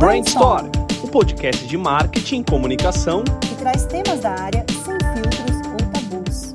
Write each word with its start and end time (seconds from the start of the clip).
Brainstorm, 0.00 0.70
o 1.04 1.08
podcast 1.08 1.66
de 1.66 1.76
marketing 1.76 2.40
e 2.40 2.44
comunicação 2.44 3.22
que 3.22 3.54
traz 3.56 3.84
temas 3.84 4.20
da 4.20 4.30
área 4.30 4.64
sem 4.70 4.96
filtros 5.12 5.56
ou 5.66 5.90
tabus. 5.92 6.54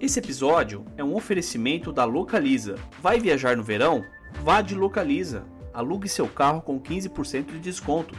Esse 0.00 0.18
episódio 0.18 0.86
é 0.96 1.04
um 1.04 1.14
oferecimento 1.14 1.92
da 1.92 2.06
Localiza. 2.06 2.76
Vai 3.02 3.20
viajar 3.20 3.58
no 3.58 3.62
verão? 3.62 4.02
Vá 4.42 4.62
de 4.62 4.74
Localiza. 4.74 5.44
Alugue 5.74 6.08
seu 6.08 6.26
carro 6.26 6.62
com 6.62 6.80
15% 6.80 7.48
de 7.52 7.58
desconto. 7.58 8.14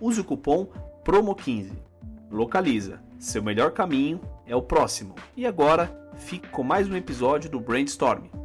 Use 0.00 0.18
o 0.18 0.24
cupom 0.24 0.68
PROMO15. 1.04 1.70
Localiza. 2.30 2.98
Seu 3.18 3.42
melhor 3.42 3.72
caminho 3.72 4.22
é 4.46 4.56
o 4.56 4.62
próximo. 4.62 5.14
E 5.36 5.44
agora, 5.44 5.94
fique 6.16 6.48
com 6.48 6.62
mais 6.62 6.88
um 6.88 6.96
episódio 6.96 7.50
do 7.50 7.60
Brainstorm. 7.60 8.41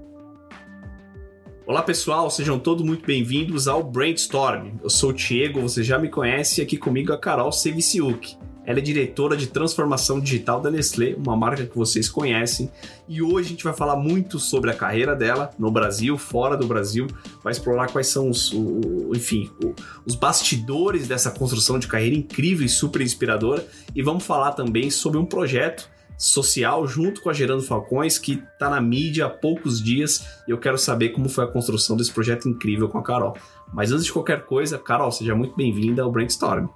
Olá 1.68 1.82
pessoal, 1.82 2.30
sejam 2.30 2.58
todos 2.58 2.82
muito 2.82 3.06
bem-vindos 3.06 3.68
ao 3.68 3.84
Brainstorm. 3.84 4.78
Eu 4.82 4.90
sou 4.90 5.10
o 5.10 5.14
Diego, 5.14 5.60
você 5.60 5.84
já 5.84 6.00
me 6.00 6.08
conhece, 6.08 6.62
e 6.62 6.64
aqui 6.64 6.78
comigo 6.78 7.12
a 7.12 7.18
Carol 7.18 7.52
Seviciuk. 7.52 8.38
Ela 8.66 8.80
é 8.80 8.82
diretora 8.82 9.36
de 9.36 9.48
transformação 9.48 10.18
digital 10.18 10.62
da 10.62 10.72
Nestlé, 10.72 11.14
uma 11.18 11.36
marca 11.36 11.66
que 11.66 11.76
vocês 11.76 12.08
conhecem, 12.08 12.72
e 13.06 13.22
hoje 13.22 13.48
a 13.48 13.50
gente 13.50 13.66
vai 13.66 13.74
falar 13.74 13.98
muito 13.98 14.40
sobre 14.40 14.72
a 14.72 14.74
carreira 14.74 15.14
dela 15.14 15.50
no 15.60 15.70
Brasil, 15.70 16.18
fora 16.18 16.56
do 16.56 16.66
Brasil, 16.66 17.06
vai 17.44 17.52
explorar 17.52 17.92
quais 17.92 18.08
são 18.08 18.30
os, 18.30 18.50
o, 18.54 19.12
enfim, 19.14 19.52
o, 19.62 19.76
os 20.06 20.16
bastidores 20.16 21.06
dessa 21.06 21.32
construção 21.32 21.78
de 21.78 21.88
carreira 21.88 22.16
incrível 22.16 22.66
e 22.66 22.70
super 22.70 23.02
inspiradora, 23.02 23.68
e 23.94 24.02
vamos 24.02 24.26
falar 24.26 24.54
também 24.54 24.90
sobre 24.90 25.20
um 25.20 25.26
projeto 25.26 25.90
social 26.18 26.88
junto 26.88 27.22
com 27.22 27.30
a 27.30 27.34
Gerando 27.34 27.62
Falcões, 27.62 28.18
que 28.18 28.44
está 28.52 28.70
na 28.70 28.82
mídia 28.82 29.28
há 29.28 29.30
poucos 29.30 29.82
dias 29.82 30.42
e 30.48 30.52
eu 30.52 30.58
quero 30.58 30.78
saber 30.78 31.10
como 31.10 31.30
foi 31.30 31.44
a 31.44 31.48
construção 31.48 31.96
desse 31.96 32.12
projeto 32.12 32.50
incrível 32.50 32.90
com 32.90 32.98
a 32.98 33.04
Carol. 33.04 33.36
Mas 33.72 33.92
antes 33.92 34.06
de 34.06 34.12
qualquer 34.12 34.46
coisa, 34.46 34.80
Carol, 34.80 35.12
seja 35.12 35.36
muito 35.36 35.56
bem-vinda 35.56 36.02
ao 36.02 36.12
Brainstorm. 36.12 36.68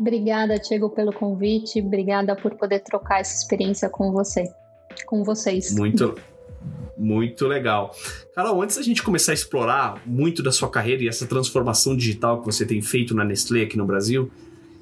Obrigada, 0.00 0.58
Diego, 0.58 0.90
pelo 0.90 1.12
convite. 1.12 1.80
Obrigada 1.80 2.34
por 2.34 2.54
poder 2.54 2.80
trocar 2.80 3.20
essa 3.20 3.36
experiência 3.36 3.90
com 3.90 4.12
você, 4.12 4.44
com 5.06 5.24
vocês. 5.24 5.74
Muito, 5.74 6.14
muito 6.96 7.46
legal. 7.46 7.94
Carol, 8.34 8.62
antes 8.62 8.76
da 8.76 8.82
gente 8.82 9.02
começar 9.02 9.32
a 9.32 9.34
explorar 9.34 10.00
muito 10.06 10.42
da 10.42 10.52
sua 10.52 10.70
carreira 10.70 11.02
e 11.02 11.08
essa 11.08 11.26
transformação 11.26 11.96
digital 11.96 12.40
que 12.40 12.46
você 12.46 12.64
tem 12.64 12.80
feito 12.80 13.14
na 13.14 13.24
Nestlé 13.24 13.62
aqui 13.62 13.76
no 13.76 13.84
Brasil, 13.84 14.30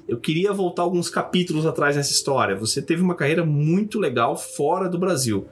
eu 0.07 0.19
queria 0.19 0.53
voltar 0.53 0.83
alguns 0.83 1.09
capítulos 1.09 1.65
atrás 1.65 1.95
nessa 1.95 2.11
história. 2.11 2.55
Você 2.55 2.81
teve 2.81 3.01
uma 3.01 3.15
carreira 3.15 3.45
muito 3.45 3.99
legal 3.99 4.37
fora 4.37 4.87
do 4.87 4.97
Brasil. 4.97 5.47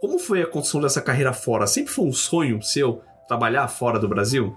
Como 0.00 0.18
foi 0.18 0.42
a 0.42 0.46
construção 0.46 0.80
dessa 0.80 1.02
carreira 1.02 1.32
fora? 1.32 1.66
Sempre 1.66 1.92
foi 1.92 2.04
um 2.04 2.12
sonho 2.12 2.62
seu 2.62 3.02
trabalhar 3.26 3.66
fora 3.68 3.98
do 3.98 4.08
Brasil? 4.08 4.54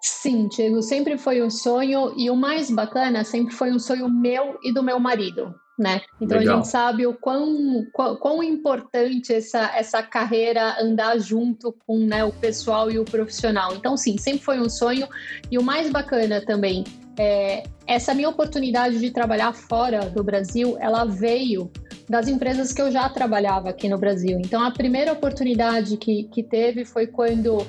Sim, 0.00 0.48
Diego, 0.48 0.82
sempre 0.82 1.18
foi 1.18 1.42
um 1.42 1.50
sonho 1.50 2.14
e 2.16 2.30
o 2.30 2.36
mais 2.36 2.70
bacana 2.70 3.24
sempre 3.24 3.54
foi 3.54 3.70
um 3.72 3.78
sonho 3.78 4.08
meu 4.08 4.58
e 4.62 4.72
do 4.72 4.82
meu 4.82 4.98
marido, 4.98 5.54
né? 5.78 6.00
Então 6.20 6.38
Legal. 6.38 6.54
a 6.54 6.56
gente 6.58 6.68
sabe 6.68 7.06
o 7.06 7.14
quão, 7.14 7.84
quão, 7.92 8.16
quão, 8.16 8.42
importante 8.42 9.32
essa, 9.32 9.70
essa 9.76 10.02
carreira 10.02 10.80
andar 10.80 11.18
junto 11.18 11.72
com 11.86 11.98
né, 11.98 12.24
o 12.24 12.32
pessoal 12.32 12.90
e 12.90 12.98
o 12.98 13.04
profissional. 13.04 13.74
Então 13.74 13.96
sim, 13.96 14.18
sempre 14.18 14.42
foi 14.42 14.58
um 14.58 14.68
sonho 14.68 15.06
e 15.50 15.58
o 15.58 15.62
mais 15.62 15.90
bacana 15.90 16.44
também 16.44 16.84
é, 17.18 17.64
essa 17.86 18.14
minha 18.14 18.28
oportunidade 18.28 18.98
de 18.98 19.10
trabalhar 19.10 19.52
fora 19.52 20.08
do 20.08 20.22
Brasil, 20.22 20.76
ela 20.80 21.04
veio 21.04 21.70
das 22.08 22.28
empresas 22.28 22.72
que 22.72 22.80
eu 22.80 22.90
já 22.90 23.08
trabalhava 23.08 23.70
aqui 23.70 23.88
no 23.88 23.98
Brasil. 23.98 24.38
Então, 24.40 24.62
a 24.62 24.70
primeira 24.70 25.12
oportunidade 25.12 25.96
que, 25.96 26.24
que 26.24 26.42
teve 26.42 26.84
foi 26.84 27.06
quando. 27.06 27.66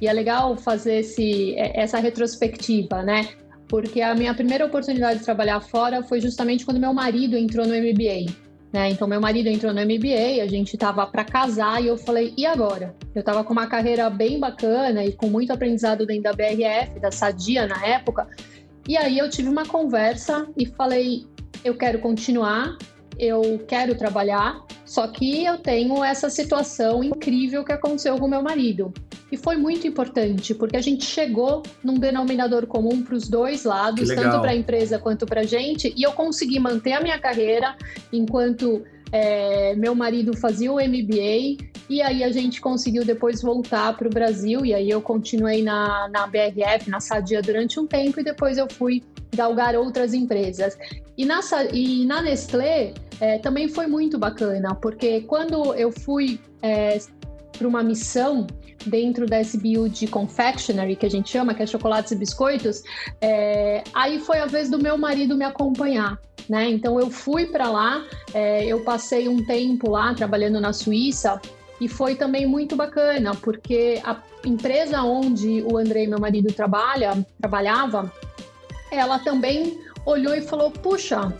E 0.00 0.06
é 0.06 0.12
legal 0.12 0.56
fazer 0.56 0.96
esse, 0.96 1.54
é, 1.54 1.80
essa 1.80 1.98
retrospectiva, 1.98 3.02
né? 3.02 3.28
Porque 3.68 4.00
a 4.02 4.14
minha 4.14 4.34
primeira 4.34 4.66
oportunidade 4.66 5.20
de 5.20 5.24
trabalhar 5.24 5.60
fora 5.60 6.02
foi 6.02 6.20
justamente 6.20 6.64
quando 6.64 6.78
meu 6.78 6.92
marido 6.92 7.36
entrou 7.36 7.66
no 7.66 7.74
MBA. 7.74 8.32
Né? 8.72 8.90
Então, 8.90 9.08
meu 9.08 9.20
marido 9.20 9.48
entrou 9.48 9.72
no 9.72 9.80
MBA, 9.80 10.42
a 10.42 10.46
gente 10.46 10.74
estava 10.74 11.06
para 11.06 11.24
casar 11.24 11.82
e 11.82 11.86
eu 11.86 11.96
falei, 11.96 12.34
e 12.36 12.44
agora? 12.44 12.94
Eu 13.14 13.20
estava 13.20 13.42
com 13.42 13.52
uma 13.52 13.66
carreira 13.66 14.10
bem 14.10 14.38
bacana 14.38 15.04
e 15.04 15.12
com 15.12 15.28
muito 15.28 15.52
aprendizado 15.52 16.04
dentro 16.04 16.24
da 16.24 16.32
BRF, 16.32 17.00
da 17.00 17.10
Sadia 17.10 17.66
na 17.66 17.84
época. 17.86 18.28
E 18.88 18.96
aí 18.96 19.18
eu 19.18 19.28
tive 19.28 19.48
uma 19.48 19.66
conversa 19.66 20.46
e 20.56 20.66
falei: 20.66 21.26
eu 21.64 21.76
quero 21.76 21.98
continuar, 21.98 22.76
eu 23.18 23.64
quero 23.66 23.94
trabalhar, 23.96 24.64
só 24.84 25.06
que 25.08 25.44
eu 25.44 25.58
tenho 25.58 26.04
essa 26.04 26.30
situação 26.30 27.02
incrível 27.02 27.64
que 27.64 27.72
aconteceu 27.72 28.16
com 28.18 28.28
meu 28.28 28.42
marido. 28.42 28.92
E 29.30 29.36
foi 29.36 29.56
muito 29.56 29.88
importante, 29.88 30.54
porque 30.54 30.76
a 30.76 30.80
gente 30.80 31.04
chegou 31.04 31.62
num 31.82 31.94
denominador 31.94 32.66
comum 32.66 33.02
para 33.02 33.16
os 33.16 33.28
dois 33.28 33.64
lados, 33.64 34.08
tanto 34.08 34.40
para 34.40 34.52
a 34.52 34.56
empresa 34.56 35.00
quanto 35.00 35.26
para 35.26 35.40
a 35.40 35.44
gente, 35.44 35.92
e 35.96 36.02
eu 36.04 36.12
consegui 36.12 36.60
manter 36.60 36.92
a 36.92 37.00
minha 37.00 37.18
carreira 37.18 37.76
enquanto 38.12 38.84
é, 39.10 39.74
meu 39.74 39.96
marido 39.96 40.36
fazia 40.36 40.72
o 40.72 40.76
MBA 40.76 41.56
e 41.88 42.02
aí 42.02 42.24
a 42.24 42.30
gente 42.30 42.60
conseguiu 42.60 43.04
depois 43.04 43.40
voltar 43.40 43.96
para 43.96 44.08
o 44.08 44.10
Brasil 44.10 44.64
e 44.64 44.74
aí 44.74 44.90
eu 44.90 45.00
continuei 45.00 45.62
na, 45.62 46.08
na 46.08 46.26
BRF, 46.26 46.90
na 46.90 47.00
Sadia 47.00 47.40
durante 47.40 47.78
um 47.78 47.86
tempo 47.86 48.20
e 48.20 48.24
depois 48.24 48.58
eu 48.58 48.66
fui 48.70 49.02
galgar 49.34 49.76
outras 49.76 50.12
empresas. 50.12 50.76
E 51.16 51.24
na, 51.24 51.40
e 51.72 52.04
na 52.04 52.22
Nestlé 52.22 52.92
é, 53.20 53.38
também 53.38 53.68
foi 53.68 53.86
muito 53.86 54.18
bacana, 54.18 54.74
porque 54.74 55.20
quando 55.22 55.74
eu 55.74 55.92
fui 55.92 56.40
é, 56.60 56.98
para 57.56 57.68
uma 57.68 57.82
missão 57.82 58.46
dentro 58.84 59.26
da 59.26 59.40
SBU 59.40 59.88
de 59.88 60.06
confectionery, 60.06 60.96
que 60.96 61.06
a 61.06 61.10
gente 61.10 61.30
chama, 61.30 61.54
que 61.54 61.62
é 61.62 61.66
chocolates 61.66 62.12
e 62.12 62.16
biscoitos, 62.16 62.82
é, 63.20 63.82
aí 63.94 64.18
foi 64.18 64.38
a 64.38 64.46
vez 64.46 64.68
do 64.68 64.78
meu 64.78 64.98
marido 64.98 65.36
me 65.36 65.44
acompanhar. 65.44 66.18
Né? 66.48 66.70
Então 66.70 67.00
eu 67.00 67.10
fui 67.10 67.46
para 67.46 67.68
lá, 67.68 68.04
é, 68.32 68.64
eu 68.64 68.84
passei 68.84 69.28
um 69.28 69.44
tempo 69.44 69.90
lá 69.90 70.14
trabalhando 70.14 70.60
na 70.60 70.72
Suíça 70.72 71.40
e 71.80 71.88
foi 71.88 72.14
também 72.14 72.46
muito 72.46 72.76
bacana, 72.76 73.34
porque 73.34 74.00
a 74.04 74.16
empresa 74.44 75.02
onde 75.02 75.62
o 75.62 75.76
André, 75.76 76.06
meu 76.06 76.18
marido, 76.18 76.52
trabalha, 76.52 77.26
trabalhava, 77.40 78.12
ela 78.90 79.18
também 79.18 79.78
olhou 80.04 80.34
e 80.34 80.40
falou: 80.40 80.70
puxa, 80.70 81.32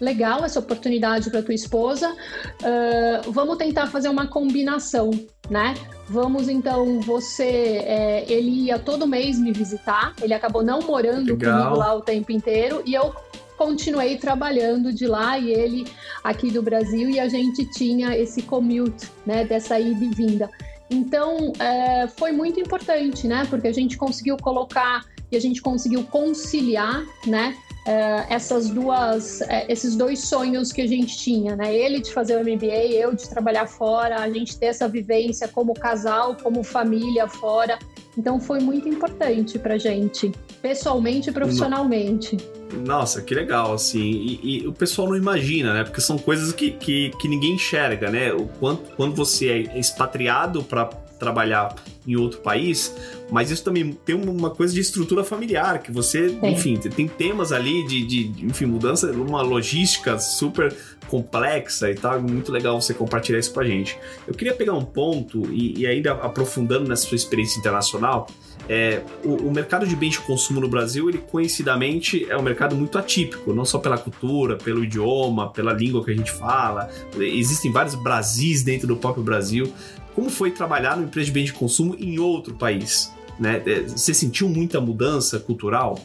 legal 0.00 0.44
essa 0.44 0.60
oportunidade 0.60 1.30
para 1.30 1.42
tua 1.42 1.54
esposa, 1.54 2.10
uh, 2.12 3.32
vamos 3.32 3.56
tentar 3.56 3.86
fazer 3.88 4.08
uma 4.08 4.26
combinação, 4.26 5.10
né? 5.50 5.74
Vamos 6.08 6.48
então, 6.48 7.00
você, 7.00 7.82
é, 7.84 8.24
ele 8.28 8.66
ia 8.66 8.78
todo 8.78 9.08
mês 9.08 9.40
me 9.40 9.52
visitar, 9.52 10.14
ele 10.22 10.32
acabou 10.32 10.62
não 10.62 10.80
morando 10.80 11.32
legal. 11.32 11.62
comigo 11.64 11.78
lá 11.80 11.94
o 11.94 12.00
tempo 12.00 12.30
inteiro 12.30 12.80
e 12.86 12.94
eu 12.94 13.12
continuei 13.56 14.16
trabalhando 14.16 14.92
de 14.92 15.06
lá 15.06 15.38
e 15.38 15.50
ele 15.50 15.86
aqui 16.22 16.50
do 16.50 16.62
Brasil 16.62 17.08
e 17.10 17.18
a 17.18 17.28
gente 17.28 17.64
tinha 17.70 18.16
esse 18.16 18.42
commute, 18.42 19.08
né, 19.24 19.44
dessa 19.44 19.78
ida 19.78 20.04
e 20.04 20.08
vinda. 20.08 20.50
Então, 20.90 21.52
é, 21.58 22.06
foi 22.06 22.32
muito 22.32 22.60
importante, 22.60 23.26
né, 23.26 23.46
porque 23.50 23.68
a 23.68 23.72
gente 23.72 23.96
conseguiu 23.96 24.36
colocar 24.36 25.04
e 25.30 25.36
a 25.36 25.40
gente 25.40 25.60
conseguiu 25.60 26.04
conciliar, 26.04 27.04
né, 27.26 27.56
é, 27.86 28.26
essas 28.28 28.68
duas, 28.68 29.40
é, 29.42 29.70
esses 29.72 29.94
dois 29.94 30.20
sonhos 30.20 30.72
que 30.72 30.82
a 30.82 30.86
gente 30.86 31.16
tinha, 31.16 31.54
né, 31.54 31.72
ele 31.72 32.00
de 32.00 32.12
fazer 32.12 32.36
o 32.36 32.40
MBA, 32.40 32.92
eu 32.92 33.14
de 33.14 33.28
trabalhar 33.28 33.66
fora, 33.66 34.20
a 34.20 34.28
gente 34.28 34.58
ter 34.58 34.66
essa 34.66 34.88
vivência 34.88 35.46
como 35.46 35.72
casal, 35.72 36.36
como 36.42 36.64
família 36.64 37.28
fora. 37.28 37.78
Então, 38.18 38.40
foi 38.40 38.60
muito 38.60 38.88
importante 38.88 39.58
para 39.58 39.78
gente, 39.78 40.32
pessoalmente 40.60 41.30
e 41.30 41.32
profissionalmente. 41.32 42.36
Nossa, 42.84 43.22
que 43.22 43.34
legal, 43.34 43.74
assim. 43.74 44.00
E, 44.00 44.62
e, 44.62 44.66
o 44.66 44.72
pessoal 44.72 45.08
não 45.08 45.16
imagina, 45.16 45.74
né? 45.74 45.84
Porque 45.84 46.00
são 46.00 46.16
coisas 46.16 46.50
que, 46.52 46.72
que, 46.72 47.10
que 47.20 47.28
ninguém 47.28 47.54
enxerga, 47.54 48.10
né? 48.10 48.32
O 48.32 48.46
quanto, 48.58 48.90
quando 48.96 49.14
você 49.14 49.68
é 49.68 49.78
expatriado 49.78 50.64
para 50.64 50.88
trabalhar 51.18 51.74
em 52.06 52.16
outro 52.16 52.40
país, 52.40 52.94
mas 53.30 53.50
isso 53.50 53.64
também 53.64 53.92
tem 54.04 54.14
uma 54.14 54.50
coisa 54.50 54.72
de 54.72 54.80
estrutura 54.80 55.24
familiar, 55.24 55.82
que 55.82 55.90
você, 55.90 56.28
Sim. 56.28 56.38
enfim, 56.44 56.76
tem 56.76 57.08
temas 57.08 57.52
ali 57.52 57.84
de, 57.86 58.06
de, 58.06 58.46
enfim, 58.46 58.66
mudança, 58.66 59.10
uma 59.10 59.42
logística 59.42 60.18
super 60.18 60.74
complexa 61.08 61.90
e 61.90 61.94
tal, 61.94 62.14
é 62.14 62.18
muito 62.18 62.52
legal 62.52 62.80
você 62.80 62.94
compartilhar 62.94 63.38
isso 63.38 63.52
com 63.52 63.60
a 63.60 63.64
gente. 63.64 63.98
Eu 64.26 64.34
queria 64.34 64.54
pegar 64.54 64.74
um 64.74 64.84
ponto 64.84 65.52
e, 65.52 65.80
e 65.80 65.86
ainda 65.86 66.12
aprofundando 66.12 66.88
nessa 66.88 67.06
sua 67.06 67.16
experiência 67.16 67.58
internacional, 67.58 68.26
é, 68.68 69.02
o, 69.24 69.48
o, 69.48 69.52
mercado 69.52 69.86
de 69.86 69.94
bens 69.94 70.14
de 70.14 70.20
consumo 70.20 70.60
no 70.60 70.68
Brasil, 70.68 71.08
ele 71.08 71.18
conhecidamente 71.18 72.26
é 72.28 72.36
um 72.36 72.42
mercado 72.42 72.74
muito 72.74 72.98
atípico, 72.98 73.52
não 73.52 73.64
só 73.64 73.78
pela 73.78 73.96
cultura, 73.96 74.56
pelo 74.56 74.82
idioma, 74.82 75.52
pela 75.52 75.72
língua 75.72 76.04
que 76.04 76.10
a 76.10 76.14
gente 76.14 76.32
fala. 76.32 76.88
Existem 77.16 77.70
vários 77.70 77.94
Brasis 77.94 78.64
dentro 78.64 78.88
do 78.88 78.96
próprio 78.96 79.22
Brasil. 79.22 79.72
Como 80.16 80.30
foi 80.30 80.50
trabalhar 80.50 80.96
numa 80.96 81.06
empresa 81.06 81.26
de 81.26 81.32
bens 81.32 81.44
de 81.44 81.52
consumo 81.52 81.94
em 81.98 82.18
outro 82.18 82.54
país? 82.54 83.12
Né? 83.38 83.62
É, 83.66 83.82
você 83.82 84.14
sentiu 84.14 84.48
muita 84.48 84.80
mudança 84.80 85.38
cultural? 85.38 86.00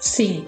Sim, 0.00 0.44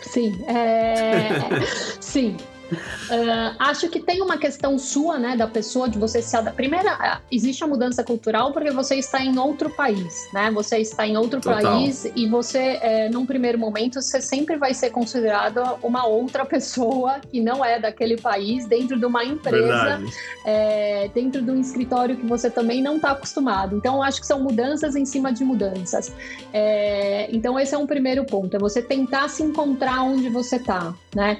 sim. 0.00 0.42
É... 0.46 1.60
sim, 2.00 2.38
Uh, 2.72 3.54
acho 3.58 3.88
que 3.88 4.00
tem 4.00 4.20
uma 4.20 4.36
questão 4.36 4.78
sua, 4.78 5.18
né, 5.18 5.36
da 5.36 5.46
pessoa, 5.46 5.88
de 5.88 5.98
você 5.98 6.20
se 6.20 6.36
adaptar. 6.36 6.56
Primeira, 6.56 7.20
existe 7.30 7.62
a 7.62 7.66
mudança 7.66 8.02
cultural 8.02 8.52
porque 8.52 8.70
você 8.70 8.96
está 8.96 9.22
em 9.22 9.38
outro 9.38 9.70
país, 9.70 10.28
né? 10.32 10.50
Você 10.52 10.78
está 10.78 11.06
em 11.06 11.16
outro 11.16 11.40
Total. 11.40 11.62
país 11.62 12.10
e 12.16 12.26
você, 12.26 12.78
é, 12.80 13.08
num 13.08 13.26
primeiro 13.26 13.58
momento, 13.58 14.00
você 14.00 14.20
sempre 14.20 14.56
vai 14.56 14.74
ser 14.74 14.90
considerado 14.90 15.60
uma 15.82 16.06
outra 16.06 16.44
pessoa 16.46 17.20
que 17.20 17.40
não 17.40 17.64
é 17.64 17.78
daquele 17.78 18.16
país 18.16 18.66
dentro 18.66 18.98
de 18.98 19.04
uma 19.04 19.24
empresa, 19.24 20.02
é, 20.44 21.08
dentro 21.14 21.42
de 21.42 21.50
um 21.50 21.60
escritório 21.60 22.16
que 22.16 22.26
você 22.26 22.50
também 22.50 22.82
não 22.82 22.96
está 22.96 23.12
acostumado. 23.12 23.76
Então, 23.76 24.02
acho 24.02 24.20
que 24.20 24.26
são 24.26 24.40
mudanças 24.40 24.96
em 24.96 25.04
cima 25.04 25.32
de 25.32 25.44
mudanças. 25.44 26.12
É, 26.52 27.28
então, 27.30 27.58
esse 27.58 27.74
é 27.74 27.78
um 27.78 27.86
primeiro 27.86 28.24
ponto, 28.24 28.56
é 28.56 28.58
você 28.58 28.82
tentar 28.82 29.28
se 29.28 29.42
encontrar 29.42 30.02
onde 30.02 30.28
você 30.28 30.56
está, 30.56 30.94
né? 31.14 31.38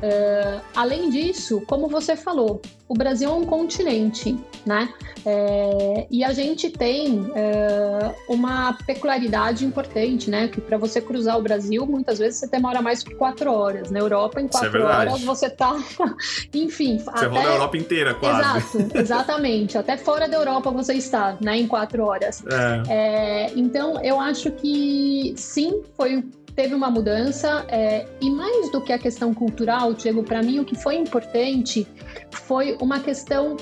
Uh, 0.00 0.60
além 0.74 1.10
disso, 1.10 1.62
como 1.66 1.88
você 1.88 2.16
falou, 2.16 2.62
o 2.90 2.94
Brasil 2.94 3.30
é 3.30 3.32
um 3.32 3.44
continente, 3.44 4.36
né? 4.66 4.92
É, 5.24 6.06
e 6.10 6.24
a 6.24 6.32
gente 6.32 6.70
tem 6.70 7.30
é, 7.36 8.14
uma 8.28 8.72
peculiaridade 8.86 9.64
importante, 9.64 10.28
né? 10.28 10.48
Que 10.48 10.60
para 10.60 10.76
você 10.76 11.00
cruzar 11.00 11.38
o 11.38 11.42
Brasil, 11.42 11.86
muitas 11.86 12.18
vezes 12.18 12.40
você 12.40 12.48
demora 12.48 12.82
mais 12.82 13.02
que 13.02 13.14
quatro 13.14 13.52
horas. 13.52 13.92
Na 13.92 14.00
Europa, 14.00 14.40
em 14.40 14.46
é 14.46 14.48
quatro 14.48 14.78
é 14.78 14.82
horas, 14.82 15.22
você 15.22 15.48
tá. 15.48 15.76
Enfim. 16.52 16.98
Você 16.98 17.10
até... 17.10 17.26
rola 17.26 17.48
a 17.48 17.52
Europa 17.52 17.76
inteira, 17.76 18.14
quase. 18.14 18.40
Exato, 18.40 18.98
exatamente. 18.98 19.78
até 19.78 19.96
fora 19.96 20.28
da 20.28 20.36
Europa 20.36 20.70
você 20.70 20.94
está, 20.94 21.36
né? 21.40 21.58
Em 21.58 21.68
quatro 21.68 22.04
horas. 22.04 22.42
É. 22.46 22.82
é 22.88 23.52
então, 23.54 24.02
eu 24.02 24.18
acho 24.18 24.50
que 24.52 25.34
sim, 25.36 25.82
foi 25.96 26.24
teve 26.60 26.74
uma 26.74 26.90
mudança 26.90 27.64
é, 27.68 28.06
e 28.20 28.28
mais 28.28 28.70
do 28.70 28.82
que 28.82 28.92
a 28.92 28.98
questão 28.98 29.32
cultural, 29.32 29.94
Diego, 29.94 30.22
para 30.22 30.42
mim 30.42 30.58
o 30.58 30.64
que 30.64 30.76
foi 30.76 30.94
importante 30.94 31.88
foi 32.32 32.76
uma 32.82 33.00
questão 33.00 33.56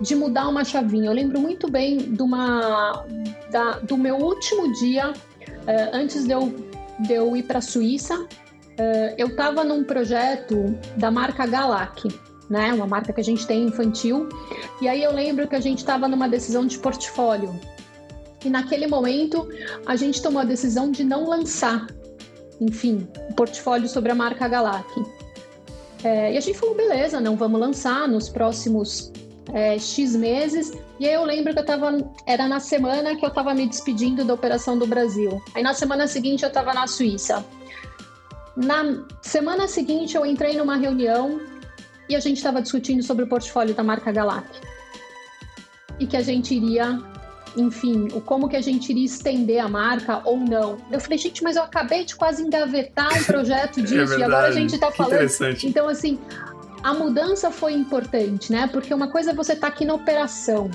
de 0.00 0.14
mudar 0.14 0.48
uma 0.48 0.64
chavinha. 0.64 1.10
Eu 1.10 1.12
lembro 1.12 1.38
muito 1.38 1.70
bem 1.70 1.98
de 1.98 2.22
uma, 2.22 3.04
da, 3.50 3.72
do 3.80 3.98
meu 3.98 4.16
último 4.16 4.72
dia 4.80 5.12
é, 5.66 5.90
antes 5.92 6.24
de 6.24 6.32
eu, 6.32 6.54
de 7.00 7.12
eu 7.12 7.36
ir 7.36 7.42
para 7.42 7.58
a 7.58 7.60
Suíça. 7.60 8.26
É, 8.78 9.14
eu 9.18 9.26
estava 9.26 9.62
num 9.62 9.84
projeto 9.84 10.74
da 10.96 11.10
marca 11.10 11.44
Galac, 11.44 12.08
né, 12.48 12.72
uma 12.72 12.86
marca 12.86 13.12
que 13.12 13.20
a 13.20 13.24
gente 13.24 13.46
tem 13.46 13.64
infantil. 13.64 14.26
E 14.80 14.88
aí 14.88 15.02
eu 15.02 15.12
lembro 15.12 15.46
que 15.46 15.54
a 15.54 15.60
gente 15.60 15.80
estava 15.80 16.08
numa 16.08 16.26
decisão 16.26 16.66
de 16.66 16.78
portfólio. 16.78 17.54
E 18.42 18.48
naquele 18.48 18.86
momento 18.86 19.46
a 19.84 19.96
gente 19.96 20.22
tomou 20.22 20.40
a 20.40 20.46
decisão 20.46 20.90
de 20.90 21.04
não 21.04 21.28
lançar 21.28 21.86
enfim, 22.60 23.08
um 23.30 23.32
portfólio 23.32 23.88
sobre 23.88 24.12
a 24.12 24.14
marca 24.14 24.48
Galac. 24.48 24.86
É, 26.02 26.32
e 26.32 26.36
a 26.36 26.40
gente 26.40 26.58
falou, 26.58 26.74
beleza, 26.74 27.20
não 27.20 27.36
vamos 27.36 27.60
lançar 27.60 28.06
nos 28.08 28.28
próximos 28.28 29.12
é, 29.52 29.78
X 29.78 30.14
meses. 30.14 30.72
E 30.98 31.06
aí 31.06 31.14
eu 31.14 31.24
lembro 31.24 31.52
que 31.52 31.58
eu 31.58 31.64
tava. 31.64 31.92
Era 32.26 32.46
na 32.46 32.60
semana 32.60 33.16
que 33.16 33.24
eu 33.24 33.30
tava 33.30 33.54
me 33.54 33.66
despedindo 33.66 34.24
da 34.24 34.34
operação 34.34 34.78
do 34.78 34.86
Brasil. 34.86 35.42
Aí 35.54 35.62
na 35.62 35.74
semana 35.74 36.06
seguinte 36.06 36.44
eu 36.44 36.50
tava 36.50 36.72
na 36.72 36.86
Suíça. 36.86 37.44
Na 38.56 39.04
semana 39.22 39.68
seguinte 39.68 40.16
eu 40.16 40.26
entrei 40.26 40.56
numa 40.56 40.76
reunião 40.76 41.40
e 42.08 42.16
a 42.16 42.20
gente 42.20 42.38
estava 42.38 42.60
discutindo 42.60 43.02
sobre 43.02 43.24
o 43.24 43.28
portfólio 43.28 43.74
da 43.74 43.82
marca 43.82 44.10
Galac. 44.10 44.48
E 45.98 46.06
que 46.06 46.16
a 46.16 46.22
gente 46.22 46.54
iria 46.54 47.00
enfim, 47.58 48.08
o 48.12 48.20
como 48.20 48.48
que 48.48 48.56
a 48.56 48.60
gente 48.60 48.90
iria 48.90 49.04
estender 49.04 49.58
a 49.58 49.68
marca 49.68 50.22
ou 50.24 50.38
não. 50.38 50.78
Eu 50.90 51.00
falei, 51.00 51.18
gente, 51.18 51.42
mas 51.42 51.56
eu 51.56 51.62
acabei 51.62 52.04
de 52.04 52.14
quase 52.14 52.42
engavetar 52.42 53.12
um 53.18 53.24
projeto 53.24 53.80
é 53.80 53.82
disso 53.82 54.14
é 54.14 54.18
e 54.18 54.22
agora 54.22 54.48
a 54.48 54.52
gente 54.52 54.74
está 54.74 54.90
falando. 54.90 55.28
Então, 55.62 55.88
assim, 55.88 56.18
a 56.82 56.94
mudança 56.94 57.50
foi 57.50 57.72
importante, 57.72 58.52
né? 58.52 58.68
Porque 58.68 58.92
uma 58.94 59.08
coisa 59.08 59.30
é 59.30 59.34
você 59.34 59.52
estar 59.52 59.68
tá 59.68 59.72
aqui 59.72 59.84
na 59.84 59.94
operação, 59.94 60.70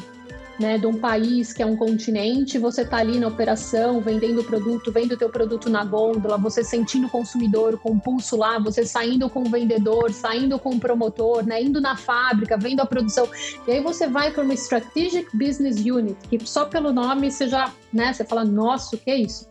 né, 0.60 0.78
de 0.78 0.86
um 0.86 0.98
país 0.98 1.52
que 1.52 1.64
é 1.64 1.66
um 1.66 1.76
continente, 1.76 2.58
você 2.58 2.84
está 2.84 2.98
ali 2.98 3.20
na 3.20 3.28
operação, 3.28 4.00
vendendo 4.00 4.42
o 4.42 4.44
produto, 4.44 4.92
vendo 4.92 5.14
o 5.14 5.18
teu 5.18 5.30
produto 5.30 5.70
na 5.70 5.84
gôndola, 5.84 6.38
você 6.38 6.64
sentindo 6.64 7.08
o 7.08 7.10
consumidor 7.10 7.78
com 7.80 7.92
o 7.92 8.00
pulso 8.00 8.38
lá, 8.38 8.60
você 8.60 8.86
saindo 8.86 9.30
com 9.30 9.42
o 9.42 9.50
vendedor, 9.50 10.12
saindo 10.12 10.60
com 10.60 10.72
o 10.72 10.80
promotor, 10.80 11.46
né, 11.46 11.62
indo 11.62 11.82
na 11.82 11.96
fábrica, 11.96 12.58
vendo 12.58 12.82
a 12.82 12.86
produção. 12.86 13.28
E 13.68 13.72
aí 13.72 13.82
você 13.82 14.08
vai 14.08 14.32
para 14.32 14.44
uma 14.44 14.54
Strategic 14.54 15.36
Business 15.36 15.78
Unit, 15.80 16.18
que 16.30 16.40
só 16.48 16.66
pelo 16.66 16.94
nome 16.94 17.32
você 17.32 17.48
já, 17.48 17.72
né, 17.92 18.14
você 18.14 18.24
fala, 18.24 18.46
nossa, 18.46 18.96
o 18.96 19.00
que 19.00 19.10
é 19.10 19.18
isso? 19.18 19.50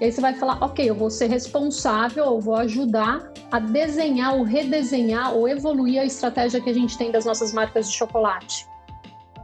E 0.00 0.04
aí 0.04 0.12
você 0.12 0.20
vai 0.20 0.34
falar, 0.34 0.58
ok, 0.60 0.88
eu 0.88 0.94
vou 0.94 1.08
ser 1.08 1.28
responsável, 1.28 2.24
eu 2.24 2.40
vou 2.40 2.56
ajudar 2.56 3.32
a 3.50 3.58
desenhar 3.58 4.34
ou 4.34 4.42
redesenhar 4.42 5.34
ou 5.34 5.48
evoluir 5.48 6.00
a 6.00 6.04
estratégia 6.04 6.60
que 6.60 6.70
a 6.70 6.74
gente 6.74 6.98
tem 6.98 7.10
das 7.10 7.24
nossas 7.24 7.52
marcas 7.52 7.88
de 7.88 7.96
chocolate 7.96 8.66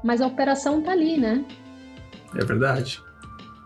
mas 0.02 0.20
a 0.20 0.26
operação 0.26 0.80
tá 0.80 0.92
ali, 0.92 1.18
né? 1.18 1.44
É 2.34 2.44
verdade. 2.44 3.02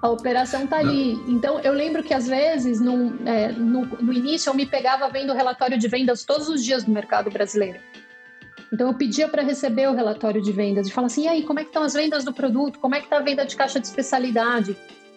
A 0.02 0.10
operação 0.10 0.66
tá 0.66 0.82
Não. 0.82 0.90
ali. 0.90 1.12
Então, 1.28 1.60
eu 1.60 1.72
lembro 1.72 2.02
que 2.02 2.12
às 2.12 2.26
vezes, 2.26 2.80
no, 2.80 3.26
é, 3.26 3.52
no, 3.52 3.86
no 3.86 4.12
início, 4.12 4.50
eu 4.50 4.54
me 4.54 4.66
pegava 4.66 5.08
vendo 5.08 5.32
o 5.32 5.34
relatório 5.34 5.78
de 5.78 5.88
vendas 5.88 6.24
todos 6.24 6.48
os 6.48 6.62
dias 6.62 6.84
do 6.84 6.90
mercado 6.90 7.30
brasileiro. 7.30 7.78
Então, 8.72 8.88
eu 8.88 8.94
pedia 8.94 9.28
para 9.28 9.42
receber 9.42 9.88
o 9.88 9.94
relatório 9.94 10.42
de 10.42 10.52
vendas 10.52 10.88
e 10.88 10.92
falar 10.92 11.06
assim: 11.06 11.24
e 11.24 11.28
aí, 11.28 11.42
como 11.42 11.60
é 11.60 11.62
que 11.62 11.70
estão 11.70 11.82
as 11.82 11.94
vendas 11.94 12.24
do 12.24 12.32
produto? 12.32 12.78
Como 12.80 12.94
é 12.94 12.98
que 12.98 13.06
está 13.06 13.16
a 13.16 13.22
venda 13.22 13.46
de 13.46 13.56
caixa 13.56 13.80
de 13.80 13.86
especialidade? 13.86 14.76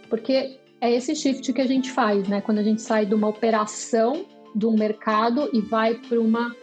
Porque 0.09 0.59
é 0.79 0.91
esse 0.91 1.15
shift 1.15 1.51
que 1.51 1.61
a 1.61 1.67
gente 1.67 1.91
faz, 1.91 2.27
né? 2.27 2.39
Quando 2.39 2.59
a 2.59 2.63
gente 2.63 2.81
sai 2.81 3.05
de 3.05 3.13
uma 3.13 3.27
operação 3.27 4.25
de 4.55 4.65
um 4.65 4.73
mercado 4.73 5.49
e 5.51 5.59
vai 5.59 5.95
para 5.95 6.19
uma 6.19 6.55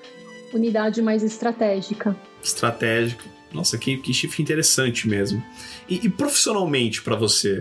unidade 0.53 1.03
mais 1.03 1.23
estratégica. 1.23 2.17
Estratégica. 2.43 3.25
Nossa, 3.55 3.79
que, 3.79 3.97
que 3.97 4.12
shift 4.12 4.43
interessante 4.43 5.09
mesmo. 5.09 5.43
E, 5.89 6.06
e 6.06 6.11
profissionalmente 6.11 7.01
para 7.01 7.15
você, 7.15 7.61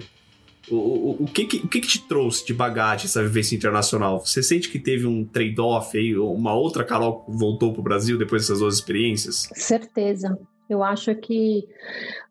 o, 0.69 0.75
o, 0.75 1.23
o, 1.23 1.25
que, 1.25 1.45
que, 1.45 1.57
o 1.57 1.67
que, 1.67 1.79
que 1.81 1.87
te 1.87 1.99
trouxe 1.99 2.45
de 2.45 2.53
bagagem 2.53 3.05
essa 3.05 3.21
vivência 3.21 3.55
internacional? 3.55 4.25
Você 4.25 4.41
sente 4.41 4.69
que 4.69 4.79
teve 4.79 5.05
um 5.05 5.23
trade-off 5.23 5.97
aí, 5.97 6.17
uma 6.17 6.53
outra 6.53 6.83
Carol 6.83 7.25
voltou 7.27 7.71
para 7.71 7.81
o 7.81 7.83
Brasil 7.83 8.17
depois 8.17 8.41
dessas 8.43 8.59
duas 8.59 8.75
experiências? 8.75 9.47
Certeza. 9.53 10.37
Eu 10.73 10.83
acho 10.83 11.13
que, 11.15 11.67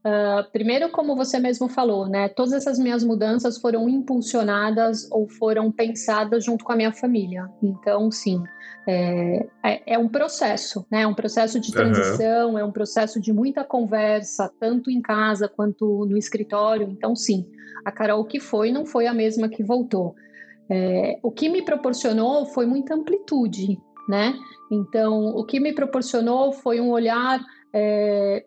uh, 0.05 0.51
primeiro, 0.53 0.91
como 0.91 1.17
você 1.17 1.39
mesmo 1.39 1.69
falou, 1.69 2.09
né? 2.09 2.29
Todas 2.29 2.53
essas 2.53 2.79
minhas 2.79 3.05
mudanças 3.05 3.59
foram 3.59 3.89
impulsionadas 3.89 5.11
ou 5.11 5.29
foram 5.29 5.71
pensadas 5.71 6.45
junto 6.45 6.65
com 6.65 6.73
a 6.73 6.77
minha 6.77 6.93
família. 6.93 7.49
Então, 7.63 8.11
sim, 8.11 8.43
é, 8.87 9.47
é, 9.65 9.95
é 9.95 9.99
um 9.99 10.09
processo, 10.09 10.85
né? 10.91 11.03
É 11.03 11.07
um 11.07 11.15
processo 11.15 11.61
de 11.61 11.71
transição, 11.71 12.53
uhum. 12.53 12.59
é 12.59 12.65
um 12.65 12.73
processo 12.73 13.21
de 13.21 13.33
muita 13.33 13.65
conversa, 13.65 14.53
tanto 14.59 14.91
em 14.91 15.01
casa 15.01 15.49
quanto 15.49 16.05
no 16.07 16.17
escritório. 16.17 16.89
Então, 16.91 17.15
sim, 17.15 17.47
a 17.85 17.93
Carol 17.93 18.25
que 18.25 18.41
foi 18.41 18.73
não 18.73 18.85
foi 18.85 19.07
a 19.07 19.15
mesma 19.15 19.49
que 19.49 19.63
voltou. 19.63 20.15
É, 20.69 21.19
o 21.23 21.31
que 21.31 21.49
me 21.49 21.63
proporcionou 21.63 22.47
foi 22.47 22.67
muita 22.67 22.95
amplitude, 22.95 23.79
né? 24.09 24.35
Então, 24.71 25.27
o 25.37 25.45
que 25.45 25.61
me 25.61 25.73
proporcionou 25.73 26.53
foi 26.53 26.81
um 26.81 26.91
olhar 26.91 27.41
é, 27.73 28.45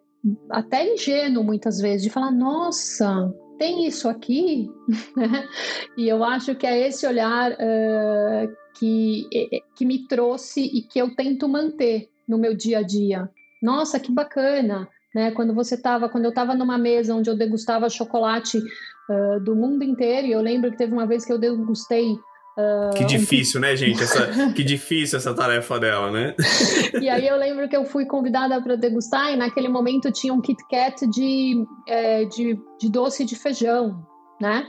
até 0.49 0.93
ingênuo 0.93 1.43
muitas 1.43 1.79
vezes, 1.79 2.03
de 2.03 2.09
falar, 2.09 2.31
nossa, 2.31 3.33
tem 3.57 3.85
isso 3.87 4.09
aqui? 4.09 4.69
e 5.97 6.07
eu 6.07 6.23
acho 6.23 6.55
que 6.55 6.65
é 6.65 6.87
esse 6.87 7.05
olhar 7.07 7.51
uh, 7.51 8.55
que, 8.77 9.27
que 9.75 9.85
me 9.85 10.07
trouxe 10.07 10.61
e 10.61 10.81
que 10.81 10.99
eu 10.99 11.15
tento 11.15 11.47
manter 11.47 12.09
no 12.27 12.37
meu 12.37 12.55
dia 12.55 12.79
a 12.79 12.81
dia. 12.81 13.29
Nossa, 13.61 13.99
que 13.99 14.11
bacana! 14.11 14.87
Né? 15.13 15.31
Quando 15.31 15.53
você 15.53 15.75
estava, 15.75 16.09
quando 16.09 16.25
eu 16.25 16.29
estava 16.29 16.53
numa 16.53 16.77
mesa 16.77 17.15
onde 17.15 17.29
eu 17.29 17.37
degustava 17.37 17.89
chocolate 17.89 18.57
uh, 18.57 19.39
do 19.39 19.55
mundo 19.55 19.83
inteiro, 19.83 20.27
e 20.27 20.31
eu 20.31 20.41
lembro 20.41 20.71
que 20.71 20.77
teve 20.77 20.91
uma 20.91 21.07
vez 21.07 21.23
que 21.23 21.31
eu 21.31 21.39
degustei 21.39 22.17
Uh, 22.57 22.95
que 22.95 23.03
difícil, 23.03 23.59
um... 23.59 23.61
né, 23.61 23.75
gente? 23.75 24.01
Essa, 24.01 24.53
que 24.53 24.63
difícil 24.63 25.17
essa 25.17 25.33
tarefa 25.33 25.77
dela, 25.77 26.09
né? 26.09 26.33
e 27.01 27.09
aí 27.09 27.27
eu 27.27 27.35
lembro 27.35 27.67
que 27.67 27.75
eu 27.75 27.83
fui 27.83 28.05
convidada 28.05 28.61
para 28.61 28.75
degustar 28.75 29.33
e 29.33 29.35
naquele 29.35 29.67
momento 29.67 30.09
tinha 30.11 30.33
um 30.33 30.39
Kit 30.39 30.63
Kat 30.69 31.05
de, 31.07 31.65
é, 31.87 32.23
de, 32.25 32.57
de, 32.79 32.89
doce 32.89 33.25
de 33.25 33.35
feijão, 33.35 34.01
né? 34.41 34.65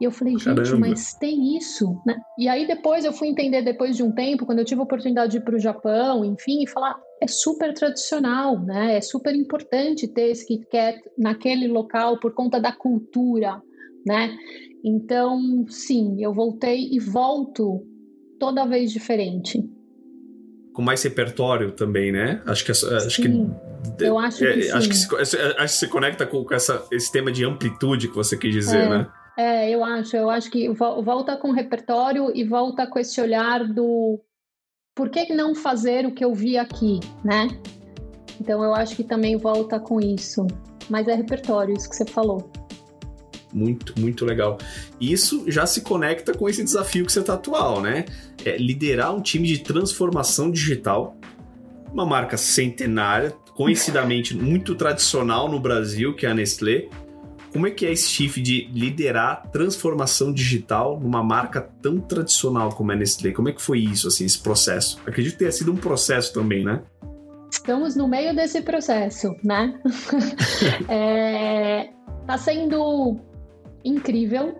E 0.00 0.04
eu 0.04 0.10
falei, 0.10 0.34
gente, 0.34 0.44
Caramba. 0.44 0.88
mas 0.88 1.14
tem 1.14 1.56
isso, 1.56 2.00
né? 2.04 2.16
E 2.38 2.48
aí 2.48 2.66
depois 2.66 3.04
eu 3.04 3.12
fui 3.12 3.28
entender, 3.28 3.62
depois 3.62 3.96
de 3.96 4.02
um 4.02 4.12
tempo, 4.12 4.44
quando 4.44 4.58
eu 4.58 4.64
tive 4.64 4.80
a 4.80 4.84
oportunidade 4.84 5.32
de 5.32 5.38
ir 5.38 5.44
para 5.44 5.56
o 5.56 5.60
Japão, 5.60 6.24
enfim, 6.24 6.62
e 6.62 6.68
falar, 6.68 6.96
é 7.20 7.26
super 7.26 7.72
tradicional, 7.72 8.60
né? 8.60 8.96
É 8.96 9.00
super 9.00 9.34
importante 9.34 10.08
ter 10.08 10.30
esse 10.30 10.46
Kit 10.46 10.66
Kat 10.66 11.00
naquele 11.16 11.68
local 11.68 12.18
por 12.18 12.32
conta 12.34 12.60
da 12.60 12.72
cultura, 12.72 13.60
né? 14.04 14.36
Então, 14.88 15.66
sim, 15.68 16.16
eu 16.18 16.32
voltei 16.32 16.88
e 16.90 16.98
volto 16.98 17.86
toda 18.40 18.66
vez 18.66 18.90
diferente. 18.90 19.62
Com 20.72 20.80
mais 20.80 21.02
repertório 21.02 21.72
também, 21.72 22.10
né? 22.10 22.40
Acho 22.46 22.64
que 22.64 22.70
acho 22.70 23.10
sim, 23.10 23.50
que 23.98 24.04
eu 24.04 24.18
acho 24.18 24.44
é, 24.44 24.54
que 24.54 24.70
acho 24.70 24.88
que 24.88 24.94
se, 24.94 25.36
acho 25.36 25.56
que 25.58 25.68
se 25.68 25.88
conecta 25.88 26.24
com, 26.24 26.44
com 26.44 26.54
essa, 26.54 26.86
esse 26.90 27.12
tema 27.12 27.30
de 27.30 27.44
amplitude 27.44 28.08
que 28.08 28.14
você 28.14 28.36
quis 28.36 28.54
dizer, 28.54 28.84
é, 28.84 28.88
né? 28.88 29.10
É, 29.36 29.70
eu 29.70 29.84
acho. 29.84 30.16
Eu 30.16 30.30
acho 30.30 30.50
que 30.50 30.68
volta 30.70 31.36
com 31.36 31.50
repertório 31.50 32.32
e 32.34 32.44
volta 32.44 32.86
com 32.86 32.98
esse 32.98 33.20
olhar 33.20 33.66
do 33.66 34.18
por 34.94 35.10
que 35.10 35.32
não 35.34 35.54
fazer 35.54 36.06
o 36.06 36.12
que 36.12 36.24
eu 36.24 36.32
vi 36.32 36.56
aqui, 36.56 37.00
né? 37.22 37.48
Então 38.40 38.64
eu 38.64 38.74
acho 38.74 38.96
que 38.96 39.04
também 39.04 39.36
volta 39.36 39.78
com 39.78 40.00
isso. 40.00 40.46
Mas 40.88 41.06
é 41.08 41.14
repertório, 41.14 41.76
isso 41.76 41.90
que 41.90 41.96
você 41.96 42.06
falou. 42.06 42.50
Muito, 43.52 43.94
muito 43.98 44.24
legal. 44.24 44.58
Isso 45.00 45.44
já 45.48 45.66
se 45.66 45.80
conecta 45.80 46.34
com 46.34 46.48
esse 46.48 46.62
desafio 46.62 47.06
que 47.06 47.12
você 47.12 47.20
está 47.20 47.34
atual, 47.34 47.80
né? 47.80 48.04
É 48.44 48.56
liderar 48.56 49.14
um 49.14 49.20
time 49.20 49.48
de 49.48 49.58
transformação 49.60 50.50
digital, 50.50 51.16
uma 51.92 52.04
marca 52.04 52.36
centenária, 52.36 53.34
conhecidamente 53.54 54.36
muito 54.38 54.74
tradicional 54.74 55.50
no 55.50 55.58
Brasil, 55.58 56.14
que 56.14 56.26
é 56.26 56.30
a 56.30 56.34
Nestlé. 56.34 56.88
Como 57.52 57.66
é 57.66 57.70
que 57.70 57.86
é 57.86 57.92
esse 57.92 58.08
shift 58.08 58.42
de 58.42 58.68
liderar 58.74 59.50
transformação 59.50 60.32
digital 60.32 61.00
numa 61.00 61.22
marca 61.22 61.62
tão 61.80 61.98
tradicional 61.98 62.70
como 62.70 62.92
a 62.92 62.94
Nestlé? 62.94 63.32
Como 63.32 63.48
é 63.48 63.52
que 63.52 63.62
foi 63.62 63.80
isso, 63.80 64.08
assim, 64.08 64.26
esse 64.26 64.38
processo? 64.38 65.00
Acredito 65.06 65.32
que 65.32 65.38
tenha 65.38 65.52
sido 65.52 65.72
um 65.72 65.76
processo 65.76 66.32
também, 66.32 66.62
né? 66.62 66.82
Estamos 67.50 67.96
no 67.96 68.06
meio 68.06 68.36
desse 68.36 68.60
processo, 68.60 69.34
né? 69.42 69.80
é, 70.88 71.88
tá 72.26 72.36
sendo 72.36 73.18
incrível. 73.88 74.56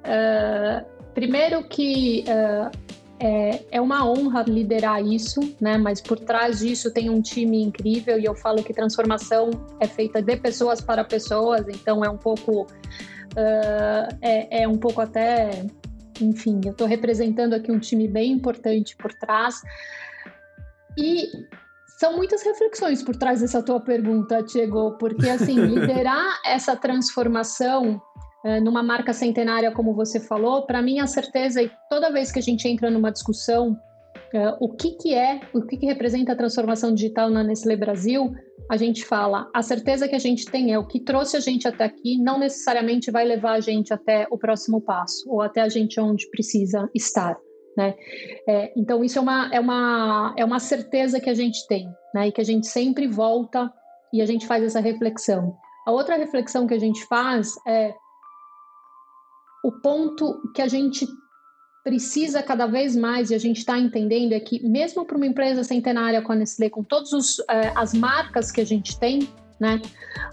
Uh, 0.00 0.84
primeiro 1.12 1.62
que 1.64 2.24
uh, 2.28 2.70
é, 3.20 3.62
é, 3.72 3.80
uma 3.80 4.08
honra 4.08 4.42
liderar 4.42 5.04
isso, 5.04 5.40
né? 5.60 5.76
Mas 5.76 6.00
por 6.00 6.18
trás 6.18 6.60
disso 6.60 6.90
tem 6.90 7.10
um 7.10 7.20
time 7.20 7.62
incrível 7.62 8.18
e 8.18 8.24
eu 8.24 8.34
falo 8.34 8.62
que 8.64 8.72
transformação 8.72 9.50
é 9.78 9.86
feita 9.86 10.22
de 10.22 10.36
pessoas 10.36 10.80
para 10.80 11.04
pessoas, 11.04 11.68
então 11.68 12.02
é 12.02 12.08
um 12.08 12.16
pouco 12.16 12.62
uh, 12.62 14.16
é, 14.22 14.62
é, 14.62 14.68
um 14.68 14.78
pouco 14.78 15.02
até, 15.02 15.66
enfim, 16.18 16.62
eu 16.64 16.72
estou 16.72 16.86
representando 16.86 17.52
aqui 17.52 17.70
um 17.70 17.78
time 17.78 18.08
bem 18.08 18.32
importante 18.32 18.96
por 18.96 19.12
trás 19.12 19.60
e 20.96 21.28
são 21.98 22.16
muitas 22.16 22.42
reflexões 22.42 23.02
por 23.02 23.14
trás 23.14 23.42
dessa 23.42 23.62
tua 23.62 23.80
pergunta, 23.80 24.42
Diego, 24.42 24.92
porque 24.92 25.28
assim 25.28 25.60
liderar 25.60 26.40
essa 26.46 26.74
transformação 26.74 28.00
numa 28.62 28.82
marca 28.82 29.12
centenária, 29.12 29.70
como 29.70 29.94
você 29.94 30.18
falou, 30.18 30.66
para 30.66 30.80
mim 30.80 30.98
a 30.98 31.06
certeza, 31.06 31.62
e 31.62 31.70
toda 31.88 32.12
vez 32.12 32.32
que 32.32 32.38
a 32.38 32.42
gente 32.42 32.66
entra 32.66 32.90
numa 32.90 33.12
discussão, 33.12 33.78
uh, 34.34 34.56
o 34.60 34.68
que, 34.68 34.92
que 34.92 35.14
é, 35.14 35.40
o 35.52 35.62
que, 35.62 35.76
que 35.76 35.86
representa 35.86 36.32
a 36.32 36.36
transformação 36.36 36.94
digital 36.94 37.30
na 37.30 37.42
Nestlé 37.42 37.76
Brasil, 37.76 38.32
a 38.70 38.76
gente 38.76 39.04
fala, 39.04 39.48
a 39.52 39.62
certeza 39.62 40.06
que 40.06 40.14
a 40.14 40.18
gente 40.20 40.46
tem 40.46 40.72
é 40.72 40.78
o 40.78 40.86
que 40.86 41.00
trouxe 41.00 41.36
a 41.36 41.40
gente 41.40 41.66
até 41.66 41.84
aqui, 41.84 42.16
não 42.18 42.38
necessariamente 42.38 43.10
vai 43.10 43.24
levar 43.24 43.52
a 43.52 43.60
gente 43.60 43.92
até 43.92 44.26
o 44.30 44.38
próximo 44.38 44.80
passo, 44.80 45.28
ou 45.28 45.42
até 45.42 45.60
a 45.60 45.68
gente 45.68 46.00
onde 46.00 46.28
precisa 46.30 46.88
estar. 46.94 47.36
Né? 47.76 47.94
É, 48.48 48.72
então, 48.76 49.02
isso 49.02 49.18
é 49.18 49.22
uma, 49.22 49.50
é, 49.52 49.60
uma, 49.60 50.34
é 50.36 50.44
uma 50.44 50.60
certeza 50.60 51.20
que 51.20 51.30
a 51.30 51.34
gente 51.34 51.66
tem, 51.66 51.88
né? 52.14 52.28
e 52.28 52.32
que 52.32 52.40
a 52.40 52.44
gente 52.44 52.66
sempre 52.66 53.08
volta 53.08 53.72
e 54.12 54.22
a 54.22 54.26
gente 54.26 54.46
faz 54.46 54.62
essa 54.62 54.80
reflexão. 54.80 55.54
A 55.86 55.90
outra 55.90 56.16
reflexão 56.16 56.66
que 56.66 56.74
a 56.74 56.78
gente 56.78 57.04
faz 57.06 57.54
é 57.66 57.92
o 59.62 59.72
ponto 59.72 60.40
que 60.54 60.62
a 60.62 60.68
gente 60.68 61.06
precisa 61.82 62.42
cada 62.42 62.66
vez 62.66 62.94
mais, 62.94 63.30
e 63.30 63.34
a 63.34 63.38
gente 63.38 63.58
está 63.58 63.78
entendendo, 63.78 64.32
é 64.32 64.40
que 64.40 64.62
mesmo 64.66 65.04
para 65.04 65.16
uma 65.16 65.26
empresa 65.26 65.64
centenária 65.64 66.20
com 66.20 66.32
a 66.32 66.36
Nestlé, 66.36 66.68
com 66.68 66.84
todas 66.84 67.38
eh, 67.48 67.72
as 67.74 67.94
marcas 67.94 68.52
que 68.52 68.60
a 68.60 68.66
gente 68.66 68.98
tem, 68.98 69.26
né, 69.58 69.80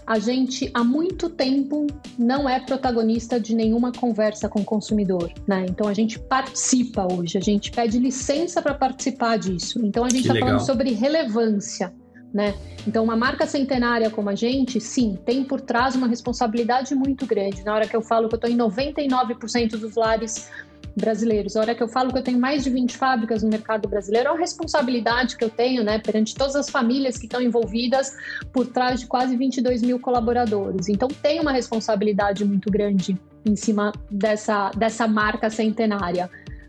a 0.06 0.18
gente 0.18 0.70
há 0.72 0.82
muito 0.82 1.28
tempo 1.28 1.86
não 2.18 2.48
é 2.48 2.60
protagonista 2.60 3.38
de 3.38 3.54
nenhuma 3.54 3.92
conversa 3.92 4.48
com 4.48 4.60
o 4.60 4.64
consumidor. 4.64 5.30
Né? 5.46 5.66
Então 5.68 5.86
a 5.86 5.92
gente 5.92 6.18
participa 6.18 7.06
hoje, 7.12 7.36
a 7.36 7.40
gente 7.40 7.70
pede 7.70 7.98
licença 7.98 8.62
para 8.62 8.74
participar 8.74 9.38
disso. 9.38 9.84
Então 9.84 10.04
a 10.04 10.08
gente 10.08 10.22
está 10.22 10.34
falando 10.34 10.60
sobre 10.60 10.92
relevância 10.92 11.92
né? 12.32 12.54
Então, 12.86 13.04
uma 13.04 13.16
marca 13.16 13.46
centenária 13.46 14.10
como 14.10 14.28
a 14.28 14.34
gente, 14.34 14.80
sim, 14.80 15.18
tem 15.24 15.44
por 15.44 15.60
trás 15.60 15.94
uma 15.94 16.06
responsabilidade 16.06 16.94
muito 16.94 17.26
grande. 17.26 17.64
Na 17.64 17.74
hora 17.74 17.86
que 17.86 17.96
eu 17.96 18.02
falo 18.02 18.28
que 18.28 18.34
eu 18.34 18.38
estou 18.38 18.50
em 18.50 18.56
99% 18.56 19.70
dos 19.76 19.94
lares 19.94 20.50
brasileiros, 20.96 21.54
na 21.54 21.60
hora 21.62 21.74
que 21.74 21.82
eu 21.82 21.88
falo 21.88 22.12
que 22.12 22.18
eu 22.18 22.22
tenho 22.22 22.38
mais 22.38 22.64
de 22.64 22.70
20 22.70 22.96
fábricas 22.96 23.42
no 23.42 23.48
mercado 23.48 23.88
brasileiro, 23.88 24.28
é 24.28 24.32
uma 24.32 24.38
responsabilidade 24.38 25.36
que 25.36 25.44
eu 25.44 25.50
tenho, 25.50 25.84
né, 25.84 25.98
perante 25.98 26.34
todas 26.34 26.56
as 26.56 26.68
famílias 26.68 27.16
que 27.16 27.26
estão 27.26 27.40
envolvidas 27.40 28.16
por 28.52 28.66
trás 28.66 29.00
de 29.00 29.06
quase 29.06 29.36
22 29.36 29.82
mil 29.82 29.98
colaboradores. 29.98 30.88
Então, 30.88 31.08
tem 31.08 31.40
uma 31.40 31.52
responsabilidade 31.52 32.44
muito 32.44 32.70
grande 32.70 33.18
em 33.44 33.56
cima 33.56 33.92
dessa, 34.10 34.70
dessa 34.70 35.06
marca 35.06 35.48
centenária. 35.48 36.28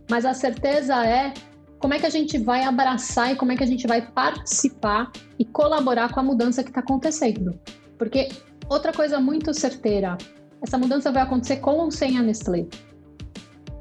Mas 0.10 0.26
a 0.26 0.34
certeza 0.34 1.06
é 1.06 1.34
como 1.80 1.94
é 1.94 2.00
que 2.00 2.06
a 2.06 2.10
gente 2.10 2.38
vai 2.38 2.64
abraçar 2.64 3.32
e 3.32 3.36
como 3.36 3.54
é 3.54 3.56
que 3.56 3.64
a 3.64 3.68
gente 3.68 3.88
vai 3.88 4.06
participar 4.06 5.12
e 5.40 5.46
colaborar 5.46 6.12
com 6.12 6.20
a 6.20 6.24
mudança 6.24 6.62
que 6.62 6.70
está 6.70 6.82
acontecendo. 6.82 7.58
Porque 7.98 8.30
outra 8.70 8.92
coisa 8.92 9.20
muito 9.20 9.54
certeira, 9.54 10.18
essa 10.62 10.78
mudança 10.78 11.12
vai 11.12 11.24
acontecer 11.24 11.58
com 11.58 11.78
ou 11.78 11.90
sem 11.90 12.18
a 12.18 12.22
Nestlé, 12.22 12.68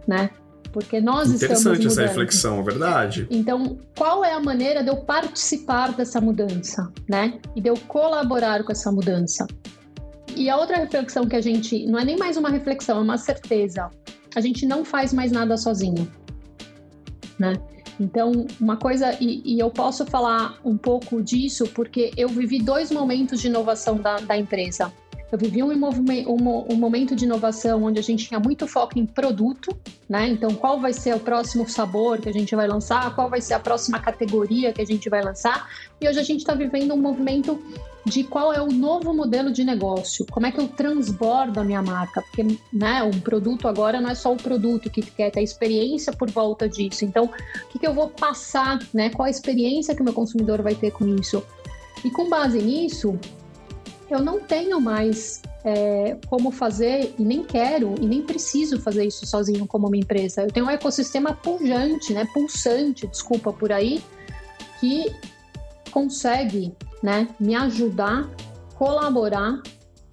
né? 0.07 0.31
Porque 0.73 1.01
nós 1.01 1.31
estamos 1.31 1.61
Interessante 1.61 1.87
essa 1.87 2.03
reflexão, 2.03 2.61
é 2.61 2.63
verdade. 2.63 3.27
Então, 3.31 3.79
qual 3.97 4.25
é 4.25 4.33
a 4.33 4.41
maneira 4.41 4.83
de 4.83 4.91
eu 4.91 4.99
participar 4.99 5.93
dessa 5.93 6.21
mudança, 6.21 6.93
né? 7.09 7.41
E 7.57 7.61
de 7.61 7.69
eu 7.69 7.75
colaborar 7.89 8.63
com 8.63 8.71
essa 8.71 8.93
mudança? 8.93 9.47
E 10.37 10.49
a 10.49 10.57
outra 10.57 10.77
reflexão 10.77 11.27
que 11.27 11.35
a 11.35 11.41
gente, 11.41 11.87
não 11.87 11.99
é 11.99 12.05
nem 12.05 12.17
mais 12.17 12.37
uma 12.37 12.51
reflexão, 12.51 12.99
é 12.99 13.01
uma 13.01 13.19
certeza. 13.19 13.91
A 14.37 14.41
gente 14.41 14.67
não 14.67 14.85
faz 14.85 15.13
mais 15.13 15.33
nada 15.33 15.57
sozinho, 15.57 16.09
né? 17.39 17.55
Então, 18.01 18.47
uma 18.61 18.77
coisa, 18.77 19.17
e, 19.21 19.43
e, 19.45 19.59
eu 19.59 19.71
posso 19.71 20.07
falar 20.07 20.59
um 20.65 20.77
pouco 20.77 21.23
disso 21.23 21.67
porque 21.75 22.13
eu 22.17 22.29
vivi 22.29 22.61
dois 22.61 22.91
momentos 22.91 23.41
de 23.41 23.49
inovação 23.49 23.97
da, 23.97 24.19
da 24.19 24.37
empresa. 24.37 24.93
Eu 25.31 25.39
vivi 25.39 25.63
um, 25.63 25.71
um, 25.71 26.73
um, 26.73 26.77
momento 26.77 27.15
de 27.15 27.27
inovação 27.27 27.85
onde 27.85 27.99
a 27.99 28.03
gente 28.03 28.27
tinha 28.27 28.41
muito 28.41 28.67
foco 28.67 28.99
em 28.99 29.05
produto, 29.05 29.77
né? 30.09 30.27
Então, 30.27 30.55
qual 30.55 30.81
vai 30.81 30.93
ser 30.93 31.15
o 31.15 31.21
próximo 31.21 31.69
sabor 31.69 32.19
que 32.19 32.31
a 32.31 32.33
gente 32.33 32.57
vai 32.57 32.67
lançar, 32.67 33.15
qual 33.15 33.29
vai 33.29 33.41
ser 33.41 33.55
a 33.55 33.61
próxima 33.61 34.01
categoria 34.01 34.73
que 34.73 34.81
a 34.81 34.87
gente 34.87 35.11
vai 35.11 35.23
lançar. 35.23 35.69
E 36.01 36.09
hoje 36.09 36.19
a 36.19 36.23
gente 36.23 36.41
está 36.41 36.55
vivendo 36.55 36.95
um 36.95 36.97
movimento 36.97 37.63
de 38.07 38.25
qual 38.25 38.55
é 38.55 38.63
o 38.63 38.69
novo 38.69 39.13
modelo 39.13 39.53
de 39.53 39.63
negócio, 39.65 40.25
como 40.31 40.47
é 40.47 40.53
que 40.53 40.59
eu 40.59 40.67
transbordo 40.67 41.61
a 41.61 41.65
minha 41.65 41.83
marca, 41.83 42.23
porque 42.23 42.59
né, 42.73 43.03
um 43.03 43.21
produto 43.21 43.69
agora 43.69 44.01
não 44.01 44.09
é 44.09 44.15
só 44.15 44.33
o 44.33 44.37
produto 44.37 44.89
que 44.89 45.03
quer 45.03 45.31
ter 45.31 45.41
a 45.41 45.43
experiência 45.43 46.11
por 46.11 46.31
volta 46.31 46.67
disso. 46.67 47.05
Então, 47.05 47.25
o 47.27 47.69
que, 47.69 47.79
que 47.79 47.87
eu 47.87 47.93
vou 47.93 48.09
passar, 48.09 48.79
né? 48.95 49.11
Qual 49.11 49.27
a 49.27 49.31
experiência 49.31 49.95
que 49.95 50.01
o 50.01 50.05
meu 50.05 50.15
consumidor 50.15 50.63
vai 50.63 50.75
ter 50.75 50.91
com 50.91 51.07
isso? 51.07 51.45
E 52.05 52.11
com 52.11 52.31
base 52.31 52.63
nisso, 52.63 53.19
eu 54.11 54.21
não 54.21 54.41
tenho 54.41 54.81
mais 54.81 55.43
é, 55.65 56.17
como 56.29 56.51
fazer 56.51 57.15
e 57.19 57.23
nem 57.23 57.43
quero 57.43 57.95
e 58.01 58.07
nem 58.07 58.23
preciso 58.23 58.81
fazer 58.81 59.05
isso 59.07 59.27
sozinho 59.27 59.67
como 59.67 59.87
uma 59.87 59.97
empresa. 59.97 60.43
Eu 60.43 60.53
tenho 60.53 60.67
um 60.67 60.71
ecossistema 60.71 61.33
pujante, 61.35 62.13
né, 62.13 62.27
pulsante, 62.33 63.07
desculpa 63.07 63.53
por 63.53 63.73
aí, 63.73 64.03
que 64.81 65.15
consegue, 65.91 66.73
né, 67.03 67.29
me 67.39 67.55
ajudar, 67.55 68.29
colaborar 68.77 69.61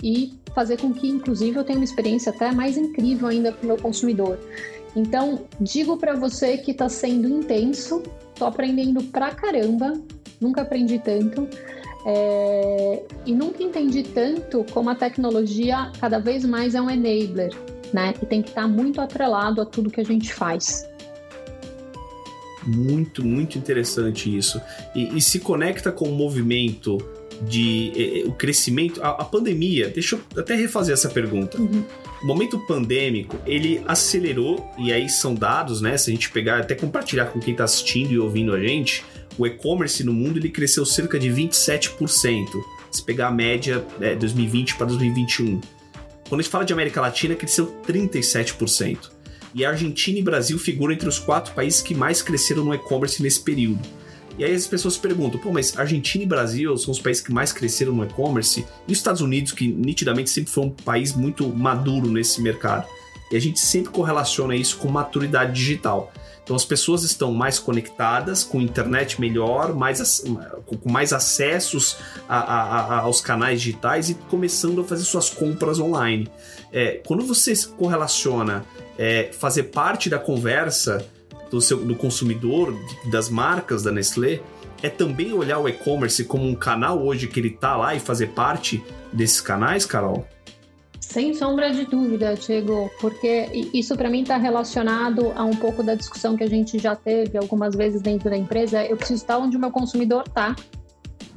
e 0.04 0.34
fazer 0.54 0.80
com 0.80 0.94
que, 0.94 1.08
inclusive, 1.08 1.58
eu 1.58 1.64
tenha 1.64 1.78
uma 1.78 1.86
experiência 1.86 2.32
até 2.32 2.52
mais 2.52 2.78
incrível 2.78 3.28
ainda 3.28 3.52
para 3.52 3.64
o 3.64 3.68
meu 3.68 3.78
consumidor. 3.78 4.40
Então, 4.96 5.46
digo 5.60 5.98
para 5.98 6.16
você 6.16 6.58
que 6.58 6.72
está 6.72 6.88
sendo 6.88 7.28
intenso, 7.28 8.02
tô 8.36 8.46
aprendendo 8.46 9.04
pra 9.04 9.32
caramba, 9.32 9.94
nunca 10.40 10.62
aprendi 10.62 11.00
tanto. 11.00 11.48
É, 12.06 13.04
e 13.26 13.34
nunca 13.34 13.64
entendi 13.64 14.04
tanto 14.04 14.64
como 14.72 14.90
a 14.90 14.96
tecnologia 14.96 15.92
cada 16.00 16.20
vez 16.20 16.46
mais 16.46 16.76
é 16.76 16.82
um 16.82 16.90
enabler, 16.90 17.52
né? 17.92 18.14
E 18.22 18.26
tem 18.26 18.42
que 18.42 18.50
estar 18.50 18.68
muito 18.68 19.02
atrelado 19.02 19.60
a 19.62 19.66
tudo 19.66 19.90
que 19.90 20.00
a 20.00 20.06
gente 20.06 20.32
faz. 20.32 20.88
Muito, 22.66 23.24
muito 23.26 23.58
interessante 23.58 24.36
isso. 24.36 24.62
E, 24.96 25.18
e 25.18 25.22
se 25.22 25.40
conecta 25.40 25.92
com 25.92 26.08
o 26.08 26.12
movimento 26.12 26.98
de 27.42 28.24
o 28.26 28.32
crescimento, 28.32 29.04
a, 29.04 29.10
a, 29.10 29.26
pandemia, 29.26 29.90
deixa 29.90 30.16
eu 30.16 30.42
até 30.42 30.56
refazer 30.56 30.94
essa 30.94 31.10
pergunta. 31.10 31.60
Uhum. 31.60 31.84
O 32.24 32.26
momento 32.26 32.58
pandêmico, 32.66 33.38
ele 33.46 33.82
acelerou, 33.86 34.66
e 34.78 34.92
aí 34.92 35.10
são 35.10 35.36
dados, 35.36 35.82
né? 35.82 35.98
Se 35.98 36.10
a 36.10 36.14
gente 36.14 36.32
pegar, 36.32 36.60
até 36.60 36.76
compartilhar 36.76 37.26
com 37.26 37.40
quem 37.40 37.52
está 37.52 37.66
assistindo 37.66 38.12
e 38.12 38.20
ouvindo 38.20 38.54
a 38.54 38.60
gente, 38.60 39.04
o 39.38 39.46
e-commerce 39.46 40.04
no 40.04 40.14
mundo 40.14 40.38
ele 40.38 40.50
cresceu 40.50 40.86
cerca 40.86 41.20
de 41.20 41.30
27%. 41.30 42.48
Se 42.92 43.04
pegar 43.04 43.28
a 43.28 43.32
média 43.32 43.86
é, 44.00 44.16
2020 44.16 44.76
para 44.76 44.86
2021. 44.88 45.60
Quando 46.28 46.40
a 46.40 46.44
gente 46.44 46.52
fala 46.52 46.66
de 46.66 46.74
América 46.74 47.02
Latina, 47.02 47.36
cresceu 47.36 47.76
37%. 47.88 49.12
E 49.54 49.64
a 49.64 49.70
Argentina 49.70 50.20
e 50.20 50.22
Brasil 50.22 50.58
figuram 50.58 50.94
entre 50.94 51.08
os 51.08 51.20
quatro 51.20 51.54
países 51.54 51.82
que 51.82 51.94
mais 51.94 52.22
cresceram 52.22 52.64
no 52.64 52.74
e-commerce 52.74 53.22
nesse 53.22 53.40
período. 53.40 53.80
E 54.38 54.44
aí 54.44 54.54
as 54.54 54.68
pessoas 54.68 54.96
se 54.96 55.00
perguntam, 55.00 55.40
pô, 55.40 55.52
mas 55.52 55.78
Argentina 55.78 56.24
e 56.24 56.28
Brasil 56.28 56.78
são 56.78 56.92
os 56.92 57.00
países 57.00 57.24
que 57.24 57.32
mais 57.32 57.54
cresceram 57.54 57.94
no 57.94 58.04
e-commerce, 58.04 58.66
e 58.86 58.92
os 58.92 58.98
Estados 58.98 59.22
Unidos, 59.22 59.54
que 59.54 59.68
nitidamente 59.68 60.30
sempre 60.30 60.52
foi 60.52 60.66
um 60.66 60.70
país 60.70 61.16
muito 61.16 61.48
maduro 61.48 62.10
nesse 62.10 62.42
mercado. 62.42 62.86
E 63.32 63.36
a 63.36 63.40
gente 63.40 63.60
sempre 63.60 63.92
correlaciona 63.92 64.56
isso 64.56 64.78
com 64.78 64.88
maturidade 64.88 65.54
digital. 65.54 66.12
Então 66.46 66.56
as 66.56 66.64
pessoas 66.64 67.04
estão 67.04 67.34
mais 67.34 67.58
conectadas, 67.58 68.44
com 68.44 68.62
internet 68.62 69.20
melhor, 69.20 69.74
mais, 69.74 70.24
com 70.64 70.92
mais 70.92 71.12
acessos 71.12 71.98
a, 72.30 72.38
a, 72.38 72.62
a, 72.62 73.00
aos 73.00 73.20
canais 73.20 73.60
digitais 73.60 74.12
e 74.12 74.14
começando 74.14 74.82
a 74.82 74.84
fazer 74.84 75.04
suas 75.06 75.28
compras 75.28 75.80
online. 75.80 76.30
É, 76.72 77.02
quando 77.06 77.26
você 77.26 77.52
correlaciona 77.76 78.64
é, 78.96 79.32
fazer 79.34 79.64
parte 79.64 80.08
da 80.08 80.20
conversa 80.20 81.04
do, 81.50 81.60
seu, 81.60 81.84
do 81.84 81.96
consumidor, 81.96 82.76
das 83.10 83.28
marcas 83.28 83.82
da 83.82 83.92
Nestlé, 83.92 84.40
é 84.84 84.90
também 84.90 85.34
olhar 85.34 85.58
o 85.58 85.68
e-commerce 85.68 86.24
como 86.26 86.48
um 86.48 86.54
canal 86.54 87.04
hoje 87.04 87.28
que 87.28 87.40
ele 87.40 87.48
está 87.48 87.76
lá 87.76 87.96
e 87.96 88.00
fazer 88.00 88.28
parte 88.28 88.84
desses 89.12 89.42
canais, 89.42 89.84
Carol? 89.84 90.28
Sem 91.08 91.34
sombra 91.34 91.72
de 91.72 91.86
dúvida, 91.86 92.34
Diego, 92.34 92.92
porque 93.00 93.70
isso 93.74 93.96
para 93.96 94.10
mim 94.10 94.24
está 94.24 94.38
relacionado 94.38 95.32
a 95.36 95.46
um 95.46 95.56
pouco 95.56 95.82
da 95.82 95.96
discussão 95.96 96.36
que 96.36 96.44
a 96.44 96.50
gente 96.50 96.78
já 96.78 96.96
teve 96.96 97.38
algumas 97.38 97.74
vezes 97.74 98.02
dentro 98.02 98.30
da 98.30 98.36
empresa. 98.36 98.84
Eu 98.84 98.98
preciso 98.98 99.22
estar 99.22 99.38
onde 99.38 99.56
o 99.56 99.60
meu 99.60 99.72
consumidor 99.72 100.24
está. 100.28 100.56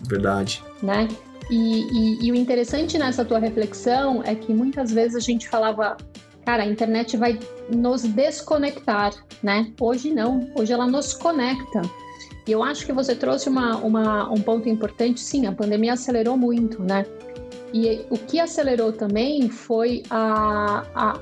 Verdade. 0.09 0.65
Né? 0.83 1.07
E, 1.51 1.83
e, 1.83 2.27
e, 2.27 2.33
o 2.33 2.35
interessante 2.35 2.99
nessa 2.99 3.25
tua 3.25 3.39
reflexão 3.39 4.23
é 4.25 4.35
que 4.35 4.53
muitas 4.53 4.91
vezes 4.91 5.17
a 5.17 5.21
gente 5.21 5.49
falava, 5.49 5.97
cara, 6.45 6.65
a 6.65 6.67
internet 6.67 7.17
vai 7.17 7.39
nos 7.71 8.03
desconectar, 8.03 9.13
né? 9.43 9.71
Hoje 9.81 10.13
não, 10.13 10.51
hoje 10.57 10.73
ela 10.73 10.87
nos 10.87 11.13
conecta. 11.13 11.83
E 12.47 12.53
eu 12.53 12.65
acho 12.65 12.85
que 12.85 12.93
você 12.93 13.15
trouxe 13.15 13.49
uma, 13.49 13.77
uma, 13.77 14.33
um 14.33 14.41
ponto 14.41 14.69
importante, 14.69 15.21
sim, 15.21 15.47
a 15.47 15.53
pandemia 15.53 15.93
acelerou 15.93 16.37
muito, 16.37 16.83
né? 16.83 17.05
E 17.73 18.07
o 18.09 18.17
que 18.17 18.41
acelerou 18.41 18.93
também 18.93 19.51
foi 19.51 20.03
a, 20.09 20.85
a, 20.95 21.21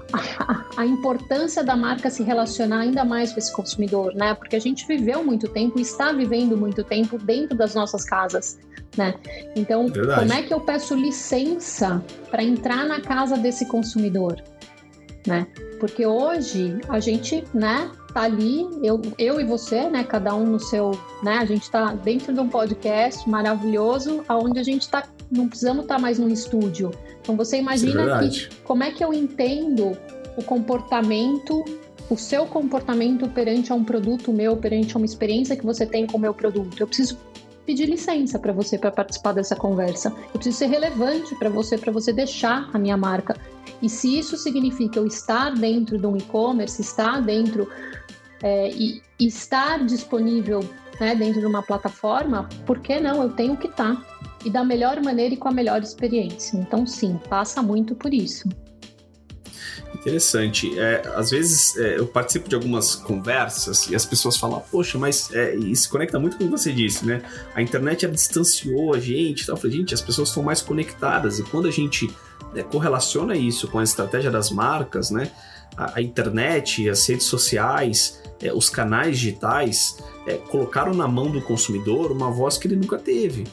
a, 0.76 0.86
importância 0.86 1.64
da 1.64 1.74
marca 1.74 2.08
se 2.08 2.22
relacionar 2.22 2.80
ainda 2.80 3.04
mais 3.04 3.32
com 3.32 3.38
esse 3.38 3.52
consumidor, 3.52 4.14
né? 4.14 4.34
Porque 4.34 4.54
a 4.54 4.60
gente 4.60 4.86
viveu 4.86 5.24
muito 5.24 5.48
tempo 5.48 5.78
e 5.78 5.82
está 5.82 6.12
vivendo 6.12 6.56
muito 6.56 6.84
tempo 6.84 7.18
dentro 7.18 7.56
das 7.56 7.74
nossas 7.74 8.04
casas, 8.04 8.58
né? 8.96 9.14
Então, 9.56 9.88
Verdade. 9.88 10.20
como 10.20 10.32
é 10.32 10.42
que 10.42 10.54
eu 10.54 10.60
peço 10.60 10.94
licença 10.94 12.02
para 12.30 12.44
entrar 12.44 12.86
na 12.86 13.00
casa 13.00 13.36
desse 13.36 13.66
consumidor, 13.66 14.40
né? 15.26 15.48
Porque 15.80 16.06
hoje 16.06 16.78
a 16.88 17.00
gente, 17.00 17.44
né, 17.52 17.90
tá 18.14 18.22
ali, 18.22 18.66
eu, 18.82 19.02
eu 19.18 19.40
e 19.40 19.44
você, 19.44 19.90
né, 19.90 20.04
cada 20.04 20.34
um 20.34 20.46
no 20.46 20.60
seu, 20.60 20.92
né, 21.22 21.38
a 21.38 21.44
gente 21.44 21.70
tá 21.70 21.92
dentro 21.92 22.32
de 22.32 22.40
um 22.40 22.48
podcast 22.48 23.28
maravilhoso, 23.28 24.24
aonde 24.28 24.58
a 24.58 24.62
gente 24.62 24.88
tá 24.88 25.02
não 25.30 25.48
precisamos 25.48 25.82
estar 25.82 25.98
mais 25.98 26.18
no 26.18 26.28
estúdio. 26.28 26.92
Então 27.20 27.36
você 27.36 27.58
imagina 27.58 28.24
é 28.24 28.28
que 28.28 28.48
como 28.64 28.82
é 28.82 28.90
que 28.90 29.04
eu 29.04 29.12
entendo 29.12 29.96
o 30.36 30.42
comportamento, 30.42 31.64
o 32.10 32.16
seu 32.16 32.46
comportamento 32.46 33.28
perante 33.28 33.72
a 33.72 33.74
um 33.74 33.84
produto 33.84 34.32
meu, 34.32 34.56
perante 34.56 34.94
a 34.94 34.98
uma 34.98 35.06
experiência 35.06 35.56
que 35.56 35.64
você 35.64 35.86
tem 35.86 36.06
com 36.06 36.18
o 36.18 36.20
meu 36.20 36.34
produto. 36.34 36.78
Eu 36.78 36.86
preciso 36.86 37.18
pedir 37.64 37.86
licença 37.86 38.38
para 38.38 38.52
você 38.52 38.78
para 38.78 38.92
participar 38.92 39.32
dessa 39.32 39.56
conversa. 39.56 40.10
Eu 40.26 40.34
preciso 40.34 40.58
ser 40.58 40.66
relevante 40.66 41.34
para 41.34 41.50
você, 41.50 41.76
para 41.76 41.90
você 41.90 42.12
deixar 42.12 42.70
a 42.72 42.78
minha 42.78 42.96
marca. 42.96 43.36
E 43.82 43.88
se 43.88 44.18
isso 44.18 44.36
significa 44.36 44.98
eu 44.98 45.06
estar 45.06 45.50
dentro 45.54 45.98
de 45.98 46.06
um 46.06 46.16
e-commerce, 46.16 46.80
estar 46.80 47.20
dentro 47.20 47.68
é, 48.42 48.70
e 48.70 49.02
estar 49.18 49.84
disponível 49.84 50.60
né, 51.00 51.14
dentro 51.14 51.40
de 51.40 51.46
uma 51.46 51.62
plataforma, 51.62 52.48
por 52.64 52.78
que 52.78 53.00
não? 53.00 53.22
Eu 53.22 53.30
tenho 53.30 53.56
que 53.56 53.66
estar. 53.66 54.00
E 54.46 54.50
da 54.50 54.64
melhor 54.64 55.02
maneira 55.02 55.34
e 55.34 55.36
com 55.36 55.48
a 55.48 55.52
melhor 55.52 55.82
experiência. 55.82 56.56
Então, 56.56 56.86
sim, 56.86 57.18
passa 57.28 57.60
muito 57.60 57.96
por 57.96 58.14
isso. 58.14 58.48
Interessante. 59.92 60.78
É, 60.78 61.02
às 61.16 61.30
vezes 61.30 61.76
é, 61.76 61.98
eu 61.98 62.06
participo 62.06 62.48
de 62.48 62.54
algumas 62.54 62.94
conversas 62.94 63.88
e 63.88 63.96
as 63.96 64.06
pessoas 64.06 64.36
falam, 64.36 64.62
poxa, 64.70 64.96
mas 64.96 65.32
é, 65.34 65.56
isso 65.56 65.90
conecta 65.90 66.16
muito 66.18 66.36
com 66.36 66.44
o 66.44 66.46
que 66.46 66.52
você 66.52 66.72
disse, 66.72 67.04
né? 67.04 67.22
A 67.56 67.60
internet 67.60 68.06
distanciou 68.06 68.94
a 68.94 69.00
gente. 69.00 69.42
Então, 69.42 69.56
eu 69.56 69.60
falei, 69.60 69.76
gente, 69.78 69.92
as 69.92 70.00
pessoas 70.00 70.28
estão 70.28 70.44
mais 70.44 70.62
conectadas 70.62 71.40
e 71.40 71.42
quando 71.42 71.66
a 71.66 71.72
gente 71.72 72.08
né, 72.54 72.62
correlaciona 72.62 73.34
isso 73.34 73.66
com 73.66 73.80
a 73.80 73.82
estratégia 73.82 74.30
das 74.30 74.50
marcas, 74.50 75.10
né? 75.10 75.28
A, 75.76 75.98
a 75.98 76.02
internet, 76.02 76.88
as 76.88 77.04
redes 77.08 77.26
sociais, 77.26 78.22
é, 78.40 78.52
os 78.52 78.70
canais 78.70 79.18
digitais 79.18 79.98
é, 80.24 80.34
colocaram 80.34 80.94
na 80.94 81.08
mão 81.08 81.30
do 81.32 81.40
consumidor 81.40 82.12
uma 82.12 82.30
voz 82.30 82.58
que 82.58 82.68
ele 82.68 82.76
nunca 82.76 82.96
teve. 82.96 83.44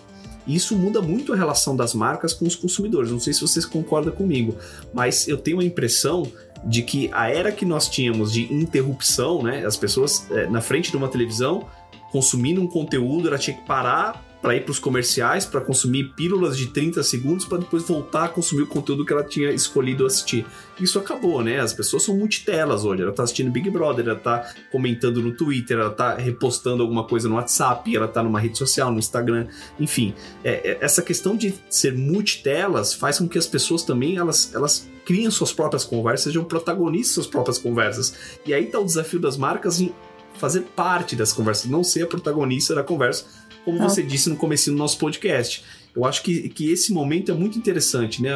Isso 0.47 0.75
muda 0.75 1.01
muito 1.01 1.33
a 1.33 1.35
relação 1.35 1.75
das 1.75 1.93
marcas 1.93 2.33
com 2.33 2.45
os 2.45 2.55
consumidores. 2.55 3.11
Não 3.11 3.19
sei 3.19 3.33
se 3.33 3.41
vocês 3.41 3.65
concordam 3.65 4.13
comigo, 4.13 4.55
mas 4.93 5.27
eu 5.27 5.37
tenho 5.37 5.59
a 5.59 5.63
impressão 5.63 6.29
de 6.63 6.81
que 6.81 7.09
a 7.13 7.29
era 7.29 7.51
que 7.51 7.65
nós 7.65 7.89
tínhamos 7.89 8.31
de 8.31 8.53
interrupção, 8.53 9.43
né, 9.43 9.65
as 9.65 9.75
pessoas 9.75 10.29
é, 10.31 10.47
na 10.47 10.61
frente 10.61 10.91
de 10.91 10.97
uma 10.97 11.09
televisão 11.09 11.65
consumindo 12.11 12.61
um 12.61 12.67
conteúdo, 12.67 13.27
ela 13.27 13.39
tinha 13.39 13.57
que 13.57 13.65
parar 13.65 14.23
para 14.43 14.57
ir 14.57 14.63
para 14.63 14.71
os 14.71 14.79
comerciais, 14.79 15.45
para 15.45 15.61
consumir 15.61 16.11
pílulas 16.17 16.57
de 16.57 16.67
30 16.67 17.01
segundos, 17.01 17.45
para 17.45 17.59
depois 17.59 17.83
voltar 17.83 18.25
a 18.25 18.27
consumir 18.27 18.63
o 18.63 18.67
conteúdo 18.67 19.05
que 19.05 19.13
ela 19.13 19.23
tinha 19.23 19.49
escolhido 19.51 20.05
assistir. 20.05 20.45
Isso 20.77 20.99
acabou, 20.99 21.41
né? 21.41 21.61
As 21.61 21.71
pessoas 21.71 22.03
são 22.03 22.17
multitelas 22.17 22.83
hoje. 22.83 23.03
Ela 23.03 23.11
está 23.11 23.23
assistindo 23.23 23.49
Big 23.49 23.69
Brother, 23.69 24.05
ela 24.05 24.17
está 24.17 24.53
comentando 24.69 25.21
no 25.21 25.31
Twitter, 25.31 25.77
ela 25.79 25.91
está 25.91 26.15
repostando 26.15 26.83
alguma 26.83 27.05
coisa 27.05 27.29
no 27.29 27.35
WhatsApp, 27.35 27.95
ela 27.95 28.05
está 28.05 28.21
numa 28.21 28.37
rede 28.37 28.57
social, 28.57 28.91
no 28.91 28.99
Instagram, 28.99 29.47
enfim. 29.79 30.13
É, 30.43 30.71
é, 30.71 30.77
essa 30.81 31.01
questão 31.01 31.37
de 31.37 31.55
ser 31.69 31.97
multitelas 31.97 32.93
faz 32.93 33.19
com 33.19 33.29
que 33.29 33.37
as 33.37 33.47
pessoas 33.47 33.83
também 33.83 34.17
elas, 34.17 34.53
elas 34.53 34.89
criem 35.05 35.31
suas 35.31 35.53
próprias 35.53 35.85
conversas, 35.85 36.25
sejam 36.25 36.43
protagonistas 36.43 37.13
suas 37.13 37.27
próprias 37.27 37.57
conversas. 37.57 38.37
E 38.45 38.53
aí 38.53 38.65
está 38.65 38.77
o 38.77 38.85
desafio 38.85 39.21
das 39.21 39.37
marcas 39.37 39.79
em 39.79 39.93
fazer 40.35 40.61
parte 40.75 41.15
das 41.15 41.31
conversas, 41.31 41.69
não 41.69 41.83
ser 41.83 42.03
a 42.03 42.07
protagonista 42.07 42.75
da 42.75 42.83
conversa, 42.83 43.25
como 43.63 43.81
ah. 43.81 43.89
você 43.89 44.03
disse 44.03 44.29
no 44.29 44.35
começo 44.35 44.71
do 44.71 44.77
nosso 44.77 44.97
podcast. 44.97 45.63
Eu 45.95 46.05
acho 46.05 46.23
que, 46.23 46.49
que 46.49 46.71
esse 46.71 46.91
momento 46.91 47.31
é 47.31 47.35
muito 47.35 47.57
interessante, 47.57 48.21
né? 48.21 48.31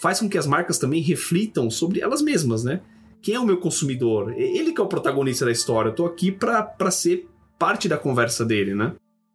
Faz 0.00 0.20
com 0.20 0.28
que 0.28 0.38
as 0.38 0.46
marcas 0.46 0.78
também 0.78 1.02
reflitam 1.02 1.70
sobre 1.70 2.00
elas 2.00 2.22
mesmas, 2.22 2.64
né? 2.64 2.80
Quem 3.20 3.34
é 3.34 3.40
o 3.40 3.44
meu 3.44 3.58
consumidor? 3.58 4.34
Ele 4.36 4.72
que 4.72 4.80
é 4.80 4.84
o 4.84 4.88
protagonista 4.88 5.44
da 5.44 5.52
história. 5.52 5.90
Eu 5.90 5.94
tô 5.94 6.06
aqui 6.06 6.30
para 6.30 6.90
ser 6.90 7.28
parte 7.58 7.88
da 7.88 7.96
conversa 7.96 8.44
dele, 8.44 8.74
né? 8.74 8.94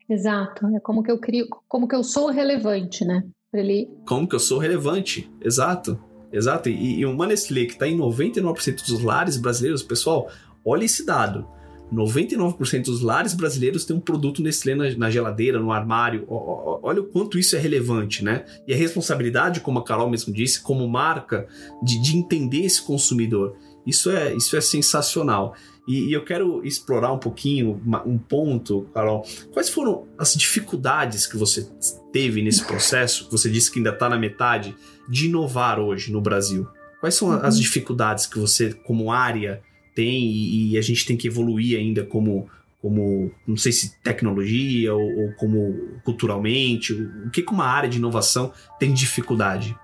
Exato. 0.09 0.67
É 0.75 0.79
como 0.79 1.03
que 1.03 1.11
eu 1.11 1.19
crio, 1.19 1.47
como 1.67 1.87
que 1.87 1.95
eu 1.95 2.03
sou 2.03 2.29
relevante, 2.29 3.05
né? 3.05 3.23
Ele... 3.53 3.87
Como 4.07 4.27
que 4.27 4.35
eu 4.35 4.39
sou 4.39 4.59
relevante, 4.59 5.31
exato. 5.41 5.99
Exato. 6.31 6.69
E, 6.69 6.99
e 6.99 7.05
uma 7.05 7.27
Nestlé 7.27 7.65
que 7.65 7.73
está 7.73 7.87
em 7.87 7.97
99% 7.97 8.85
dos 8.87 9.03
lares 9.03 9.37
brasileiros, 9.37 9.83
pessoal, 9.83 10.29
olha 10.63 10.85
esse 10.85 11.05
dado. 11.05 11.47
99% 11.93 12.85
dos 12.85 13.01
lares 13.01 13.33
brasileiros 13.33 13.85
têm 13.85 13.95
um 13.95 13.99
produto 13.99 14.41
Nestlé 14.41 14.75
na, 14.75 14.89
na 14.95 15.09
geladeira, 15.09 15.59
no 15.59 15.71
armário. 15.71 16.23
O, 16.27 16.79
olha 16.83 17.01
o 17.01 17.05
quanto 17.05 17.39
isso 17.39 17.55
é 17.55 17.59
relevante, 17.59 18.23
né? 18.23 18.45
E 18.67 18.73
a 18.73 18.77
responsabilidade, 18.77 19.59
como 19.59 19.79
a 19.79 19.83
Carol 19.83 20.09
mesmo 20.09 20.33
disse, 20.33 20.61
como 20.61 20.87
marca, 20.87 21.47
de, 21.83 22.01
de 22.01 22.15
entender 22.15 22.65
esse 22.65 22.81
consumidor. 22.81 23.55
Isso 23.85 24.09
é, 24.09 24.35
isso 24.35 24.55
é 24.55 24.61
sensacional. 24.61 25.55
E, 25.87 26.09
e, 26.09 26.13
eu 26.13 26.23
quero 26.23 26.63
explorar 26.63 27.11
um 27.11 27.17
pouquinho 27.17 27.81
um 28.05 28.17
ponto, 28.17 28.87
Carol. 28.93 29.25
Quais 29.51 29.69
foram 29.69 30.07
as 30.17 30.35
dificuldades 30.35 31.25
que 31.25 31.35
você 31.35 31.67
teve 32.13 32.43
nesse 32.43 32.63
processo? 32.63 33.27
Você 33.31 33.49
disse 33.49 33.71
que 33.71 33.79
ainda 33.79 33.89
está 33.89 34.07
na 34.07 34.19
metade 34.19 34.75
de 35.09 35.25
inovar 35.25 35.79
hoje 35.79 36.11
no 36.11 36.21
Brasil. 36.21 36.67
Quais 36.99 37.15
são 37.15 37.31
as 37.31 37.55
uhum. 37.55 37.61
dificuldades 37.61 38.27
que 38.27 38.37
você, 38.37 38.73
como 38.73 39.11
área, 39.11 39.63
tem 39.99 40.23
e, 40.23 40.71
e, 40.71 40.77
a 40.77 40.81
gente 40.81 41.05
tem 41.05 41.17
que 41.17 41.27
evoluir 41.27 41.77
ainda 41.77 42.05
como, 42.05 42.47
como 42.81 43.29
não 43.45 43.57
sei 43.57 43.73
se 43.73 43.99
tecnologia 44.01 44.95
ou, 44.95 45.01
ou 45.01 45.33
como 45.33 45.99
culturalmente? 46.05 46.93
O 46.93 47.29
que, 47.29 47.41
que 47.41 47.51
uma 47.51 47.65
área 47.65 47.89
de 47.89 47.97
inovação 47.97 48.53
tem 48.79 48.93
dificuldade? 48.93 49.75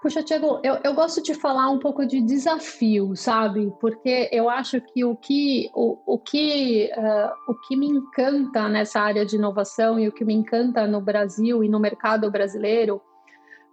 Puxa, 0.00 0.22
Tiago, 0.22 0.60
eu, 0.62 0.78
eu 0.84 0.94
gosto 0.94 1.20
de 1.20 1.34
falar 1.34 1.68
um 1.70 1.78
pouco 1.78 2.06
de 2.06 2.20
desafio, 2.20 3.14
sabe? 3.16 3.70
Porque 3.80 4.30
eu 4.32 4.48
acho 4.48 4.80
que 4.80 5.04
o 5.04 5.16
que, 5.16 5.68
o, 5.74 5.98
o, 6.06 6.18
que, 6.18 6.88
uh, 6.96 7.50
o 7.50 7.54
que 7.66 7.76
me 7.76 7.86
encanta 7.86 8.68
nessa 8.68 9.00
área 9.00 9.26
de 9.26 9.36
inovação 9.36 9.98
e 9.98 10.08
o 10.08 10.12
que 10.12 10.24
me 10.24 10.32
encanta 10.32 10.86
no 10.86 11.00
Brasil 11.00 11.64
e 11.64 11.68
no 11.68 11.80
mercado 11.80 12.30
brasileiro 12.30 13.02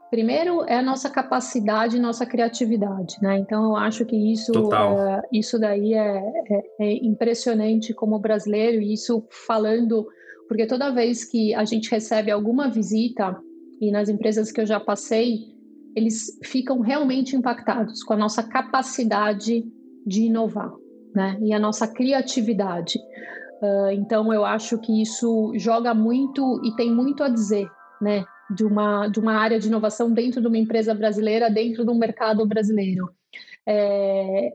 Primeiro 0.10 0.64
é 0.64 0.78
a 0.78 0.82
nossa 0.82 1.10
capacidade, 1.10 2.00
nossa 2.00 2.26
criatividade, 2.26 3.18
né? 3.22 3.38
Então 3.40 3.66
eu 3.66 3.76
acho 3.76 4.06
que 4.06 4.16
isso, 4.16 4.54
é, 4.74 5.22
isso 5.34 5.60
daí 5.60 5.94
é, 5.94 6.18
é, 6.18 6.64
é, 6.80 7.06
impressionante 7.06 7.94
como 7.94 8.18
brasileiro 8.18 8.82
e 8.82 8.94
isso 8.94 9.26
falando, 9.48 10.08
porque 10.48 10.66
toda 10.66 10.94
vez 10.94 11.26
que 11.26 11.54
a 11.54 11.66
gente 11.66 11.92
recebe 11.92 12.32
alguma 12.32 12.70
visita 12.70 13.38
e 13.82 13.92
nas 13.92 14.08
empresas 14.08 14.52
que 14.52 14.62
eu 14.62 14.66
já 14.66 14.80
passei, 14.80 15.40
eles 15.96 16.40
ficam 16.44 16.80
realmente 16.80 17.36
impactados 17.36 18.02
com 18.04 18.14
a 18.14 18.18
nossa 18.18 18.42
capacidade 18.42 19.66
de 20.06 20.22
inovar, 20.24 20.72
né? 21.14 21.38
E 21.42 21.52
a 21.52 21.60
nossa 21.60 21.86
criatividade. 21.86 22.98
Uh, 23.62 23.92
então 23.92 24.32
eu 24.32 24.46
acho 24.46 24.78
que 24.78 25.02
isso 25.02 25.52
joga 25.56 25.94
muito 25.94 26.62
e 26.64 26.76
tem 26.76 26.94
muito 26.94 27.24
a 27.24 27.30
dizer, 27.30 27.68
né? 28.02 28.24
De 28.50 28.64
uma, 28.64 29.08
de 29.08 29.20
uma 29.20 29.34
área 29.34 29.60
de 29.60 29.68
inovação 29.68 30.12
dentro 30.12 30.42
de 30.42 30.48
uma 30.48 30.58
empresa 30.58 30.94
brasileira, 30.94 31.50
dentro 31.50 31.86
do 31.86 31.94
mercado 31.96 32.46
brasileiro. 32.46 33.10
É, 33.66 34.54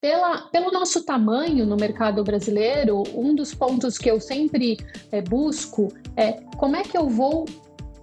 pela, 0.00 0.48
pelo 0.48 0.72
nosso 0.72 1.04
tamanho 1.04 1.64
no 1.64 1.76
mercado 1.76 2.24
brasileiro, 2.24 3.04
um 3.14 3.34
dos 3.34 3.54
pontos 3.54 3.96
que 3.96 4.10
eu 4.10 4.20
sempre 4.20 4.76
é, 5.12 5.22
busco 5.22 5.88
é 6.16 6.32
como 6.56 6.74
é 6.74 6.82
que 6.82 6.98
eu 6.98 7.08
vou 7.08 7.44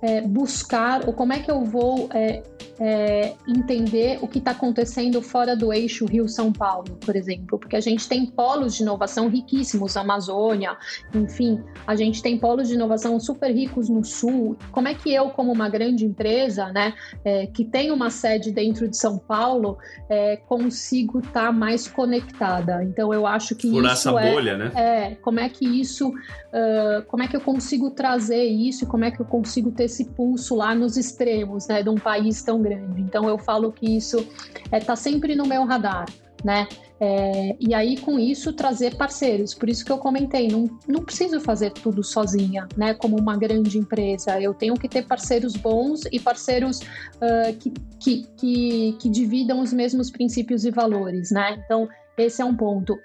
é, 0.02 0.22
buscar 0.22 1.08
ou 1.08 1.14
como 1.14 1.34
é 1.34 1.40
que 1.40 1.52
eu 1.52 1.64
vou 1.64 2.10
é, 2.14 2.42
é, 2.80 3.34
entender 3.48 4.20
o 4.22 4.28
que 4.28 4.40
está 4.40 4.52
acontecendo 4.52 5.22
fora 5.22 5.56
do 5.56 5.74
eixo 5.74 6.06
Rio-São 6.06 6.52
Paulo, 6.54 6.98
por 7.06 7.16
exemplo, 7.16 7.60
porque 7.60 7.76
a 7.76 7.82
gente 7.82 8.08
tem 8.08 8.26
polos 8.26 8.76
de 8.76 8.84
inovação 8.84 9.28
riquíssimos, 9.28 9.98
Amazônia, 9.98 10.78
enfim, 11.14 11.62
a 11.86 11.96
gente 11.96 12.22
tem 12.22 12.38
polos 12.38 12.70
de 12.70 12.76
inovação 12.76 13.20
super 13.20 13.52
ricos 13.52 13.90
no 13.90 14.04
Sul. 14.06 14.56
Como 14.72 14.88
é 14.88 14.94
que 14.94 15.14
eu, 15.14 15.30
como 15.30 15.52
uma 15.52 15.68
grande 15.68 16.06
empresa, 16.06 16.72
né, 16.72 16.94
é, 17.26 17.48
que 17.48 17.66
tem 17.66 17.92
uma 17.92 18.10
sede 18.10 18.52
dentro 18.52 18.88
de 18.88 18.96
São 18.96 19.18
Paulo, 19.18 19.78
é, 20.10 20.38
consigo 20.38 21.20
estar 21.20 21.48
tá 21.48 21.52
mais 21.52 21.88
conectada? 21.88 22.84
Então, 22.84 23.14
eu 23.14 23.28
acho 23.28 23.56
que 23.56 23.70
Por 23.70 23.84
isso 23.84 23.92
essa 23.92 24.22
é, 24.22 24.32
bolha, 24.32 24.58
né? 24.58 24.72
É, 24.76 25.16
como 25.16 25.40
é 25.40 25.50
que 25.50 25.66
isso, 25.66 26.10
uh, 26.10 27.04
como 27.08 27.24
é 27.24 27.28
que 27.28 27.36
eu 27.36 27.42
consigo 27.42 27.92
trazer 27.92 28.46
isso 28.46 28.86
e 28.86 28.88
como 28.88 29.04
é 29.04 29.12
que 29.12 29.20
eu 29.20 29.26
consigo 29.26 29.72
ter 29.72 29.88
esse 29.89 30.06
pulso 30.06 30.56
lá 30.56 30.73
nos 30.75 30.95
extremos, 30.97 31.67
né, 31.67 31.84
de 31.84 31.89
um 31.89 31.95
país 31.95 32.41
tão 32.43 32.62
grande. 32.62 33.02
Então 33.02 33.28
eu 33.28 33.38
falo 33.38 33.71
que 33.71 33.97
isso 33.97 34.17
está 34.17 34.78
é, 34.78 34.80
tá 34.80 34.95
sempre 34.95 35.36
no 35.36 35.45
meu 35.45 35.65
radar, 35.65 36.06
né? 36.43 36.67
É, 37.02 37.56
e 37.60 37.73
aí, 37.73 37.95
com 37.97 38.19
isso, 38.19 38.52
trazer 38.52 38.97
parceiros. 38.97 39.54
Por 39.54 39.69
isso 39.69 39.86
que 39.86 39.91
eu 39.91 39.97
comentei, 39.97 40.49
não, 40.49 40.69
não 40.86 41.02
preciso 41.02 41.39
fazer 41.39 41.71
tudo 41.71 42.04
sozinha, 42.04 42.67
né? 42.75 42.93
Como 42.93 43.17
uma 43.17 43.38
grande 43.38 43.78
empresa. 43.78 44.39
Eu 44.39 44.54
tenho 44.54 44.75
que 44.75 44.89
ter 44.89 45.04
parceiros 45.04 45.56
bons 45.56 46.02
e 46.12 46.19
parceiros 46.19 46.82
uh, 46.82 47.54
que, 47.58 47.71
que, 47.99 48.28
que, 48.38 48.97
que 48.99 49.10
dividam 49.10 49.62
os 49.62 49.71
mesmos 49.71 50.12
princípios 50.12 50.65
e 50.65 50.71
valores, 50.71 51.32
né? 51.32 51.62
Então, 51.63 51.88
esse 52.17 52.41
é 52.41 52.45
um 52.45 52.56
ponto. 52.56 52.97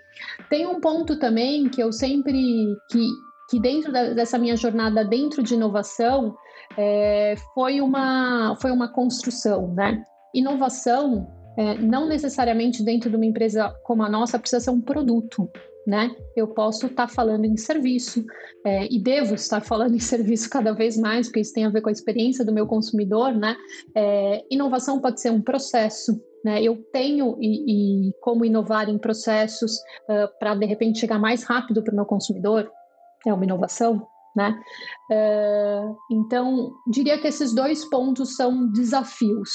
Tem 0.50 0.66
um 0.66 0.80
ponto 0.80 1.16
também 1.18 1.68
que 1.68 1.80
eu 1.80 1.92
sempre... 1.92 2.34
que, 2.90 3.06
que 3.48 3.60
dentro 3.60 3.92
da, 3.92 4.12
dessa 4.12 4.38
minha 4.38 4.56
jornada 4.56 5.04
dentro 5.04 5.40
de 5.40 5.54
inovação, 5.54 6.34
é, 6.76 7.34
foi, 7.54 7.80
uma, 7.80 8.56
foi 8.60 8.70
uma 8.70 8.88
construção, 8.88 9.72
né? 9.74 10.04
Inovação, 10.34 11.28
é, 11.56 11.74
não 11.78 12.08
necessariamente 12.08 12.82
dentro 12.82 13.08
de 13.08 13.16
uma 13.16 13.26
empresa 13.26 13.74
como 13.84 14.02
a 14.02 14.08
nossa, 14.08 14.38
precisa 14.38 14.60
ser 14.60 14.70
um 14.70 14.80
produto, 14.80 15.48
né? 15.86 16.14
Eu 16.36 16.48
posso 16.48 16.86
estar 16.86 17.06
tá 17.06 17.12
falando 17.12 17.44
em 17.44 17.56
serviço 17.56 18.24
é, 18.64 18.86
e 18.92 18.98
devo 19.02 19.34
estar 19.34 19.60
falando 19.60 19.94
em 19.96 20.00
serviço 20.00 20.50
cada 20.50 20.72
vez 20.72 20.96
mais, 20.96 21.28
porque 21.28 21.40
isso 21.40 21.52
tem 21.52 21.64
a 21.64 21.70
ver 21.70 21.82
com 21.82 21.88
a 21.88 21.92
experiência 21.92 22.44
do 22.44 22.52
meu 22.52 22.66
consumidor, 22.66 23.32
né? 23.32 23.56
É, 23.94 24.44
inovação 24.50 25.00
pode 25.00 25.20
ser 25.20 25.30
um 25.30 25.42
processo, 25.42 26.20
né? 26.44 26.62
Eu 26.62 26.76
tenho 26.92 27.36
e, 27.40 28.08
e 28.08 28.12
como 28.20 28.44
inovar 28.44 28.88
em 28.88 28.98
processos 28.98 29.76
uh, 30.08 30.28
para 30.38 30.54
de 30.54 30.66
repente 30.66 30.98
chegar 30.98 31.18
mais 31.18 31.44
rápido 31.44 31.82
para 31.82 31.92
o 31.92 31.96
meu 31.96 32.06
consumidor, 32.06 32.70
é 33.26 33.32
uma 33.32 33.44
inovação, 33.44 34.06
né? 34.34 34.60
Uh, 35.10 35.96
então, 36.10 36.74
diria 36.86 37.18
que 37.18 37.28
esses 37.28 37.54
dois 37.54 37.84
pontos 37.84 38.36
são 38.36 38.70
desafios, 38.72 39.50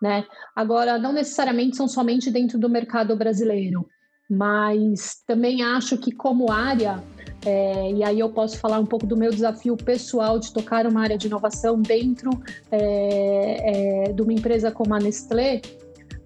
né? 0.00 0.24
Agora, 0.56 0.98
não 0.98 1.12
necessariamente 1.12 1.76
são 1.76 1.86
somente 1.86 2.30
dentro 2.30 2.58
do 2.58 2.68
mercado 2.68 3.14
brasileiro, 3.16 3.86
mas 4.28 5.22
também 5.26 5.62
acho 5.62 5.98
que 5.98 6.10
como 6.10 6.50
área, 6.50 7.02
é, 7.44 7.92
e 7.92 8.04
aí 8.04 8.20
eu 8.20 8.30
posso 8.30 8.58
falar 8.58 8.78
um 8.78 8.86
pouco 8.86 9.06
do 9.06 9.16
meu 9.16 9.30
desafio 9.30 9.76
pessoal 9.76 10.38
de 10.38 10.52
tocar 10.52 10.86
uma 10.86 11.02
área 11.02 11.18
de 11.18 11.26
inovação 11.26 11.80
dentro 11.80 12.30
é, 12.70 14.06
é, 14.08 14.12
de 14.12 14.22
uma 14.22 14.32
empresa 14.32 14.70
como 14.70 14.94
a 14.94 14.98
Nestlé, 14.98 15.60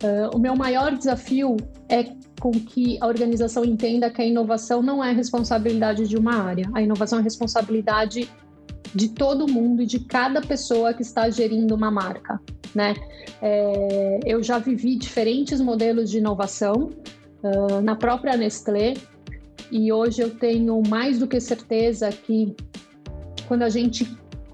Uh, 0.03 0.37
o 0.37 0.39
meu 0.39 0.55
maior 0.55 0.95
desafio 0.95 1.57
é 1.89 2.05
com 2.39 2.51
que 2.51 2.99
a 3.01 3.07
organização 3.07 3.65
entenda 3.65 4.11
que 4.11 4.21
a 4.21 4.25
inovação 4.25 4.83
não 4.83 5.03
é 5.03 5.11
responsabilidade 5.13 6.07
de 6.07 6.17
uma 6.17 6.37
área, 6.37 6.69
a 6.75 6.83
inovação 6.83 7.19
é 7.19 7.23
responsabilidade 7.23 8.31
de 8.95 9.09
todo 9.09 9.51
mundo 9.51 9.83
e 9.83 9.87
de 9.87 10.01
cada 10.01 10.41
pessoa 10.41 10.93
que 10.93 11.03
está 11.03 11.29
gerindo 11.31 11.75
uma 11.75 11.91
marca, 11.91 12.41
né? 12.75 12.95
É, 13.41 14.21
eu 14.25 14.43
já 14.43 14.59
vivi 14.59 14.97
diferentes 14.97 15.61
modelos 15.61 16.11
de 16.11 16.19
inovação 16.19 16.91
uh, 17.43 17.81
na 17.83 17.97
própria 17.97 18.37
Nestlé 18.37 18.95
e 19.71 19.93
hoje 19.93 20.23
eu 20.23 20.31
tenho 20.31 20.81
mais 20.89 21.19
do 21.19 21.27
que 21.27 21.41
certeza 21.41 22.11
que 22.11 22.55
quando 23.49 23.63
a 23.63 23.69
gente 23.69 24.05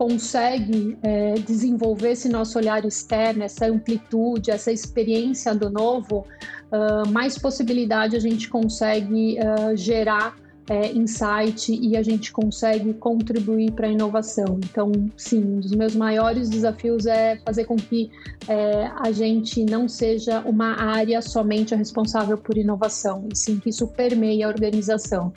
consegue 0.02 0.98
é, 1.00 1.34
desenvolver 1.34 2.10
esse 2.10 2.28
nosso 2.28 2.58
olhar 2.58 2.84
externo, 2.84 3.44
essa 3.44 3.66
amplitude, 3.66 4.50
essa 4.50 4.72
experiência 4.72 5.54
do 5.54 5.70
novo, 5.70 6.26
uh, 6.72 7.08
mais 7.08 7.38
possibilidade 7.38 8.16
a 8.16 8.18
gente 8.18 8.48
consegue 8.48 9.38
uh, 9.38 9.76
gerar 9.76 10.34
é, 10.68 10.90
insight 10.90 11.72
e 11.72 11.96
a 11.96 12.02
gente 12.02 12.32
consegue 12.32 12.92
contribuir 12.94 13.70
para 13.70 13.86
a 13.86 13.90
inovação. 13.90 14.58
Então, 14.64 14.90
sim, 15.16 15.38
um 15.38 15.60
dos 15.60 15.70
meus 15.70 15.94
maiores 15.94 16.48
desafios 16.50 17.06
é 17.06 17.36
fazer 17.44 17.64
com 17.64 17.76
que 17.76 18.10
é, 18.48 18.90
a 18.96 19.12
gente 19.12 19.64
não 19.64 19.86
seja 19.86 20.40
uma 20.40 20.82
área 20.82 21.22
somente 21.22 21.76
responsável 21.76 22.36
por 22.36 22.56
inovação, 22.56 23.28
e 23.32 23.36
sim 23.36 23.60
que 23.60 23.70
isso 23.70 23.86
permeie 23.86 24.42
a 24.42 24.48
organização. 24.48 25.32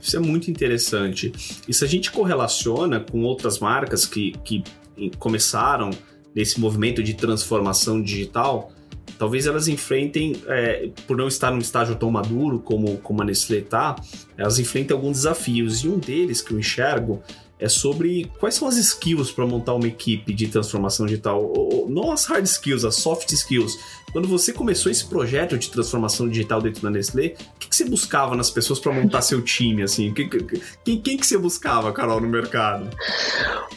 Isso 0.00 0.16
é 0.16 0.20
muito 0.20 0.50
interessante. 0.50 1.32
E 1.66 1.72
se 1.72 1.84
a 1.84 1.88
gente 1.88 2.10
correlaciona 2.10 3.00
com 3.00 3.22
outras 3.22 3.58
marcas 3.58 4.04
que, 4.04 4.32
que 4.44 4.62
começaram 5.18 5.90
nesse 6.34 6.60
movimento 6.60 7.02
de 7.02 7.14
transformação 7.14 8.02
digital, 8.02 8.72
talvez 9.18 9.46
elas 9.46 9.68
enfrentem, 9.68 10.34
é, 10.46 10.90
por 11.06 11.16
não 11.16 11.28
estar 11.28 11.50
num 11.50 11.58
estágio 11.58 11.96
tão 11.96 12.10
maduro 12.10 12.58
como, 12.60 12.98
como 12.98 13.22
a 13.22 13.24
Nestlé 13.24 13.58
está, 13.58 13.96
elas 14.36 14.58
enfrentam 14.58 14.96
alguns 14.96 15.18
desafios. 15.18 15.84
E 15.84 15.88
um 15.88 15.98
deles 15.98 16.40
que 16.40 16.52
eu 16.52 16.58
enxergo 16.58 17.22
é 17.60 17.68
sobre 17.68 18.30
quais 18.38 18.54
são 18.54 18.66
as 18.66 18.76
skills 18.78 19.30
para 19.30 19.46
montar 19.46 19.74
uma 19.74 19.86
equipe 19.86 20.32
de 20.32 20.48
transformação 20.48 21.04
digital. 21.04 21.52
Não 21.88 22.10
as 22.10 22.24
hard 22.24 22.44
skills, 22.46 22.84
as 22.84 22.96
soft 22.96 23.30
skills. 23.32 23.78
Quando 24.12 24.26
você 24.26 24.52
começou 24.52 24.90
esse 24.90 25.06
projeto 25.06 25.56
de 25.56 25.70
transformação 25.70 26.28
digital 26.28 26.60
dentro 26.60 26.82
da 26.82 26.90
Nestlé, 26.90 27.34
o 27.54 27.58
que, 27.58 27.68
que 27.68 27.76
você 27.76 27.84
buscava 27.84 28.34
nas 28.34 28.50
pessoas 28.50 28.80
para 28.80 28.92
montar 28.92 29.22
seu 29.22 29.40
time? 29.42 29.82
Assim, 29.82 30.12
quem, 30.12 30.28
quem, 30.28 31.00
quem 31.00 31.16
que 31.16 31.26
você 31.26 31.38
buscava, 31.38 31.92
Carol, 31.92 32.20
no 32.20 32.28
mercado? 32.28 32.90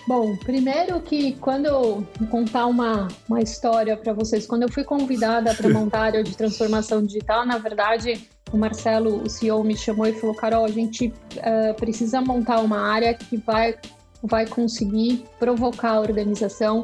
Bom, 0.08 0.36
primeiro 0.38 1.00
que 1.02 1.34
quando 1.34 1.67
eu 1.67 2.08
vou 2.19 2.28
contar 2.30 2.65
uma, 2.65 3.08
uma 3.30 3.41
história 3.41 3.96
para 3.96 4.12
vocês, 4.13 4.48
quando 4.48 4.63
eu 4.63 4.72
fui 4.72 4.84
convidada 4.84 5.54
para 5.54 5.69
montar 5.69 6.00
a 6.00 6.04
área 6.04 6.24
de 6.24 6.36
transformação 6.36 7.06
digital, 7.06 7.46
na 7.46 7.58
verdade 7.58 8.28
o 8.52 8.58
Marcelo, 8.58 9.24
o 9.24 9.30
CEO, 9.30 9.63
me 9.63 9.76
chamou 9.76 10.06
e 10.06 10.13
falou: 10.13 10.36
Carol, 10.36 10.63
a 10.63 10.69
gente 10.69 11.08
uh, 11.08 11.74
precisa 11.76 12.22
montar 12.22 12.60
uma 12.60 12.80
área 12.80 13.13
que 13.13 13.36
vai, 13.38 13.76
vai 14.22 14.46
conseguir 14.46 15.26
provocar 15.39 15.93
a 15.93 16.00
organização 16.00 16.84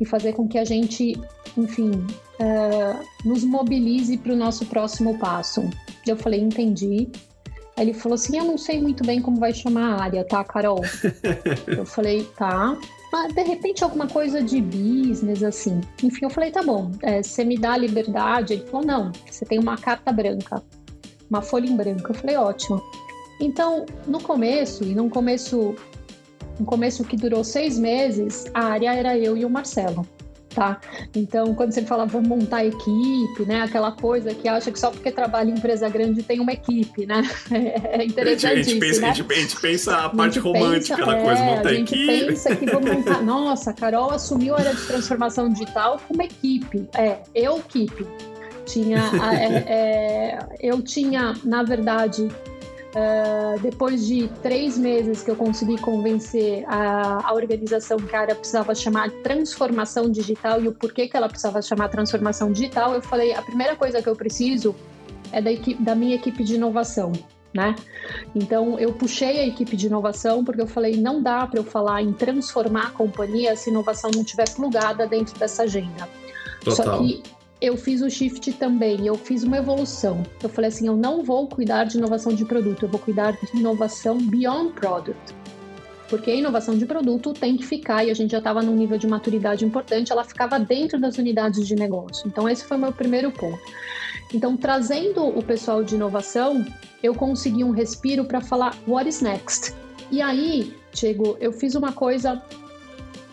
e 0.00 0.04
fazer 0.06 0.32
com 0.34 0.46
que 0.46 0.56
a 0.56 0.64
gente, 0.64 1.20
enfim, 1.56 2.06
uh, 2.40 3.04
nos 3.24 3.44
mobilize 3.44 4.16
para 4.16 4.32
o 4.32 4.36
nosso 4.36 4.66
próximo 4.66 5.18
passo. 5.18 5.68
Eu 6.06 6.16
falei: 6.16 6.40
entendi. 6.40 7.08
Aí 7.76 7.84
ele 7.86 7.94
falou 7.94 8.14
assim: 8.14 8.38
Eu 8.38 8.44
não 8.44 8.58
sei 8.58 8.80
muito 8.80 9.04
bem 9.04 9.20
como 9.20 9.38
vai 9.38 9.52
chamar 9.52 9.94
a 9.94 10.02
área, 10.02 10.24
tá, 10.24 10.42
Carol? 10.42 10.80
eu 11.66 11.86
falei: 11.86 12.24
Tá. 12.36 12.76
Mas 13.12 13.34
de 13.34 13.42
repente 13.42 13.82
alguma 13.82 14.06
coisa 14.06 14.42
de 14.42 14.60
business, 14.60 15.42
assim. 15.42 15.80
Enfim, 16.02 16.24
eu 16.24 16.30
falei: 16.30 16.50
Tá 16.50 16.62
bom, 16.62 16.90
é, 17.02 17.22
você 17.22 17.44
me 17.44 17.58
dá 17.58 17.72
a 17.72 17.76
liberdade? 17.76 18.54
Ele 18.54 18.66
falou: 18.66 18.86
Não, 18.86 19.12
você 19.28 19.44
tem 19.44 19.58
uma 19.58 19.76
carta 19.76 20.12
branca 20.12 20.62
uma 21.30 21.40
folha 21.40 21.66
em 21.66 21.76
branco. 21.76 22.10
Eu 22.10 22.14
falei, 22.14 22.36
ótimo. 22.36 22.82
Então, 23.40 23.86
no 24.06 24.20
começo, 24.20 24.84
e 24.84 24.94
num 24.94 25.08
começo, 25.08 25.74
um 26.60 26.64
começo 26.64 27.04
que 27.04 27.16
durou 27.16 27.44
seis 27.44 27.78
meses, 27.78 28.44
a 28.52 28.64
área 28.64 28.92
era 28.92 29.16
eu 29.16 29.36
e 29.36 29.44
o 29.44 29.48
Marcelo. 29.48 30.06
Tá? 30.54 30.80
Então, 31.14 31.54
quando 31.54 31.72
você 31.72 31.82
fala 31.82 32.06
vamos 32.06 32.28
montar 32.28 32.64
equipe, 32.64 33.44
né? 33.46 33.62
Aquela 33.62 33.92
coisa 33.92 34.34
que 34.34 34.48
acha 34.48 34.72
que 34.72 34.78
só 34.78 34.90
porque 34.90 35.12
trabalha 35.12 35.48
em 35.48 35.54
empresa 35.54 35.88
grande 35.88 36.24
tem 36.24 36.40
uma 36.40 36.52
equipe, 36.52 37.06
né? 37.06 37.22
É 37.92 38.04
interessante. 38.04 38.52
A 38.52 38.62
gente, 38.62 38.80
pensa, 38.80 39.00
né? 39.00 39.08
a, 39.08 39.12
gente, 39.12 39.32
a 39.32 39.34
gente 39.36 39.60
pensa 39.60 39.94
a, 39.94 40.04
a 40.06 40.08
parte 40.10 40.38
romântica 40.38 40.96
pensa, 40.96 41.10
da 41.10 41.18
é, 41.18 41.22
coisa, 41.22 41.42
montar 41.42 41.68
a 41.68 41.74
gente 41.74 41.94
equipe. 41.94 42.26
pensa 42.26 42.56
que 42.56 42.66
vamos 42.66 42.90
montar. 42.90 43.22
Nossa, 43.22 43.70
a 43.70 43.72
Carol 43.72 44.10
assumiu 44.10 44.54
a 44.56 44.58
área 44.58 44.74
de 44.74 44.86
transformação 44.86 45.48
digital 45.48 46.00
com 46.06 46.14
uma 46.14 46.24
equipe. 46.24 46.88
É, 46.94 47.18
eu 47.34 47.58
equipe. 47.58 48.06
Tinha, 48.66 49.10
é, 49.32 49.54
é, 49.72 50.38
eu 50.60 50.82
tinha, 50.82 51.34
na 51.44 51.62
verdade, 51.62 52.28
uh, 52.94 53.60
depois 53.60 54.06
de 54.06 54.28
três 54.42 54.76
meses 54.76 55.22
que 55.22 55.30
eu 55.30 55.36
consegui 55.36 55.78
convencer 55.78 56.64
a, 56.66 57.28
a 57.28 57.34
organização 57.34 57.98
que 57.98 58.14
a 58.14 58.20
área 58.20 58.34
precisava 58.34 58.74
chamar 58.74 59.10
transformação 59.22 60.10
digital 60.10 60.62
e 60.62 60.68
o 60.68 60.72
porquê 60.72 61.08
que 61.08 61.16
ela 61.16 61.28
precisava 61.28 61.62
chamar 61.62 61.88
transformação 61.88 62.52
digital, 62.52 62.94
eu 62.94 63.02
falei, 63.02 63.32
a 63.32 63.42
primeira 63.42 63.76
coisa 63.76 64.02
que 64.02 64.08
eu 64.08 64.16
preciso 64.16 64.74
é 65.32 65.40
da, 65.40 65.50
equipe, 65.50 65.82
da 65.82 65.94
minha 65.94 66.14
equipe 66.14 66.42
de 66.42 66.54
inovação. 66.54 67.12
Né? 67.52 67.74
Então 68.32 68.78
eu 68.78 68.92
puxei 68.92 69.40
a 69.40 69.46
equipe 69.46 69.76
de 69.76 69.88
inovação 69.88 70.44
porque 70.44 70.60
eu 70.60 70.68
falei 70.68 70.96
não 70.96 71.20
dá 71.20 71.44
para 71.48 71.58
eu 71.58 71.64
falar 71.64 72.00
em 72.00 72.12
transformar 72.12 72.86
a 72.86 72.90
companhia 72.90 73.56
se 73.56 73.70
a 73.70 73.72
inovação 73.72 74.08
não 74.14 74.22
estiver 74.22 74.48
plugada 74.54 75.04
dentro 75.04 75.36
dessa 75.36 75.64
agenda. 75.64 76.08
Total. 76.62 76.76
Só 76.76 76.98
que 76.98 77.22
eu 77.60 77.76
fiz 77.76 78.00
o 78.00 78.08
shift 78.08 78.52
também, 78.54 79.06
eu 79.06 79.14
fiz 79.16 79.42
uma 79.42 79.58
evolução. 79.58 80.22
Eu 80.42 80.48
falei 80.48 80.68
assim, 80.68 80.86
eu 80.86 80.96
não 80.96 81.22
vou 81.22 81.46
cuidar 81.46 81.84
de 81.84 81.98
inovação 81.98 82.34
de 82.34 82.44
produto, 82.44 82.84
eu 82.84 82.88
vou 82.88 82.98
cuidar 82.98 83.32
de 83.32 83.58
inovação 83.58 84.18
beyond 84.18 84.72
product. 84.72 85.34
Porque 86.08 86.30
a 86.30 86.34
inovação 86.34 86.76
de 86.76 86.86
produto 86.86 87.32
tem 87.32 87.56
que 87.56 87.64
ficar, 87.64 88.04
e 88.04 88.10
a 88.10 88.14
gente 88.14 88.32
já 88.32 88.38
estava 88.38 88.62
num 88.62 88.74
nível 88.74 88.98
de 88.98 89.06
maturidade 89.06 89.64
importante, 89.64 90.10
ela 90.10 90.24
ficava 90.24 90.58
dentro 90.58 90.98
das 90.98 91.18
unidades 91.18 91.68
de 91.68 91.76
negócio. 91.76 92.26
Então, 92.26 92.48
esse 92.48 92.64
foi 92.64 92.76
o 92.76 92.80
meu 92.80 92.92
primeiro 92.92 93.30
ponto. 93.30 93.60
Então, 94.34 94.56
trazendo 94.56 95.26
o 95.26 95.42
pessoal 95.42 95.84
de 95.84 95.94
inovação, 95.94 96.64
eu 97.02 97.14
consegui 97.14 97.62
um 97.62 97.70
respiro 97.70 98.24
para 98.24 98.40
falar 98.40 98.76
what 98.88 99.08
is 99.08 99.20
next. 99.20 99.74
E 100.10 100.20
aí, 100.20 100.74
Diego, 100.92 101.36
eu 101.40 101.52
fiz 101.52 101.74
uma 101.74 101.92
coisa 101.92 102.42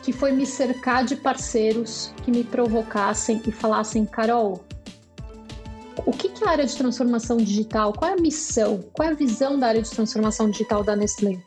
que 0.08 0.14
foi 0.14 0.32
me 0.32 0.46
cercar 0.46 1.04
de 1.04 1.18
parceiros 1.18 2.14
que 2.24 2.32
me 2.32 2.42
provocassem 2.42 3.42
e 3.46 3.52
falassem, 3.52 4.06
Carol, 4.06 4.64
o 6.06 6.14
que, 6.14 6.32
é 6.42 6.48
a 6.48 6.52
área 6.52 6.66
de 6.66 6.74
transformação 6.78 7.36
digital? 7.36 7.92
Qual 7.92 8.12
é 8.12 8.14
a 8.14 8.16
missão? 8.18 8.86
Qual 8.94 9.10
é 9.10 9.12
a 9.12 9.16
visão 9.16 9.60
da 9.60 9.68
área 9.68 9.82
de 9.82 9.90
transformação 9.90 10.50
digital 10.50 10.82
da 10.82 10.96
Nestlé? 10.96 11.38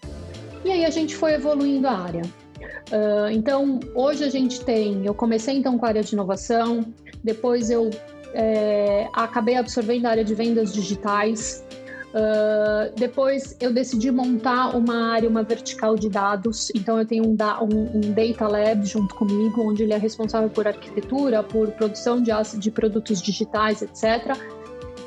E 0.63 0.71
aí 0.71 0.85
a 0.85 0.91
gente 0.91 1.17
foi 1.17 1.33
evoluindo 1.33 1.89
a 1.89 1.93
área. 2.01 2.21
Uh, 2.21 3.31
então, 3.33 3.81
hoje 3.95 4.25
a 4.25 4.29
gente 4.29 4.63
tem, 4.63 5.07
eu 5.07 5.15
comecei 5.15 5.57
então 5.57 5.79
com 5.79 5.87
a 5.87 5.89
área 5.89 6.03
de 6.03 6.13
inovação, 6.13 6.85
depois 7.25 7.71
eu 7.71 7.89
é, 8.35 9.09
acabei 9.15 9.57
absorvendo 9.57 10.05
a 10.05 10.11
área 10.11 10.25
de 10.25 10.35
vendas 10.35 10.71
digitais, 10.75 11.65
Uh, 12.11 12.93
depois 12.97 13.57
eu 13.61 13.73
decidi 13.73 14.11
montar 14.11 14.77
uma 14.77 15.13
área, 15.13 15.29
uma 15.29 15.45
vertical 15.45 15.95
de 15.95 16.09
dados. 16.09 16.71
Então 16.75 16.99
eu 16.99 17.07
tenho 17.07 17.25
um, 17.25 17.37
um, 17.37 17.97
um, 17.99 18.13
Data 18.13 18.49
Lab 18.49 18.85
junto 18.85 19.15
comigo, 19.15 19.63
onde 19.63 19.85
ele 19.85 19.93
é 19.93 19.97
responsável 19.97 20.51
por 20.51 20.67
arquitetura, 20.67 21.43
por 21.43 21.71
produção 21.73 22.21
de, 22.21 22.33
de 22.59 22.71
produtos 22.71 23.23
digitais, 23.23 23.81
etc. 23.83 24.37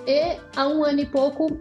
E 0.08 0.38
há 0.56 0.68
um 0.68 0.84
ano 0.84 1.02
e 1.02 1.06
pouco 1.06 1.58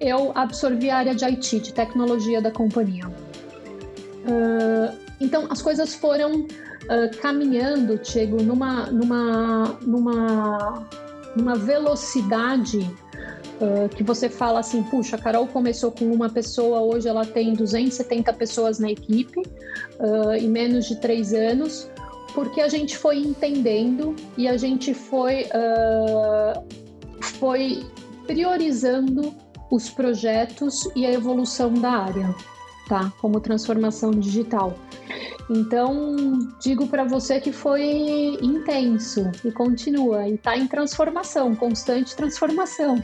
eu 0.00 0.30
absorvi 0.36 0.90
a 0.90 0.98
área 0.98 1.14
de 1.14 1.24
IT, 1.24 1.58
de 1.58 1.74
tecnologia 1.74 2.40
da 2.40 2.52
companhia. 2.52 3.08
Uh, 3.08 4.96
então 5.20 5.48
as 5.50 5.60
coisas 5.60 5.92
foram 5.96 6.42
uh, 6.42 7.16
caminhando, 7.20 7.98
Chego, 8.04 8.40
numa, 8.40 8.86
numa, 8.86 9.76
numa, 9.82 10.88
numa 11.34 11.56
velocidade 11.56 12.88
Uh, 13.60 13.88
que 13.88 14.04
você 14.04 14.28
fala 14.28 14.60
assim, 14.60 14.84
puxa, 14.84 15.16
a 15.16 15.18
Carol 15.18 15.46
começou 15.48 15.90
com 15.90 16.04
uma 16.04 16.30
pessoa, 16.30 16.80
hoje 16.80 17.08
ela 17.08 17.26
tem 17.26 17.54
270 17.54 18.32
pessoas 18.34 18.78
na 18.78 18.88
equipe 18.88 19.40
uh, 19.40 20.32
em 20.38 20.48
menos 20.48 20.86
de 20.86 20.94
três 20.94 21.34
anos, 21.34 21.90
porque 22.34 22.60
a 22.60 22.68
gente 22.68 22.96
foi 22.96 23.18
entendendo 23.18 24.14
e 24.36 24.46
a 24.46 24.56
gente 24.56 24.94
foi, 24.94 25.46
uh, 25.46 26.64
foi 27.20 27.84
priorizando 28.28 29.34
os 29.70 29.90
projetos 29.90 30.88
e 30.94 31.04
a 31.04 31.12
evolução 31.12 31.74
da 31.74 31.90
área, 31.90 32.34
tá? 32.88 33.12
Como 33.20 33.40
transformação 33.40 34.12
digital. 34.12 34.78
Então, 35.50 36.38
digo 36.60 36.86
para 36.86 37.04
você 37.04 37.40
que 37.40 37.52
foi 37.52 38.38
intenso 38.42 39.30
e 39.44 39.50
continua, 39.50 40.28
e 40.28 40.34
está 40.34 40.56
em 40.56 40.66
transformação, 40.66 41.54
constante 41.54 42.14
transformação. 42.14 43.02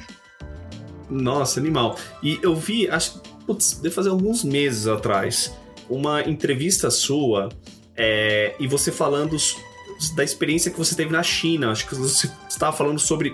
Nossa, 1.14 1.60
animal. 1.60 1.96
E 2.22 2.38
eu 2.42 2.54
vi, 2.56 2.88
acho, 2.88 3.20
putz, 3.46 3.74
deve 3.74 3.94
fazer 3.94 4.10
alguns 4.10 4.42
meses 4.42 4.86
atrás, 4.86 5.54
uma 5.88 6.22
entrevista 6.22 6.90
sua 6.90 7.48
é, 7.96 8.54
e 8.58 8.66
você 8.66 8.90
falando 8.90 9.36
da 10.16 10.24
experiência 10.24 10.70
que 10.70 10.78
você 10.78 10.94
teve 10.94 11.12
na 11.12 11.22
China. 11.22 11.70
Acho 11.70 11.86
que 11.86 11.94
você 11.94 12.30
estava 12.48 12.76
falando 12.76 12.98
sobre 12.98 13.32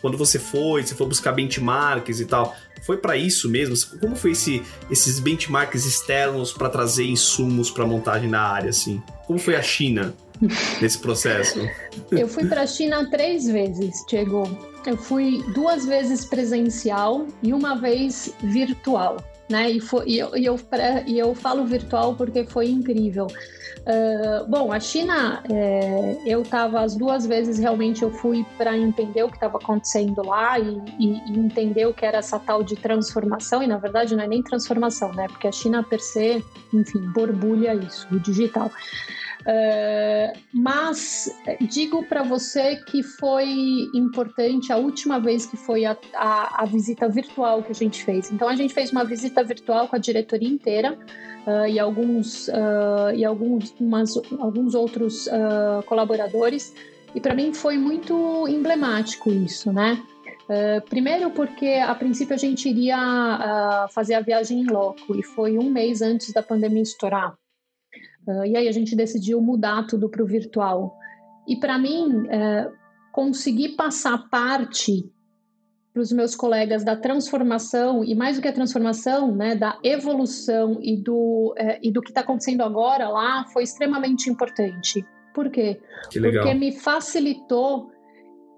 quando 0.00 0.16
você 0.16 0.38
foi, 0.38 0.82
você 0.82 0.94
foi 0.94 1.06
buscar 1.06 1.32
benchmarks 1.32 2.20
e 2.20 2.26
tal. 2.26 2.54
Foi 2.84 2.96
para 2.96 3.16
isso 3.16 3.48
mesmo? 3.48 3.74
Como 3.98 4.14
foi 4.14 4.32
esse, 4.32 4.62
esses 4.90 5.18
benchmarks 5.18 5.84
externos 5.84 6.52
para 6.52 6.68
trazer 6.68 7.04
insumos 7.04 7.70
para 7.70 7.86
montagem 7.86 8.28
na 8.28 8.40
área 8.40 8.70
assim? 8.70 9.02
Como 9.26 9.38
foi 9.38 9.56
a 9.56 9.62
China 9.62 10.14
nesse 10.80 10.98
processo? 10.98 11.58
Eu 12.12 12.28
fui 12.28 12.46
para 12.46 12.62
a 12.62 12.66
China 12.66 13.10
três 13.10 13.46
vezes, 13.46 14.04
Diego. 14.08 14.44
Eu 14.88 14.96
fui 14.96 15.44
duas 15.52 15.84
vezes 15.84 16.24
presencial 16.24 17.26
e 17.42 17.52
uma 17.52 17.76
vez 17.76 18.34
virtual. 18.42 19.18
Né? 19.50 19.72
E, 19.72 19.80
foi, 19.80 20.08
e, 20.08 20.18
eu, 20.18 20.34
e, 20.34 20.46
eu, 20.46 20.58
e 21.06 21.18
eu 21.18 21.34
falo 21.34 21.66
virtual 21.66 22.14
porque 22.14 22.46
foi 22.46 22.70
incrível. 22.70 23.26
Uh, 23.26 24.46
bom, 24.48 24.72
a 24.72 24.80
China, 24.80 25.42
é, 25.50 26.16
eu 26.24 26.40
estava 26.40 26.80
as 26.80 26.96
duas 26.96 27.26
vezes 27.26 27.58
realmente 27.58 28.02
eu 28.02 28.10
fui 28.10 28.46
para 28.56 28.76
entender 28.76 29.22
o 29.24 29.28
que 29.28 29.36
estava 29.36 29.58
acontecendo 29.58 30.22
lá 30.26 30.58
e, 30.58 30.80
e, 30.98 31.32
e, 31.32 31.38
entender 31.38 31.86
o 31.86 31.92
que 31.92 32.06
era 32.06 32.16
essa 32.16 32.38
tal 32.38 32.62
de 32.62 32.74
transformação. 32.74 33.62
E 33.62 33.66
na 33.66 33.76
verdade 33.76 34.16
não 34.16 34.24
é 34.24 34.26
nem 34.26 34.42
transformação, 34.42 35.12
né? 35.12 35.26
Porque 35.28 35.48
a 35.48 35.52
China 35.52 35.82
per 35.82 36.00
se, 36.00 36.42
enfim, 36.72 37.00
borbulha 37.12 37.74
isso, 37.74 38.08
o 38.10 38.18
digital. 38.18 38.70
Uh, 39.48 40.38
mas 40.52 41.30
digo 41.70 42.04
para 42.04 42.22
você 42.22 42.76
que 42.84 43.02
foi 43.02 43.48
importante 43.94 44.70
a 44.70 44.76
última 44.76 45.18
vez 45.18 45.46
que 45.46 45.56
foi 45.56 45.86
a, 45.86 45.96
a, 46.14 46.64
a, 46.64 46.66
visita 46.66 47.08
virtual 47.08 47.62
que 47.62 47.72
a 47.72 47.74
gente 47.74 48.04
fez. 48.04 48.30
Então 48.30 48.46
a 48.46 48.54
gente 48.54 48.74
fez 48.74 48.92
uma 48.92 49.04
visita 49.04 49.42
virtual 49.42 49.88
com 49.88 49.96
a 49.96 49.98
diretoria 49.98 50.48
inteira 50.48 50.98
uh, 51.46 51.66
e 51.66 51.78
alguns 51.78 52.48
uh, 52.48 53.14
e 53.16 53.24
alguns, 53.24 53.74
umas, 53.80 54.16
alguns 54.38 54.74
outros 54.74 55.26
colaboradores. 55.86 56.74
E 57.14 57.20
para 57.20 57.34
mim 57.34 57.54
foi 57.54 57.78
muito 57.78 58.46
emblemático 58.48 59.30
isso, 59.30 59.72
né? 59.72 59.98
Uh, 60.44 60.80
primeiro 60.88 61.30
porque 61.30 61.66
a 61.66 61.94
princípio 61.94 62.34
a 62.34 62.38
gente 62.38 62.68
iria 62.68 62.96
uh, 62.98 63.92
fazer 63.92 64.14
a 64.14 64.20
viagem 64.20 64.60
em 64.60 64.66
loco 64.66 65.14
e 65.14 65.22
foi 65.22 65.58
um 65.58 65.70
mês 65.70 66.00
antes 66.00 66.32
da 66.32 66.42
pandemia 66.42 66.82
estourar. 66.82 67.34
Uh, 68.28 68.44
e 68.44 68.56
aí 68.56 68.68
a 68.68 68.72
gente 68.72 68.94
decidiu 68.94 69.40
mudar 69.40 69.86
tudo 69.86 70.06
para 70.10 70.22
o 70.22 70.26
virtual. 70.26 70.94
E 71.46 71.56
para 71.56 71.78
mim, 71.78 72.26
uh, 72.26 72.70
conseguir 73.10 73.70
passar 73.70 74.28
parte 74.28 75.10
para 75.94 76.02
os 76.02 76.12
meus 76.12 76.36
colegas 76.36 76.84
da 76.84 76.94
transformação 76.94 78.04
e 78.04 78.14
mais 78.14 78.36
do 78.36 78.42
que 78.42 78.48
a 78.48 78.52
transformação, 78.52 79.34
né, 79.34 79.56
da 79.56 79.78
evolução 79.82 80.78
e 80.82 80.94
do 81.02 81.54
uh, 81.58 81.78
e 81.82 81.90
do 81.90 82.02
que 82.02 82.10
está 82.10 82.20
acontecendo 82.20 82.60
agora 82.60 83.08
lá 83.08 83.46
foi 83.46 83.62
extremamente 83.62 84.28
importante. 84.28 85.02
Por 85.34 85.50
quê? 85.50 85.80
Porque 86.12 86.54
me 86.54 86.72
facilitou 86.72 87.90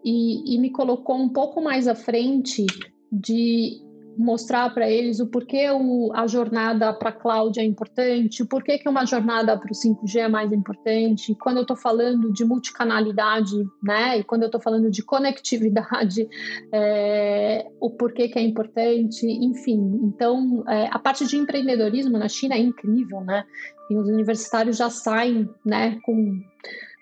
e, 0.05 0.57
e 0.57 0.59
me 0.59 0.71
colocou 0.71 1.17
um 1.17 1.29
pouco 1.29 1.63
mais 1.63 1.87
à 1.87 1.95
frente 1.95 2.67
de 3.13 3.81
mostrar 4.21 4.73
para 4.73 4.89
eles 4.89 5.19
o 5.19 5.27
porquê 5.27 5.71
o, 5.71 6.13
a 6.15 6.27
jornada 6.27 6.93
para 6.93 7.09
a 7.09 7.13
cloud 7.13 7.59
é 7.59 7.65
importante, 7.65 8.43
o 8.43 8.47
porquê 8.47 8.79
que 8.79 8.89
uma 8.89 9.07
jornada 9.07 9.57
para 9.59 9.71
o 9.71 9.75
5G 9.75 10.17
é 10.17 10.29
mais 10.29 10.53
importante. 10.53 11.35
Quando 11.41 11.57
eu 11.57 11.63
estou 11.63 11.77
falando 11.77 12.33
de 12.33 12.45
multicanalidade, 12.45 13.57
né, 13.83 14.19
e 14.19 14.25
quando 14.25 14.43
eu 14.43 14.47
estou 14.47 14.61
falando 14.61 14.91
de 14.91 15.03
conectividade, 15.03 16.29
é, 16.73 17.67
o 17.81 17.91
porquê 17.91 18.29
que 18.29 18.39
é 18.39 18.43
importante, 18.43 19.27
enfim. 19.27 20.01
Então, 20.05 20.63
é, 20.69 20.89
a 20.91 20.99
parte 20.99 21.27
de 21.27 21.37
empreendedorismo 21.37 22.19
na 22.19 22.29
China 22.29 22.55
é 22.55 22.59
incrível, 22.59 23.21
né? 23.23 23.45
E 23.91 23.97
os 23.97 24.07
universitários 24.07 24.77
já 24.77 24.89
saem, 24.89 25.49
né, 25.65 25.99
com 26.05 26.41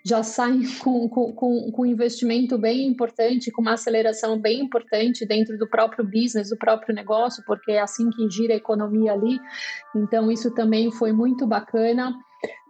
já 0.09 0.23
saem 0.23 0.62
com, 0.83 1.09
com, 1.09 1.33
com, 1.35 1.83
um 1.83 1.87
investimento 1.87 2.59
bem 2.59 2.87
importante, 2.87 3.51
com 3.53 3.61
uma 3.61 3.75
aceleração 3.75 4.40
bem 4.40 4.61
importante 4.61 5.27
dentro 5.27 5.59
do 5.59 5.68
próprio 5.68 6.05
business, 6.05 6.51
do 6.51 6.57
próprio 6.57 6.94
negócio, 6.94 7.42
porque 7.47 7.73
é 7.73 7.81
assim 7.81 8.09
que 8.11 8.31
gira 8.31 8.55
a 8.55 8.57
economia 8.57 9.12
ali. 9.12 9.38
Então, 9.94 10.31
isso 10.31 10.53
também 10.55 10.90
foi 10.90 11.12
muito 11.12 11.47
bacana. 11.47 12.14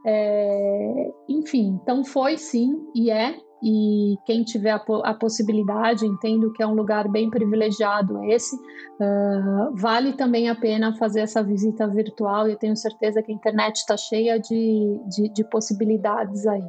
É, 0.06 1.10
enfim, 1.28 1.78
então 1.82 2.04
foi 2.04 2.36
sim 2.36 2.74
e 2.94 3.10
é. 3.10 3.36
E 3.60 4.16
quem 4.24 4.44
tiver 4.44 4.70
a, 4.70 4.80
a, 5.02 5.14
possibilidade, 5.14 6.06
entendo 6.06 6.52
que 6.52 6.62
é 6.62 6.66
um 6.66 6.74
lugar 6.74 7.08
bem 7.08 7.28
privilegiado 7.28 8.22
esse, 8.26 8.54
uh, 8.54 9.74
vale 9.74 10.12
também 10.12 10.48
a 10.48 10.54
pena 10.54 10.94
fazer 10.94 11.22
essa 11.22 11.42
visita 11.42 11.88
virtual 11.88 12.48
eu 12.48 12.56
tenho 12.56 12.76
certeza 12.76 13.20
que 13.20 13.32
a 13.32 13.34
internet 13.34 13.78
está 13.78 13.96
cheia 13.96 14.38
de, 14.38 15.00
de, 15.08 15.28
de 15.32 15.44
possibilidades 15.50 16.46
aí. 16.46 16.62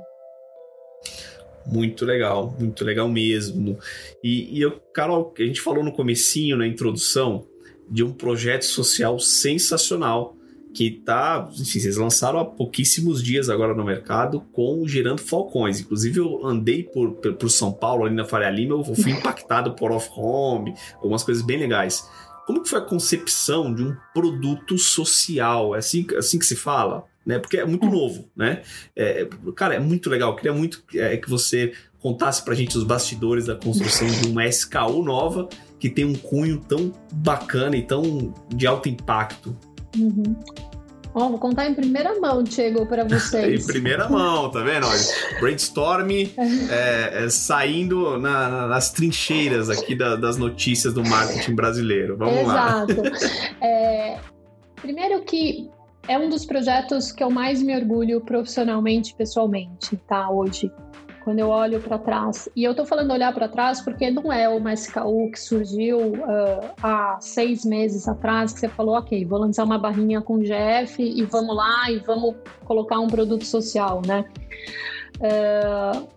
Muito 1.72 2.06
legal, 2.06 2.56
muito 2.60 2.84
legal 2.84 3.08
mesmo. 3.08 3.78
E, 4.24 4.58
e 4.58 4.62
eu, 4.62 4.72
Carol, 4.94 5.34
a 5.38 5.44
gente 5.44 5.62
falou 5.62 5.84
no 5.84 5.92
comecinho, 5.92 6.58
na 6.58 6.68
introdução, 6.68 7.46
de 7.90 8.04
um 8.04 8.12
projeto 8.12 8.64
social 8.64 9.20
sensacional 9.20 10.36
que 10.74 10.92
tá, 10.92 11.50
enfim, 11.54 11.80
vocês 11.80 11.98
lançaram 11.98 12.40
há 12.40 12.46
pouquíssimos 12.46 13.24
dias 13.24 13.50
agora 13.50 13.74
no 13.74 13.84
mercado 13.84 14.42
com 14.54 14.82
o 14.82 14.88
Gerando 14.88 15.22
Falcões. 15.22 15.80
Inclusive 15.80 16.20
eu 16.20 16.46
andei 16.46 16.84
por, 16.84 17.12
por 17.14 17.50
São 17.50 17.72
Paulo, 17.72 18.06
ali 18.06 18.14
na 18.14 18.26
Faria 18.26 18.50
Lima, 18.50 18.76
eu 18.76 18.96
fui 18.96 19.12
impactado 19.12 19.74
por 19.74 19.92
off-home, 19.92 20.74
algumas 20.96 21.24
coisas 21.24 21.44
bem 21.44 21.58
legais. 21.58 22.08
Como 22.50 22.64
que 22.64 22.70
foi 22.70 22.80
a 22.80 22.82
concepção 22.82 23.72
de 23.72 23.84
um 23.84 23.96
produto 24.12 24.76
social? 24.76 25.76
É 25.76 25.78
assim, 25.78 26.08
assim 26.18 26.40
que 26.40 26.46
se 26.48 26.56
fala? 26.56 27.06
Né? 27.24 27.38
Porque 27.38 27.58
é 27.58 27.64
muito 27.64 27.86
novo, 27.86 28.28
né? 28.36 28.64
É, 28.96 29.30
cara, 29.56 29.76
é 29.76 29.80
muito 29.80 30.10
legal. 30.10 30.32
Eu 30.32 30.36
queria 30.36 30.52
muito 30.52 30.84
é, 30.96 31.16
que 31.16 31.30
você 31.30 31.74
contasse 32.00 32.44
pra 32.44 32.56
gente 32.56 32.76
os 32.76 32.84
bastidores 32.84 33.46
da 33.46 33.56
construção 33.56 34.08
de 34.08 34.30
uma 34.30 34.48
SKU 34.48 35.04
nova 35.04 35.48
que 35.80 35.92
tem 35.92 36.06
um 36.06 36.16
cunho 36.16 36.58
tão 36.58 36.92
bacana 37.14 37.78
e 37.78 37.84
tão 37.84 38.34
de 38.50 38.66
alto 38.66 38.90
impacto. 38.90 39.56
Uhum. 39.96 40.36
Ó, 41.20 41.28
vou 41.28 41.38
contar 41.38 41.68
em 41.68 41.74
primeira 41.74 42.18
mão, 42.18 42.42
Diego, 42.42 42.86
para 42.86 43.04
vocês. 43.04 43.66
em 43.68 43.68
primeira 43.68 44.08
mão, 44.08 44.50
tá 44.50 44.62
vendo? 44.62 44.88
Olha, 44.88 45.02
brainstorm 45.42 46.10
é, 46.72 47.26
é, 47.26 47.30
saindo 47.30 48.18
na, 48.18 48.48
na, 48.48 48.68
nas 48.68 48.90
trincheiras 48.92 49.70
aqui 49.70 49.96
da, 49.96 50.16
das 50.16 50.38
notícias 50.38 50.94
do 50.94 51.04
marketing 51.04 51.56
brasileiro. 51.56 52.16
Vamos 52.16 52.40
Exato. 52.40 53.02
lá. 53.02 53.10
É, 53.62 54.18
primeiro 54.82 55.22
que 55.22 55.70
é 56.08 56.18
um 56.18 56.30
dos 56.30 56.46
projetos 56.46 57.12
que 57.12 57.22
eu 57.22 57.30
mais 57.30 57.62
me 57.62 57.76
orgulho 57.76 58.22
profissionalmente, 58.22 59.14
pessoalmente, 59.14 59.98
tá? 60.08 60.30
Hoje 60.30 60.72
quando 61.30 61.38
eu 61.38 61.50
olho 61.50 61.80
para 61.80 62.00
trás. 62.00 62.50
E 62.56 62.64
eu 62.64 62.72
estou 62.72 62.88
falando 62.88 63.14
olhar 63.14 63.32
para 63.32 63.48
trás 63.48 63.80
porque 63.82 64.10
não 64.10 64.34
é 64.34 64.50
uma 64.50 64.74
SKU 64.74 65.30
que 65.30 65.40
surgiu 65.40 66.00
uh, 66.00 66.74
há 66.82 67.20
seis 67.22 67.64
meses 67.64 68.08
atrás 68.08 68.52
que 68.52 68.62
você 68.62 68.68
falou, 68.68 68.96
ok, 68.98 69.24
vou 69.26 69.38
lançar 69.38 69.64
uma 69.64 69.78
barrinha 69.78 70.22
com 70.22 70.40
GF 70.40 70.98
e 70.98 71.24
vamos 71.26 71.56
lá 71.56 71.92
e 71.92 72.00
vamos 72.00 72.34
colocar 72.66 73.00
um 73.00 73.06
produto 73.06 73.46
social, 73.46 74.02
né? 74.08 74.26
Uh, 75.18 76.08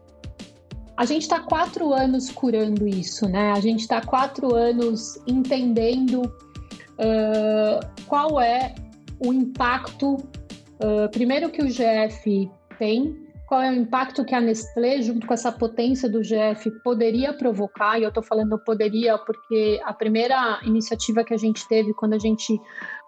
a 0.96 1.05
gente 1.05 1.25
está 1.25 1.40
quatro 1.40 1.92
anos 1.92 2.31
curando 2.31 2.88
isso, 2.88 3.29
né? 3.29 3.53
A 3.53 3.61
gente 3.61 3.81
está 3.81 4.01
quatro 4.01 4.55
anos 4.55 5.20
entendendo 5.27 6.22
uh, 6.22 7.87
qual 8.07 8.40
é 8.40 8.75
o 9.20 9.31
impacto, 9.31 10.16
primeiro 11.12 11.51
que 11.51 11.62
o 11.62 11.66
GF 11.66 12.51
tem 12.79 13.21
qual 13.53 13.61
é 13.61 13.71
o 13.71 13.75
impacto 13.75 14.25
que 14.25 14.35
a 14.35 14.41
Nestlé, 14.41 15.03
junto 15.03 15.27
com 15.27 15.35
essa 15.35 15.53
potência 15.53 16.09
do 16.09 16.23
GF, 16.23 16.71
poderia 16.83 17.35
provocar. 17.35 17.99
E 17.99 18.03
eu 18.03 18.09
estou 18.09 18.23
falando 18.23 18.59
poderia 18.59 19.19
porque 19.19 19.79
a 19.85 19.93
primeira 19.93 20.59
iniciativa 20.65 21.23
que 21.23 21.35
a 21.35 21.37
gente 21.37 21.69
teve 21.69 21.93
quando 21.93 22.15
a 22.15 22.19
gente 22.19 22.59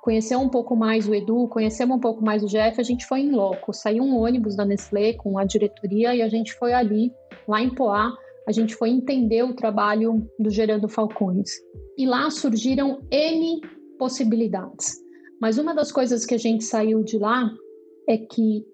conheceu 0.03 0.39
um 0.39 0.51
pouco 0.51 0.77
mais 0.77 1.09
o 1.09 1.15
Edu, 1.15 1.49
conhecemos 1.49 1.97
um 1.97 1.99
pouco 1.99 2.23
mais 2.23 2.43
o 2.43 2.47
GF, 2.47 2.79
a 2.79 2.83
gente 2.83 3.07
foi 3.07 3.21
em 3.21 3.31
loco. 3.31 3.73
Saiu 3.73 4.05
um 4.05 4.19
ônibus 4.19 4.55
da 4.55 4.67
Nestlé 4.67 5.15
com 5.15 5.39
a 5.39 5.47
diretoria 5.47 6.15
e 6.15 6.21
a 6.21 6.29
gente 6.29 6.53
foi 6.53 6.75
ali, 6.75 7.11
lá 7.49 7.63
em 7.63 7.75
Poá, 7.75 8.13
a 8.47 8.53
gente 8.53 8.75
foi 8.75 8.91
entender 8.91 9.45
o 9.45 9.55
trabalho 9.55 10.29
do 10.39 10.51
Gerando 10.51 10.91
Falcões. 10.91 11.53
E 11.97 12.05
lá 12.05 12.29
surgiram 12.29 13.01
N 13.11 13.63
possibilidades. 13.99 14.93
Mas 15.41 15.57
uma 15.57 15.75
das 15.75 15.91
coisas 15.91 16.27
que 16.27 16.35
a 16.35 16.39
gente 16.39 16.65
saiu 16.65 17.03
de 17.03 17.17
lá 17.17 17.51
é 18.07 18.19
que 18.19 18.74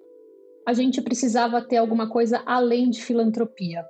a 0.71 0.73
gente 0.73 1.03
precisava 1.03 1.61
ter 1.61 1.79
alguma 1.79 2.09
coisa 2.09 2.43
além 2.47 2.91
de 2.91 3.03
filantropia, 3.03 3.85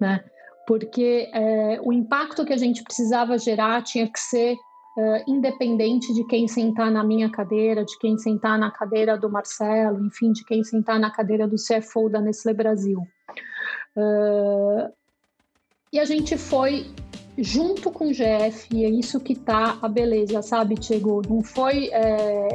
né? 0.00 0.24
Porque 0.66 1.30
é, 1.32 1.80
o 1.82 1.92
impacto 1.92 2.44
que 2.44 2.52
a 2.52 2.56
gente 2.56 2.82
precisava 2.82 3.38
gerar 3.38 3.82
tinha 3.82 4.10
que 4.10 4.18
ser 4.18 4.56
é, 4.98 5.24
independente 5.28 6.12
de 6.12 6.26
quem 6.26 6.48
sentar 6.48 6.90
na 6.90 7.04
minha 7.04 7.30
cadeira, 7.30 7.84
de 7.84 7.96
quem 7.98 8.18
sentar 8.18 8.58
na 8.58 8.72
cadeira 8.72 9.16
do 9.16 9.30
Marcelo, 9.30 10.04
enfim, 10.04 10.32
de 10.32 10.44
quem 10.44 10.64
sentar 10.64 10.98
na 10.98 11.12
cadeira 11.12 11.46
do 11.46 11.54
CFO 11.54 12.08
da 12.08 12.20
Nestlé 12.20 12.54
Brasil. 12.54 13.00
É, 13.96 14.90
e 15.92 16.00
a 16.00 16.04
gente 16.04 16.36
foi 16.36 16.86
junto 17.38 17.92
com 17.92 18.08
o 18.08 18.12
GF, 18.12 18.68
e 18.72 18.84
é 18.84 18.88
isso 18.88 19.20
que 19.20 19.36
tá 19.36 19.78
a 19.80 19.88
beleza, 19.88 20.42
sabe, 20.42 20.74
Diego? 20.74 21.22
Não 21.28 21.40
foi 21.40 21.88
é, 21.92 22.48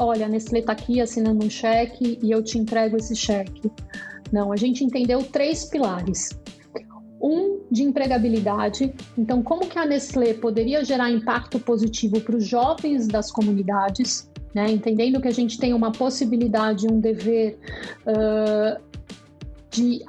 olha, 0.00 0.26
a 0.26 0.28
Nestlé 0.28 0.60
está 0.60 0.72
aqui 0.72 1.00
assinando 1.00 1.44
um 1.44 1.50
cheque 1.50 2.18
e 2.22 2.30
eu 2.30 2.42
te 2.42 2.58
entrego 2.58 2.96
esse 2.96 3.14
cheque. 3.14 3.70
Não, 4.32 4.52
a 4.52 4.56
gente 4.56 4.82
entendeu 4.82 5.22
três 5.22 5.64
pilares. 5.64 6.30
Um 7.22 7.60
de 7.70 7.82
empregabilidade, 7.82 8.94
então 9.16 9.42
como 9.42 9.66
que 9.66 9.78
a 9.78 9.84
Nestlé 9.84 10.32
poderia 10.32 10.82
gerar 10.82 11.10
impacto 11.10 11.60
positivo 11.60 12.18
para 12.20 12.34
os 12.34 12.46
jovens 12.46 13.06
das 13.06 13.30
comunidades, 13.30 14.30
né? 14.54 14.70
entendendo 14.70 15.20
que 15.20 15.28
a 15.28 15.32
gente 15.32 15.58
tem 15.58 15.74
uma 15.74 15.92
possibilidade, 15.92 16.86
um 16.90 16.98
dever 16.98 17.58
uh, 18.06 18.80
de, 19.70 20.00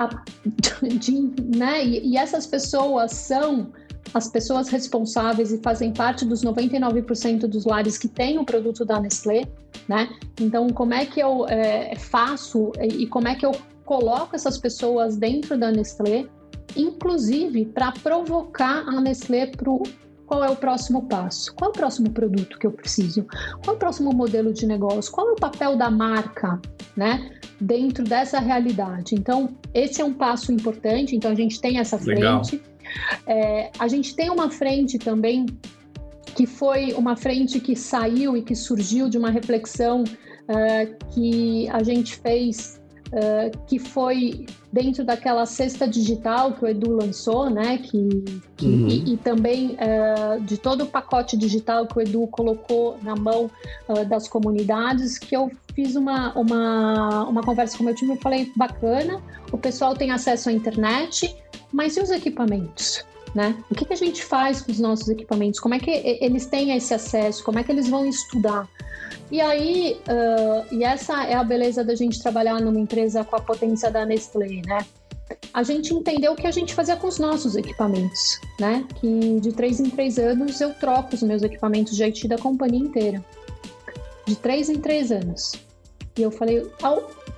de 0.98 1.22
né? 1.56 1.86
E, 1.86 2.12
e 2.12 2.18
essas 2.18 2.48
pessoas 2.48 3.12
são 3.12 3.74
as 4.14 4.28
pessoas 4.28 4.68
responsáveis 4.70 5.52
e 5.52 5.58
fazem 5.60 5.94
parte 5.94 6.26
dos 6.26 6.44
99% 6.44 7.42
dos 7.48 7.66
lares 7.66 7.98
que 7.98 8.08
têm 8.08 8.38
o 8.38 8.46
produto 8.46 8.84
da 8.84 9.00
Nestlé, 9.00 9.46
né? 9.88 10.10
Então, 10.40 10.70
como 10.70 10.94
é 10.94 11.06
que 11.06 11.20
eu 11.20 11.48
é, 11.48 11.96
faço 11.96 12.72
e 12.82 13.08
como 13.08 13.28
é 13.28 13.36
que 13.36 13.46
eu 13.46 13.52
coloco 13.86 14.36
essas 14.36 14.58
pessoas 14.58 15.18
dentro 15.18 15.58
da 15.58 15.72
Nestlé, 15.72 16.26
inclusive 16.76 17.66
para 17.66 17.92
provocar 17.92 18.88
a 18.88 19.02
Nestlé 19.02 19.48
para 19.48 19.72
qual 20.32 20.46
é 20.46 20.50
o 20.50 20.56
próximo 20.56 21.10
passo? 21.10 21.54
Qual 21.56 21.70
é 21.70 21.72
o 21.72 21.74
próximo 21.74 22.10
produto 22.10 22.58
que 22.58 22.66
eu 22.66 22.72
preciso? 22.72 23.26
Qual 23.62 23.74
é 23.74 23.76
o 23.76 23.78
próximo 23.78 24.14
modelo 24.14 24.54
de 24.54 24.66
negócio? 24.66 25.12
Qual 25.12 25.28
é 25.28 25.32
o 25.34 25.36
papel 25.36 25.76
da 25.76 25.92
marca, 25.92 26.58
né? 26.96 27.32
Dentro 27.60 28.06
dessa 28.06 28.40
realidade. 28.40 29.14
Então, 29.14 29.50
esse 29.74 30.02
é 30.02 30.06
um 30.06 30.14
passo 30.14 30.54
importante. 30.54 31.18
Então, 31.18 31.32
a 31.32 31.36
gente 31.36 31.60
tem 31.60 31.80
essa 31.80 31.98
frente. 31.98 32.20
Legal. 32.20 32.42
É, 33.28 33.72
a 33.78 33.88
gente 33.88 34.16
tem 34.16 34.30
uma 34.30 34.50
frente 34.50 34.98
também 34.98 35.46
que 36.36 36.46
foi 36.46 36.94
uma 36.94 37.16
frente 37.16 37.60
que 37.60 37.76
saiu 37.76 38.38
e 38.38 38.42
que 38.42 38.56
surgiu 38.56 39.10
de 39.10 39.18
uma 39.18 39.30
reflexão 39.30 40.04
uh, 40.04 41.14
que 41.14 41.70
a 41.70 41.84
gente 41.84 42.16
fez 42.16 42.81
Uh, 43.12 43.52
que 43.68 43.78
foi 43.78 44.46
dentro 44.72 45.04
daquela 45.04 45.46
cesta 45.46 45.86
digital 45.86 46.54
que 46.54 46.64
o 46.64 46.68
Edu 46.68 46.96
lançou, 46.96 47.50
né? 47.50 47.78
Que, 47.78 48.24
que 48.56 48.66
uhum. 48.66 48.88
e, 48.88 49.14
e, 49.14 49.18
também 49.18 49.76
uh, 49.76 50.40
de 50.40 50.58
todo 50.58 50.86
o 50.86 50.88
pacote 50.88 51.36
digital 51.36 51.86
que 51.86 51.98
o 51.98 52.02
Edu 52.02 52.26
colocou 52.28 52.98
na 53.04 53.14
mão 53.14 53.52
uh, 53.90 54.06
das 54.06 54.30
comunidades, 54.30 55.18
que 55.18 55.36
eu 55.36 55.52
fiz 55.76 55.98
uma, 55.98 56.34
uma, 56.38 57.26
uma 57.26 57.44
conversa 57.44 57.78
com 57.78 57.84
o 57.84 57.86
meu 57.86 57.96
time 57.96 58.16
e 58.16 58.18
falei, 58.18 58.52
bacana, 58.56 59.22
o 59.52 59.58
pessoal 59.58 59.94
tem 59.94 60.12
acesso 60.12 60.50
à 60.50 60.54
internet, 60.54 61.36
mas 61.72 61.98
e 61.98 62.02
os 62.02 62.12
equipamentos? 62.12 63.04
Né? 63.34 63.56
O 63.70 63.76
que, 63.76 63.86
que 63.86 63.94
a 63.94 63.98
gente 63.98 64.24
faz 64.24 64.62
com 64.62 64.72
os 64.72 64.80
nossos 64.80 65.08
equipamentos? 65.08 65.60
Como 65.60 65.74
é 65.74 65.80
que 65.80 65.90
eles 65.90 66.46
têm 66.48 66.76
esse 66.76 66.94
acesso? 66.94 67.44
Como 67.44 67.60
é 67.60 67.64
que 67.64 67.72
eles 67.72 67.88
vão 67.88 68.06
estudar? 68.06 68.68
E 69.32 69.40
aí, 69.40 69.98
uh, 70.10 70.76
e 70.76 70.84
essa 70.84 71.24
é 71.24 71.36
a 71.36 71.44
beleza 71.44 71.84
da 71.84 71.96
gente 71.96 72.22
trabalhar 72.22 72.60
numa 72.60 72.80
empresa 72.80 73.24
com 73.24 73.38
a 73.38 73.40
potência 73.40 73.90
da 73.90 74.06
Nestlé, 74.06 74.62
né? 74.66 74.86
A 75.54 75.64
gente 75.64 75.94
entendeu 75.94 76.34
o 76.34 76.36
que 76.36 76.46
a 76.46 76.52
gente 76.52 76.74
fazia 76.74 76.98
com 76.98 77.08
os 77.08 77.18
nossos 77.18 77.56
equipamentos, 77.56 78.40
né? 78.60 78.86
Que 79.00 79.40
de 79.40 79.54
três 79.54 79.80
em 79.80 79.90
três 79.90 80.18
anos 80.18 80.60
eu 80.60 80.74
troco 80.74 81.16
os 81.16 81.24
meus 81.24 81.42
equipamentos 81.44 81.96
de 81.96 82.04
IT 82.04 82.28
da 82.28 82.38
companhia 82.38 82.80
inteira. 82.80 83.24
De 84.26 84.36
três 84.36 84.70
em 84.70 84.80
três 84.80 85.12
anos. 85.12 85.54
E 86.18 86.22
eu 86.22 86.32
falei, 86.32 86.70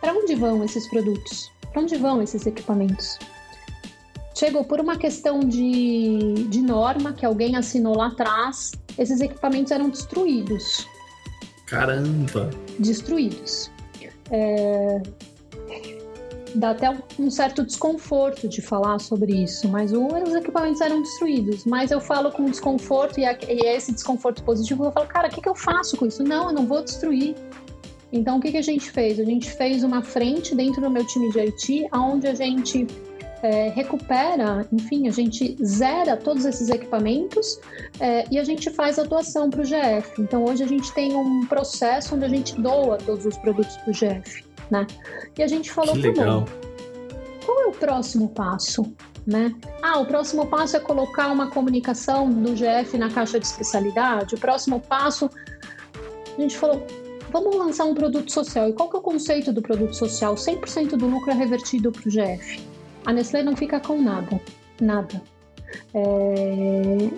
para 0.01 0.13
onde 0.13 0.33
vão 0.33 0.63
esses 0.63 0.87
produtos? 0.89 1.51
Para 1.71 1.83
onde 1.83 1.95
vão 1.95 2.21
esses 2.23 2.45
equipamentos? 2.47 3.19
Chegou 4.43 4.65
por 4.65 4.81
uma 4.81 4.97
questão 4.97 5.39
de, 5.39 6.33
de 6.49 6.61
norma 6.61 7.13
que 7.13 7.25
alguém 7.25 7.55
assinou 7.55 7.95
lá 7.95 8.07
atrás, 8.07 8.73
esses 8.99 9.21
equipamentos 9.21 9.71
eram 9.71 9.89
destruídos. 9.89 10.85
Caramba! 11.65 12.49
Destruídos. 12.77 13.71
É... 14.29 15.01
Dá 16.55 16.71
até 16.71 16.93
um 17.17 17.31
certo 17.31 17.63
desconforto 17.63 18.49
de 18.49 18.61
falar 18.61 18.99
sobre 18.99 19.31
isso, 19.31 19.69
mas 19.69 19.93
os 19.93 20.35
equipamentos 20.35 20.81
eram 20.81 21.01
destruídos. 21.01 21.63
Mas 21.63 21.89
eu 21.89 22.01
falo 22.01 22.29
com 22.29 22.43
desconforto 22.43 23.21
e, 23.21 23.23
é 23.23 23.77
esse 23.77 23.93
desconforto 23.93 24.43
positivo, 24.43 24.83
eu 24.83 24.91
falo, 24.91 25.07
cara, 25.07 25.29
o 25.29 25.31
que, 25.31 25.39
que 25.39 25.47
eu 25.47 25.55
faço 25.55 25.95
com 25.95 26.05
isso? 26.05 26.21
Não, 26.21 26.49
eu 26.49 26.53
não 26.53 26.65
vou 26.65 26.83
destruir. 26.83 27.33
Então, 28.11 28.39
o 28.39 28.41
que, 28.41 28.51
que 28.51 28.57
a 28.57 28.61
gente 28.61 28.91
fez? 28.91 29.17
A 29.21 29.23
gente 29.23 29.49
fez 29.49 29.85
uma 29.85 30.03
frente 30.03 30.53
dentro 30.53 30.81
do 30.81 30.89
meu 30.89 31.07
time 31.07 31.31
de 31.31 31.39
IT, 31.39 31.87
onde 31.93 32.27
a 32.27 32.35
gente 32.35 32.85
é, 33.43 33.67
recupera, 33.67 34.65
enfim, 34.71 35.09
a 35.09 35.11
gente 35.11 35.57
zera 35.63 36.15
todos 36.15 36.45
esses 36.45 36.69
equipamentos 36.69 37.59
é, 37.99 38.25
e 38.31 38.39
a 38.39 38.43
gente 38.43 38.69
faz 38.69 38.97
a 38.97 39.03
doação 39.03 39.49
para 39.49 39.61
o 39.61 39.65
GF. 39.65 40.21
Então 40.21 40.45
hoje 40.45 40.63
a 40.63 40.67
gente 40.67 40.91
tem 40.93 41.13
um 41.13 41.45
processo 41.45 42.15
onde 42.15 42.23
a 42.23 42.29
gente 42.29 42.59
doa 42.59 42.97
todos 42.97 43.25
os 43.25 43.37
produtos 43.37 43.75
para 43.77 43.91
o 43.91 43.93
GF, 43.93 44.45
né? 44.71 44.87
E 45.37 45.43
a 45.43 45.47
gente 45.47 45.69
falou, 45.69 45.93
que 45.93 46.03
legal. 46.03 46.45
qual 47.45 47.63
é 47.63 47.65
o 47.67 47.73
próximo 47.73 48.29
passo? 48.29 48.93
Né? 49.27 49.53
Ah, 49.81 49.99
o 49.99 50.05
próximo 50.05 50.47
passo 50.47 50.75
é 50.75 50.79
colocar 50.79 51.27
uma 51.29 51.49
comunicação 51.49 52.29
do 52.29 52.53
GF 52.53 52.97
na 52.97 53.09
caixa 53.09 53.39
de 53.39 53.45
especialidade. 53.45 54.35
O 54.35 54.39
próximo 54.39 54.81
passo, 54.81 55.29
a 56.37 56.41
gente 56.41 56.57
falou, 56.57 56.85
vamos 57.31 57.55
lançar 57.55 57.85
um 57.85 57.93
produto 57.93 58.31
social. 58.31 58.69
E 58.69 58.73
qual 58.73 58.89
que 58.89 58.97
é 58.97 58.99
o 58.99 59.01
conceito 59.01 59.53
do 59.53 59.61
produto 59.61 59.95
social? 59.95 60.35
100% 60.35 60.97
do 60.97 61.07
lucro 61.07 61.31
é 61.31 61.33
revertido 61.33 61.89
para 61.89 62.05
o 62.05 62.11
GF 62.11 62.72
a 63.05 63.13
Nestlé 63.13 63.43
não 63.43 63.55
fica 63.55 63.79
com 63.79 64.01
nada, 64.01 64.39
nada. 64.79 65.21
É... 65.93 67.09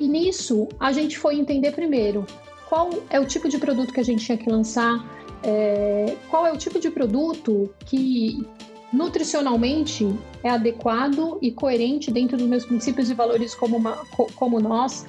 e 0.00 0.08
nisso 0.08 0.68
a 0.78 0.92
gente 0.92 1.18
foi 1.18 1.38
entender 1.38 1.72
primeiro 1.72 2.26
qual 2.68 2.90
é 3.08 3.20
o 3.20 3.24
tipo 3.24 3.48
de 3.48 3.58
produto 3.58 3.92
que 3.92 4.00
a 4.00 4.04
gente 4.04 4.24
tinha 4.24 4.36
que 4.36 4.50
lançar, 4.50 5.04
é, 5.42 6.16
qual 6.28 6.46
é 6.46 6.52
o 6.52 6.56
tipo 6.56 6.80
de 6.80 6.90
produto 6.90 7.72
que 7.84 8.44
nutricionalmente 8.92 10.08
é 10.42 10.50
adequado 10.50 11.38
e 11.40 11.50
coerente 11.50 12.10
dentro 12.10 12.36
dos 12.36 12.46
meus 12.46 12.64
princípios 12.64 13.10
e 13.10 13.14
valores 13.14 13.54
como, 13.54 13.76
uma, 13.76 13.96
como 14.34 14.60
nós, 14.60 15.06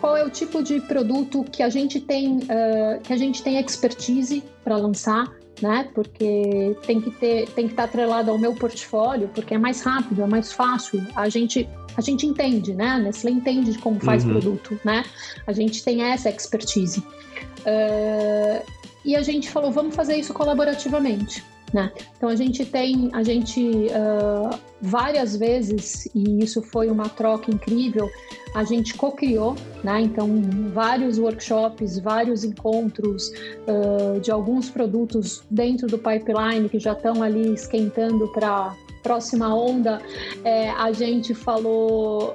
qual 0.00 0.16
é 0.16 0.24
o 0.24 0.30
tipo 0.30 0.62
de 0.62 0.80
produto 0.80 1.44
que 1.44 1.62
a 1.62 1.68
gente 1.68 2.00
tem, 2.00 2.38
uh, 2.38 3.00
que 3.02 3.12
a 3.12 3.16
gente 3.16 3.42
tem 3.42 3.58
expertise 3.58 4.42
para 4.64 4.76
lançar, 4.76 5.30
né? 5.60 5.88
Porque 5.94 6.76
tem 6.86 7.00
que 7.00 7.10
ter, 7.10 7.48
tem 7.50 7.66
que 7.66 7.74
estar 7.74 7.84
atrelado 7.84 8.30
ao 8.30 8.38
meu 8.38 8.54
portfólio, 8.54 9.28
porque 9.34 9.54
é 9.54 9.58
mais 9.58 9.82
rápido, 9.82 10.22
é 10.22 10.26
mais 10.26 10.52
fácil. 10.52 11.06
A 11.14 11.28
gente, 11.28 11.68
a 11.96 12.00
gente 12.00 12.26
entende, 12.26 12.72
né? 12.74 12.88
A 12.88 12.98
Nestlé 12.98 13.30
entende 13.30 13.72
de 13.72 13.78
como 13.78 14.00
faz 14.00 14.24
uhum. 14.24 14.30
produto, 14.30 14.80
né? 14.82 15.04
A 15.46 15.52
gente 15.52 15.84
tem 15.84 16.02
essa 16.02 16.30
expertise. 16.30 17.00
Uh, 17.00 18.64
e 19.04 19.14
a 19.14 19.22
gente 19.22 19.50
falou, 19.50 19.70
vamos 19.70 19.94
fazer 19.94 20.16
isso 20.16 20.32
colaborativamente. 20.32 21.44
Né? 21.72 21.92
Então 22.16 22.28
a 22.28 22.34
gente 22.34 22.64
tem, 22.64 23.10
a 23.12 23.22
gente 23.22 23.60
uh, 23.60 24.58
várias 24.82 25.36
vezes, 25.36 26.08
e 26.14 26.42
isso 26.42 26.60
foi 26.62 26.90
uma 26.90 27.08
troca 27.08 27.48
incrível, 27.48 28.10
a 28.56 28.64
gente 28.64 28.94
co-criou, 28.94 29.54
né? 29.84 30.00
Então 30.00 30.28
vários 30.72 31.16
workshops, 31.16 32.00
vários 32.00 32.42
encontros 32.42 33.30
uh, 33.68 34.18
de 34.18 34.32
alguns 34.32 34.68
produtos 34.68 35.44
dentro 35.48 35.86
do 35.86 35.96
pipeline 35.96 36.68
que 36.68 36.80
já 36.80 36.92
estão 36.92 37.22
ali 37.22 37.54
esquentando 37.54 38.26
para 38.32 38.74
próxima 39.02 39.54
onda, 39.54 40.00
é, 40.44 40.70
a 40.70 40.92
gente 40.92 41.34
falou 41.34 42.34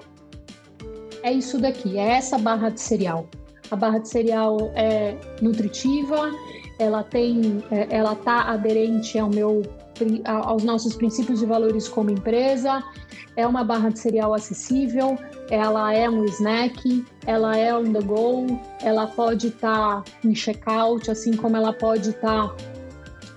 é 1.24 1.32
isso 1.32 1.58
daqui, 1.60 1.98
é 1.98 2.18
essa 2.18 2.38
barra 2.38 2.70
de 2.70 2.80
cereal. 2.80 3.28
A 3.72 3.76
barra 3.76 3.98
de 3.98 4.08
cereal 4.08 4.72
é 4.76 5.18
nutritiva, 5.42 6.32
ela 6.78 7.03
tem, 7.03 7.63
é, 7.71 7.88
ela 7.89 8.13
está 8.13 8.43
aderente 8.43 9.17
ao 9.17 9.30
meu, 9.30 9.61
aos 10.26 10.63
nossos 10.63 10.95
princípios 10.95 11.41
e 11.41 11.45
valores 11.45 11.88
como 11.88 12.09
empresa. 12.09 12.84
É 13.36 13.45
uma 13.45 13.63
barra 13.63 13.89
de 13.89 13.99
cereal 13.99 14.34
acessível, 14.34 15.17
ela 15.49 15.93
é 15.93 16.09
um 16.09 16.23
snack, 16.26 17.05
ela 17.26 17.57
é 17.57 17.76
on 17.76 17.91
the 17.91 18.01
go, 18.01 18.47
ela 18.82 19.07
pode 19.07 19.47
estar 19.47 20.01
tá 20.01 20.11
em 20.23 20.34
checkout, 20.34 21.11
assim 21.11 21.36
como 21.36 21.57
ela 21.57 21.73
pode 21.73 22.11
estar 22.11 22.47
tá 22.47 22.55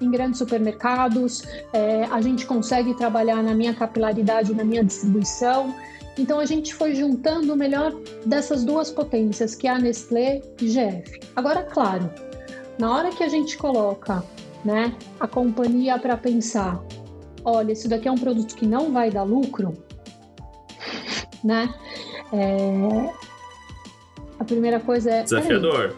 em 0.00 0.10
grandes 0.10 0.38
supermercados. 0.38 1.42
É, 1.72 2.04
a 2.04 2.20
gente 2.20 2.46
consegue 2.46 2.94
trabalhar 2.94 3.42
na 3.42 3.54
minha 3.54 3.74
capilaridade, 3.74 4.54
na 4.54 4.64
minha 4.64 4.84
distribuição. 4.84 5.74
Então 6.16 6.40
a 6.40 6.44
gente 6.44 6.74
foi 6.74 6.94
juntando 6.94 7.52
o 7.52 7.56
melhor 7.56 7.92
dessas 8.26 8.64
duas 8.64 8.90
potências, 8.90 9.54
que 9.54 9.68
é 9.68 9.70
a 9.70 9.78
Nestlé 9.78 10.42
e 10.60 10.68
GF. 10.68 11.20
Agora, 11.36 11.62
claro, 11.62 12.10
na 12.78 12.94
hora 12.94 13.10
que 13.10 13.24
a 13.24 13.28
gente 13.28 13.56
coloca 13.56 14.22
né, 14.64 14.94
a 15.18 15.26
companhia 15.26 15.98
para 15.98 16.16
pensar, 16.16 16.80
olha, 17.44 17.72
isso 17.72 17.88
daqui 17.88 18.08
é 18.08 18.12
um 18.12 18.18
produto 18.18 18.54
que 18.54 18.66
não 18.66 18.92
vai 18.92 19.10
dar 19.10 19.24
lucro, 19.24 19.74
né? 21.42 21.74
É... 22.32 23.14
A 24.38 24.44
primeira 24.44 24.78
coisa 24.78 25.10
é. 25.10 25.22
Desafiador. 25.22 25.96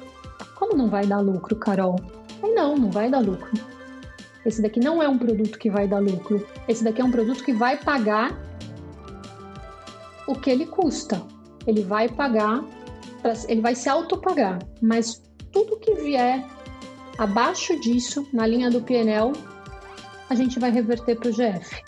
Como 0.54 0.76
não 0.76 0.88
vai 0.88 1.06
dar 1.06 1.20
lucro, 1.20 1.56
Carol? 1.56 1.96
Não, 2.42 2.76
não 2.76 2.90
vai 2.90 3.10
dar 3.10 3.20
lucro. 3.20 3.50
Esse 4.44 4.62
daqui 4.62 4.80
não 4.80 5.02
é 5.02 5.08
um 5.08 5.18
produto 5.18 5.58
que 5.58 5.68
vai 5.68 5.86
dar 5.86 5.98
lucro. 5.98 6.46
Esse 6.66 6.82
daqui 6.82 7.00
é 7.02 7.04
um 7.04 7.10
produto 7.10 7.44
que 7.44 7.52
vai 7.52 7.76
pagar 7.76 8.38
o 10.26 10.34
que 10.34 10.50
ele 10.50 10.64
custa. 10.64 11.20
Ele 11.66 11.82
vai 11.82 12.08
pagar, 12.08 12.64
ele 13.48 13.60
vai 13.60 13.74
se 13.74 13.88
autopagar, 13.88 14.58
mas 14.80 15.22
tudo 15.52 15.78
que 15.78 15.94
vier 15.94 16.44
Abaixo 17.20 17.78
disso, 17.78 18.26
na 18.32 18.46
linha 18.46 18.70
do 18.70 18.80
PNL, 18.80 19.32
a 20.30 20.34
gente 20.34 20.58
vai 20.58 20.70
reverter 20.70 21.16
para 21.16 21.28
o 21.28 21.30
GF. 21.30 21.84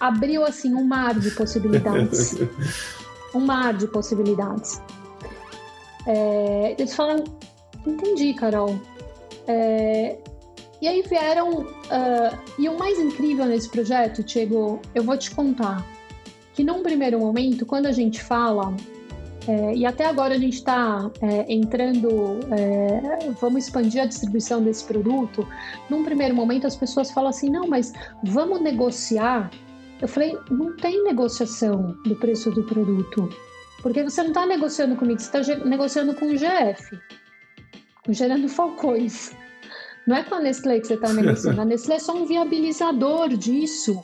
Abriu 0.00 0.42
assim 0.46 0.74
um 0.74 0.82
mar 0.82 1.20
de 1.20 1.30
possibilidades. 1.32 2.38
um 3.36 3.40
mar 3.40 3.74
de 3.74 3.86
possibilidades. 3.86 4.80
É, 6.06 6.74
eles 6.78 6.94
falam, 6.94 7.22
entendi, 7.86 8.32
Carol. 8.32 8.80
É, 9.46 10.16
e 10.80 10.88
aí 10.88 11.02
vieram. 11.02 11.58
Uh, 11.58 12.38
e 12.58 12.66
o 12.66 12.78
mais 12.78 12.98
incrível 12.98 13.44
nesse 13.44 13.68
projeto, 13.68 14.22
Diego, 14.22 14.80
eu 14.94 15.02
vou 15.02 15.18
te 15.18 15.30
contar. 15.32 15.84
Que 16.54 16.64
num 16.64 16.82
primeiro 16.82 17.18
momento, 17.18 17.66
quando 17.66 17.84
a 17.84 17.92
gente 17.92 18.22
fala 18.22 18.74
é, 19.46 19.74
e 19.74 19.84
até 19.84 20.06
agora 20.06 20.34
a 20.34 20.38
gente 20.38 20.54
está 20.54 21.10
é, 21.20 21.52
entrando, 21.52 22.40
é, 22.50 23.30
vamos 23.40 23.64
expandir 23.64 24.02
a 24.02 24.06
distribuição 24.06 24.62
desse 24.62 24.84
produto. 24.84 25.46
Num 25.90 26.04
primeiro 26.04 26.34
momento 26.34 26.66
as 26.66 26.76
pessoas 26.76 27.10
falam 27.10 27.30
assim, 27.30 27.50
não, 27.50 27.66
mas 27.66 27.92
vamos 28.24 28.60
negociar. 28.60 29.50
Eu 30.00 30.08
falei, 30.08 30.38
não 30.50 30.74
tem 30.76 31.02
negociação 31.04 31.96
do 32.04 32.16
preço 32.16 32.50
do 32.50 32.62
produto, 32.64 33.28
porque 33.82 34.02
você 34.02 34.22
não 34.22 34.28
está 34.28 34.46
negociando 34.46 34.96
comigo, 34.96 35.20
você 35.20 35.38
está 35.38 35.64
negociando 35.64 36.14
com 36.14 36.26
o 36.26 36.34
GF, 36.34 36.98
com 38.04 38.10
o 38.10 38.14
Gerando 38.14 38.48
Falcões. 38.48 39.32
Não 40.06 40.16
é 40.16 40.22
com 40.22 40.34
a 40.34 40.40
Nestlé 40.40 40.80
que 40.80 40.86
você 40.86 40.94
está 40.94 41.12
negociando, 41.12 41.60
a 41.60 41.64
Nestlé 41.66 41.96
é 41.96 41.98
só 41.98 42.14
um 42.14 42.26
viabilizador 42.26 43.28
disso 43.28 44.02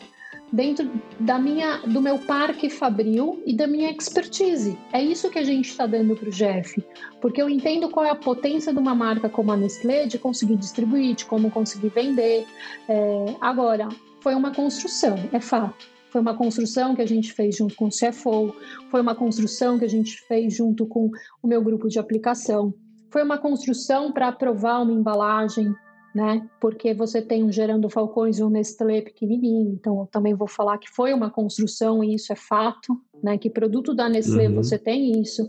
dentro 0.53 0.91
da 1.19 1.39
minha, 1.39 1.79
do 1.79 2.01
meu 2.01 2.19
parque 2.19 2.69
fabril 2.69 3.43
e 3.47 3.55
da 3.55 3.67
minha 3.67 3.91
expertise. 3.91 4.79
É 4.93 5.03
isso 5.03 5.31
que 5.31 5.39
a 5.39 5.45
gente 5.45 5.71
está 5.71 5.87
dando 5.87 6.17
para 6.17 6.29
o 6.29 6.33
Jeff, 6.33 6.85
porque 7.21 7.41
eu 7.41 7.49
entendo 7.49 7.89
qual 7.89 8.05
é 8.05 8.11
a 8.11 8.17
potência 8.17 8.73
de 8.73 8.79
uma 8.79 8.95
marca 8.95 9.29
como 9.29 9.53
a 9.53 9.57
Nestlé 9.57 10.07
de 10.07 10.19
conseguir 10.19 10.57
distribuir, 10.57 11.15
de 11.15 11.25
como 11.25 11.51
conseguir 11.51 11.91
vender. 11.91 12.47
É, 12.89 13.37
agora, 13.41 13.89
foi 14.21 14.35
uma 14.35 14.53
construção, 14.53 15.17
é 15.33 15.41
fato. 15.41 15.89
Foi 16.11 16.21
uma 16.21 16.37
construção 16.37 16.97
que 16.97 17.03
a 17.03 17.07
gente 17.07 17.33
fez 17.33 17.57
junto 17.57 17.77
com 17.77 17.87
o 17.87 17.89
CFO, 17.89 18.55
foi 18.91 19.01
uma 19.01 19.15
construção 19.15 19.79
que 19.79 19.85
a 19.85 19.89
gente 19.89 20.21
fez 20.23 20.55
junto 20.55 20.85
com 20.85 21.09
o 21.41 21.47
meu 21.47 21.63
grupo 21.63 21.89
de 21.89 22.01
aplicação, 22.01 22.75
foi 23.11 23.23
uma 23.23 23.39
construção 23.39 24.13
para 24.13 24.29
aprovar 24.29 24.83
uma 24.83 24.93
embalagem, 24.93 25.73
né? 26.15 26.49
Porque 26.61 26.93
você 26.93 27.23
tem 27.23 27.45
um 27.45 27.53
Gerando 27.53 27.89
Falcões 27.89 28.39
e 28.39 28.45
um 28.45 28.51
Nestlé 28.51 29.01
pequenininho, 29.01 29.73
então 29.73 30.01
eu 30.01 30.07
também 30.07 30.35
vou 30.35 30.49
falar 30.49 30.79
que 30.79 30.91
foi 30.91 31.13
uma 31.13 31.31
construção 31.31 32.03
e 32.03 32.15
isso 32.15 32.33
é 32.33 32.37
fato, 32.37 33.01
né? 33.23 33.39
Que 33.39 33.49
produto 33.49 33.95
da 33.95 34.09
Nestlé 34.09 34.49
uhum. 34.49 34.57
você 34.57 34.79
tem 34.79 35.21
isso. 35.21 35.47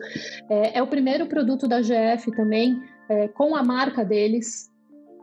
É, 0.49 0.77
é, 0.77 0.83
o 0.83 0.87
primeiro 0.87 1.27
produto 1.27 1.67
da 1.67 1.81
GF 1.81 2.31
também 2.35 2.79
é, 3.09 3.27
com 3.27 3.55
a 3.55 3.63
marca 3.63 4.05
deles, 4.05 4.69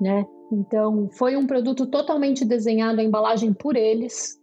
né? 0.00 0.26
Então 0.52 1.08
foi 1.12 1.36
um 1.36 1.46
produto 1.46 1.86
totalmente 1.86 2.44
desenhado 2.44 3.00
a 3.00 3.04
embalagem 3.04 3.52
por 3.52 3.76
eles, 3.76 4.38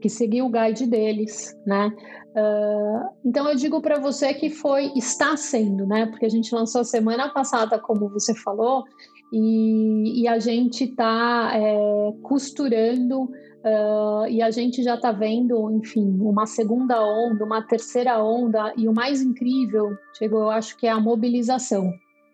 que 0.00 0.08
seguiu 0.08 0.46
o 0.46 0.50
guide 0.50 0.86
deles, 0.86 1.56
né? 1.66 1.92
Uh, 2.32 3.10
então 3.24 3.46
eu 3.46 3.54
digo 3.54 3.80
para 3.82 4.00
você 4.00 4.32
que 4.32 4.48
foi, 4.48 4.90
está 4.96 5.36
sendo, 5.36 5.86
né? 5.86 6.06
Porque 6.06 6.24
a 6.24 6.30
gente 6.30 6.54
lançou 6.54 6.82
semana 6.82 7.28
passada, 7.28 7.78
como 7.78 8.08
você 8.08 8.34
falou, 8.34 8.84
e, 9.32 10.22
e 10.22 10.28
a 10.28 10.38
gente 10.38 10.84
está 10.84 11.52
é, 11.54 12.12
costurando 12.22 13.22
uh, 13.22 14.26
e 14.28 14.42
a 14.42 14.50
gente 14.50 14.82
já 14.82 14.94
está 14.94 15.10
vendo, 15.10 15.70
enfim, 15.70 16.18
uma 16.20 16.46
segunda 16.46 17.02
onda, 17.02 17.44
uma 17.44 17.62
terceira 17.62 18.22
onda 18.22 18.72
e 18.76 18.88
o 18.88 18.92
mais 18.92 19.22
incrível, 19.22 19.96
chegou, 20.16 20.42
eu 20.42 20.50
acho 20.50 20.76
que 20.76 20.86
é 20.86 20.90
a 20.90 21.00
mobilização. 21.00 21.92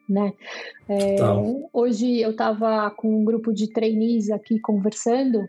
Né? 0.08 0.32
É, 0.88 1.16
hoje 1.70 2.18
eu 2.20 2.30
estava 2.30 2.90
com 2.90 3.20
um 3.20 3.24
grupo 3.24 3.52
de 3.52 3.70
trainees 3.70 4.30
aqui 4.30 4.58
conversando 4.58 5.46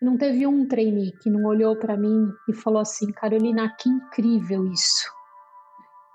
não 0.00 0.16
teve 0.16 0.46
um 0.46 0.66
trainee 0.66 1.12
que 1.22 1.30
não 1.30 1.44
olhou 1.44 1.76
para 1.76 1.96
mim 1.96 2.30
e 2.48 2.52
falou 2.52 2.80
assim, 2.80 3.10
Carolina, 3.12 3.74
que 3.78 3.88
incrível 3.88 4.66
isso. 4.72 5.10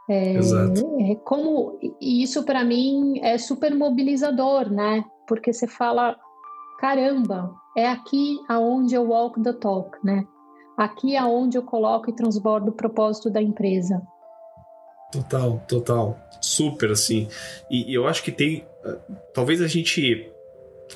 É, 0.10 0.34
Exato. 0.34 0.98
É, 1.00 1.16
como 1.16 1.80
e 2.00 2.24
isso 2.24 2.44
para 2.44 2.64
mim 2.64 3.20
é 3.22 3.38
super 3.38 3.74
mobilizador, 3.74 4.70
né? 4.70 5.04
Porque 5.28 5.54
você 5.54 5.68
fala, 5.68 6.18
caramba, 6.80 7.54
é 7.78 7.88
aqui 7.88 8.38
aonde 8.50 8.96
eu 8.96 9.04
walk 9.04 9.42
the 9.42 9.54
talk, 9.54 9.98
né? 10.04 10.26
Aqui 10.78 11.16
é 11.16 11.24
onde 11.24 11.58
eu 11.58 11.64
coloco 11.64 12.10
e 12.10 12.16
transbordo 12.16 12.72
o 12.72 12.74
propósito 12.74 13.30
da 13.30 13.42
empresa. 13.42 14.02
Total, 15.12 15.62
total, 15.68 16.20
super 16.42 16.92
assim. 16.92 17.28
E, 17.70 17.92
e 17.92 17.94
eu 17.94 18.08
acho 18.08 18.24
que 18.24 18.32
tem, 18.32 18.66
eh, 18.84 18.98
talvez 19.34 19.62
a 19.62 19.68
gente 19.68 20.32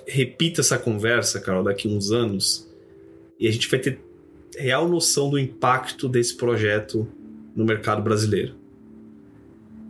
repita 0.08 0.62
essa 0.62 0.78
conversa, 0.78 1.40
Carol, 1.40 1.64
daqui 1.64 1.88
uns 1.88 2.12
anos 2.12 2.68
e 3.40 3.48
a 3.48 3.52
gente 3.52 3.70
vai 3.70 3.80
ter 3.80 4.00
real 4.58 4.88
noção 4.88 5.30
do 5.30 5.38
impacto 5.38 6.08
desse 6.08 6.36
projeto 6.36 7.08
no 7.56 7.66
mercado 7.66 8.02
brasileiro. 8.02 8.56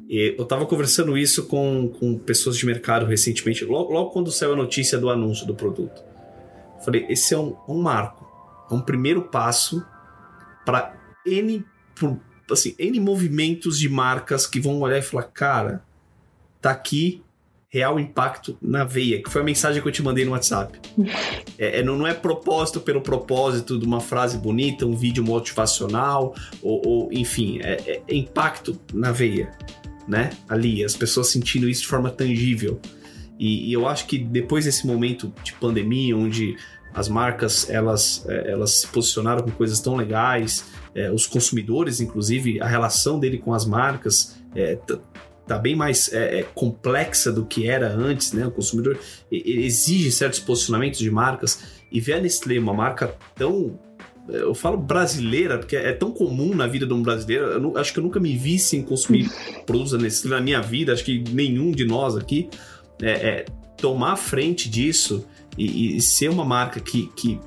E 0.08 0.36
eu 0.38 0.44
estava 0.44 0.66
conversando 0.66 1.18
isso 1.18 1.48
com, 1.48 1.90
com 1.90 2.18
pessoas 2.18 2.58
de 2.58 2.66
mercado 2.66 3.06
recentemente, 3.06 3.66
logo, 3.66 3.92
logo, 3.92 4.12
quando 4.12 4.32
saiu 4.32 4.54
a 4.54 4.56
notícia 4.56 4.98
do 4.98 5.10
anúncio 5.10 5.48
do 5.48 5.56
produto. 5.56 6.04
Falei, 6.84 7.06
esse 7.10 7.34
é 7.34 7.38
um, 7.38 7.56
um 7.68 7.82
marco, 7.82 8.26
é 8.70 8.74
um 8.74 8.82
primeiro 8.82 9.24
passo 9.24 9.84
para 10.64 10.96
N 11.26 11.66
assim, 12.52 12.76
N 12.78 13.00
movimentos 13.00 13.80
de 13.80 13.90
marcas 13.90 14.46
que 14.46 14.60
vão 14.60 14.80
olhar 14.80 15.00
e 15.00 15.02
falar, 15.02 15.24
cara, 15.24 15.84
tá 16.62 16.72
aqui 16.72 17.24
real 17.68 18.00
impacto 18.00 18.58
na 18.62 18.86
veia, 18.86 19.22
que 19.22 19.30
foi 19.30 19.42
a 19.42 19.44
mensagem 19.44 19.82
que 19.82 19.88
eu 19.88 19.92
te 19.92 20.02
mandei 20.02 20.24
no 20.24 20.32
WhatsApp. 20.32 20.80
É, 21.58 21.80
é, 21.80 21.84
não 21.84 22.06
é 22.06 22.14
propósito 22.14 22.82
pelo 22.82 23.00
propósito 23.00 23.80
de 23.80 23.86
uma 23.86 24.02
frase 24.02 24.38
bonita, 24.38 24.86
um 24.86 24.94
vídeo 24.94 25.24
motivacional, 25.24 26.36
ou, 26.62 26.86
ou 26.86 27.14
enfim, 27.14 27.62
é, 27.62 28.02
é, 28.06 28.14
impacto 28.14 28.78
na 28.94 29.14
veia, 29.14 29.50
né? 30.08 30.32
Ali, 30.48 30.84
as 30.84 30.96
pessoas 30.96 31.30
sentindo 31.30 31.68
isso 31.68 31.82
de 31.82 31.88
forma 31.88 32.10
tangível. 32.10 32.80
E, 33.40 33.70
e, 33.70 33.74
eu 33.74 33.88
acho 33.88 34.06
que 34.08 34.18
depois 34.18 34.66
desse 34.66 34.88
momento 34.88 35.34
de 35.44 35.54
pandemia, 35.54 36.16
onde 36.16 36.56
as 36.94 37.10
marcas 37.10 37.70
elas, 37.70 38.26
é, 38.28 38.52
elas 38.52 38.72
se 38.72 38.88
posicionaram 38.88 39.44
com 39.44 39.52
coisas 39.52 39.80
tão 39.80 39.96
legais, 39.96 40.66
é, 40.94 41.12
os 41.12 41.28
consumidores, 41.28 42.00
inclusive, 42.00 42.62
a 42.62 42.68
relação 42.68 43.20
dele 43.20 43.38
com 43.38 43.54
as 43.54 43.66
marcas 43.66 44.38
é, 44.56 44.80
tá 45.46 45.58
bem 45.58 45.76
mais 45.76 46.12
é, 46.14 46.44
complexa 46.56 47.32
do 47.32 47.46
que 47.46 47.68
era 47.68 47.94
antes, 47.94 48.32
né? 48.32 48.48
O 48.48 48.52
consumidor 48.52 48.98
exige 49.30 50.12
certos 50.12 50.40
posicionamentos 50.40 51.00
de 51.00 51.12
marcas 51.12 51.60
e 51.92 52.00
ver 52.00 52.14
a 52.14 52.22
Nestlé, 52.22 52.58
uma 52.58 52.74
marca 52.74 53.14
tão 53.36 53.78
eu 54.28 54.56
falo 54.56 54.78
brasileira, 54.78 55.58
porque 55.58 55.76
é 55.76 55.92
tão 55.94 56.12
comum 56.12 56.56
na 56.56 56.68
vida 56.68 56.86
de 56.86 56.94
um 56.94 57.02
brasileiro. 57.02 57.46
Eu 57.46 57.60
não, 57.60 57.78
acho 57.78 57.94
que 57.94 58.00
eu 58.00 58.04
nunca 58.04 58.20
me 58.20 58.36
vi 58.36 58.58
sem 58.58 58.82
consumir 58.82 59.30
produtos 59.66 59.92
da 59.92 59.98
Nestlé 59.98 60.36
na 60.36 60.42
minha 60.42 60.62
vida. 60.62 60.94
Acho 60.94 61.04
que 61.04 61.24
nenhum 61.32 61.72
de 61.72 61.86
nós 61.86 62.16
aqui 62.16 62.50
é, 63.02 63.12
é 63.12 63.46
tomar 63.78 64.16
frente 64.16 64.70
disso 64.70 65.28
e, 65.58 65.98
e, 65.98 66.02
ser 66.02 66.30
uma 66.30 66.44
marca 66.44 66.80
que, 66.80 67.08
que 67.16 67.40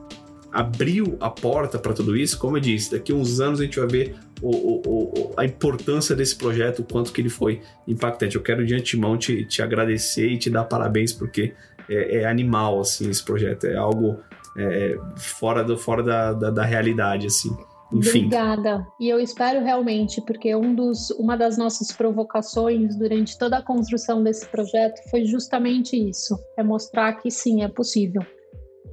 abriu 0.53 1.16
a 1.20 1.29
porta 1.29 1.79
para 1.79 1.93
tudo 1.93 2.16
isso. 2.16 2.39
Como 2.39 2.57
eu 2.57 2.61
disse, 2.61 2.93
daqui 2.93 3.12
a 3.12 3.14
uns 3.14 3.41
anos 3.41 3.61
a 3.61 3.64
gente 3.64 3.79
vai 3.79 3.89
ver 3.89 4.14
o, 4.41 4.51
o, 4.51 4.83
o, 4.87 5.35
a 5.37 5.45
importância 5.45 6.14
desse 6.14 6.37
projeto, 6.37 6.81
o 6.81 6.85
quanto 6.85 7.12
que 7.12 7.20
ele 7.20 7.29
foi 7.29 7.61
impactante. 7.87 8.37
Eu 8.37 8.43
quero 8.43 8.64
de 8.64 8.74
antemão 8.74 9.18
te, 9.18 9.45
te 9.45 9.62
agradecer 9.62 10.29
e 10.29 10.39
te 10.39 10.49
dar 10.49 10.64
parabéns, 10.64 11.12
porque 11.12 11.55
é, 11.89 12.18
é 12.18 12.24
animal, 12.26 12.81
assim, 12.81 13.11
esse 13.11 13.22
projeto. 13.22 13.66
É 13.66 13.76
algo 13.76 14.20
é, 14.59 14.98
fora, 15.16 15.62
do, 15.62 15.78
fora 15.78 16.02
da, 16.02 16.32
da, 16.32 16.50
da 16.50 16.64
realidade, 16.64 17.26
assim. 17.26 17.50
Enfim. 17.92 18.26
Obrigada. 18.26 18.86
E 19.00 19.09
eu 19.09 19.18
espero 19.18 19.64
realmente, 19.64 20.20
porque 20.20 20.54
um 20.54 20.74
dos, 20.74 21.11
uma 21.12 21.36
das 21.36 21.56
nossas 21.56 21.90
provocações 21.90 22.96
durante 22.96 23.38
toda 23.38 23.59
a 23.59 23.62
construção 23.62 24.22
desse 24.22 24.46
projeto 24.46 25.00
foi 25.11 25.24
justamente 25.24 25.96
isso: 25.96 26.38
é 26.56 26.62
mostrar 26.62 27.14
que 27.14 27.30
sim, 27.30 27.62
é 27.62 27.68
possível. 27.68 28.22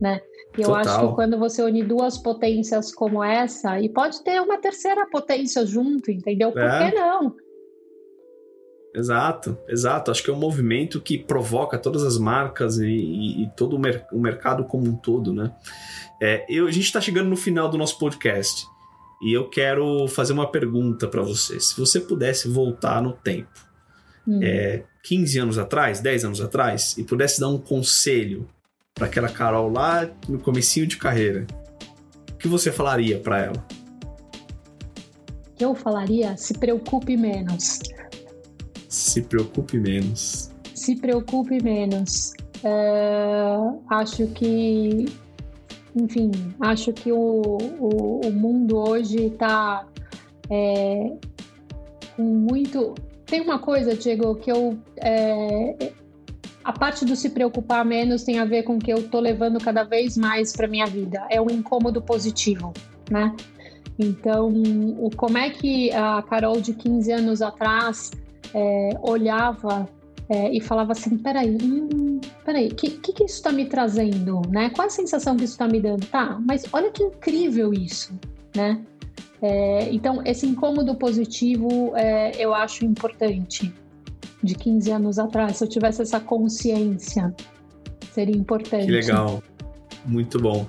Né? 0.01 0.22
E 0.57 0.61
eu 0.61 0.70
Total. 0.70 0.82
acho 0.82 1.07
que 1.07 1.16
quando 1.16 1.38
você 1.38 1.61
une 1.61 1.84
duas 1.84 2.18
potências 2.18 2.93
como 2.93 3.24
essa, 3.24 3.80
e 3.80 3.89
pode 3.89 4.24
ter 4.24 4.41
uma 4.41 4.57
terceira 4.57 5.05
potência 5.09 5.66
junto, 5.66 6.09
entendeu? 6.09 6.51
Por 6.51 6.61
é. 6.61 6.91
que 6.91 6.97
não? 6.97 7.36
Exato, 8.96 9.58
exato. 9.68 10.10
Acho 10.10 10.24
que 10.24 10.30
é 10.30 10.34
um 10.34 10.39
movimento 10.39 11.02
que 11.02 11.18
provoca 11.18 11.78
todas 11.78 12.02
as 12.04 12.18
marcas 12.18 12.78
e, 12.78 12.88
e, 12.88 13.43
e 13.43 13.50
todo 13.50 13.76
o, 13.76 13.80
mer 13.80 14.06
o, 14.10 14.20
mercado 14.20 14.64
como 14.64 14.88
um 14.88 14.96
todo, 14.96 15.34
né? 15.34 15.52
É, 16.22 16.46
eu, 16.48 16.66
a 16.66 16.72
gente 16.72 16.86
está 16.86 17.02
chegando 17.02 17.30
no 17.30 17.36
final 17.36 17.70
do 17.70 17.78
nosso 17.78 18.00
podcast 18.00 18.66
e 19.22 19.34
eu 19.34 19.50
quero 19.50 20.08
fazer 20.08 20.32
uma 20.32 20.50
pergunta 20.50 21.10
para 21.10 21.22
você. 21.22 21.60
Se 21.60 21.78
você 21.78 22.00
pudesse 22.00 22.48
voltar 22.48 23.02
no 23.02 23.12
tempo, 23.12 23.52
hum. 24.26 24.39
é, 24.41 24.84
15 25.04 25.39
anos 25.39 25.58
atrás, 25.58 26.00
10 26.00 26.26
anos 26.26 26.41
atrás, 26.41 26.98
e 26.98 27.04
pudesse 27.04 27.41
dar 27.41 27.50
um 27.50 27.58
conselho 27.58 28.48
para 28.93 29.08
aquela 29.08 29.28
Carol 29.28 29.70
lá 29.70 30.10
no 30.30 30.39
comecinho 30.39 30.88
de 30.88 30.96
carreira, 30.96 31.46
o 32.32 32.38
que 32.38 32.48
você 32.48 32.72
falaria 32.72 33.20
para 33.20 33.43
ela? 33.43 33.66
Eu 35.60 35.76
falaria: 35.76 36.38
se 36.38 36.54
preocupe 36.54 37.18
menos. 37.18 37.80
Se 38.96 39.22
preocupe 39.22 39.78
menos. 39.78 40.52
Se 40.74 40.96
preocupe 40.96 41.62
menos. 41.62 42.32
É, 42.64 43.58
acho 43.89 44.26
que, 44.28 45.06
enfim, 45.93 46.32
acho 46.62 46.93
que 46.93 47.12
o, 47.12 47.41
o, 47.78 48.22
o 48.26 48.32
mundo 48.32 48.78
hoje 48.78 49.26
está 49.26 49.86
é, 50.50 51.12
com 52.16 52.24
muito. 52.24 52.96
Tem 53.26 53.41
uma 53.41 53.60
coisa, 53.60 53.96
Diego, 53.96 54.34
que 54.36 54.50
eu 54.50 54.80
é, 54.96 55.91
a 56.64 56.72
parte 56.72 57.04
do 57.04 57.18
se 57.18 57.32
preocupar 57.32 57.84
menos 57.84 58.24
tem 58.24 58.39
a 58.39 58.46
ver 58.46 58.64
com 58.64 58.78
o 58.78 58.80
que 58.80 58.93
eu 58.93 59.10
tô 59.10 59.20
levando 59.20 59.60
cada 59.60 59.84
vez 59.84 60.16
mais 60.16 60.54
para 60.54 60.70
minha 60.70 60.86
vida. 60.86 61.28
É 61.30 61.41
um 61.41 61.50
incômodo 61.50 62.02
positivo, 62.02 62.72
né? 63.12 63.36
Então, 64.00 64.48
o, 64.48 65.10
como 65.18 65.38
é 65.38 65.50
que 65.50 65.91
a 65.91 66.22
Carol 66.22 66.62
de 66.62 66.74
15 66.74 67.12
anos 67.12 67.41
atrás 67.41 68.12
é, 68.56 68.97
olhava 69.01 69.88
é, 70.30 70.49
e 70.56 70.62
falava 70.62 70.93
assim, 70.93 71.18
peraí, 71.18 71.58
hum, 71.62 72.22
peraí, 72.45 72.70
o 72.70 72.76
que, 72.76 72.91
que, 72.91 73.12
que, 73.12 73.26
isso 73.26 73.36
está 73.36 73.51
me 73.51 73.66
trazendo, 73.66 74.41
né? 74.49 74.70
Qual 74.70 74.88
a 74.88 74.89
sensação 74.89 75.36
que 75.36 75.43
isso 75.43 75.53
está 75.53 75.68
me 75.68 75.82
dando? 75.82 76.06
Tá, 76.08 76.39
mas 76.43 76.64
olha 76.72 76.89
que 76.89 77.03
incrível 77.03 77.74
isso, 77.74 78.18
né? 78.56 78.82
É, 79.41 79.89
então, 79.91 80.22
esse 80.26 80.47
incômodo 80.47 80.95
positivo 80.95 81.91
é, 81.95 82.32
eu 82.41 82.56
acho 82.56 82.86
importante 82.86 83.72
de 84.41 84.56
15 84.56 84.91
anos 84.91 85.20
atrás, 85.20 85.58
se 85.58 85.64
eu 85.64 85.68
tivesse 85.68 86.01
essa 86.01 86.20
consciência, 86.20 87.36
seria 88.14 88.36
importante. 88.36 88.86
Que 88.86 88.91
legal. 88.91 89.43
Muito 90.06 90.39
bom. 90.39 90.66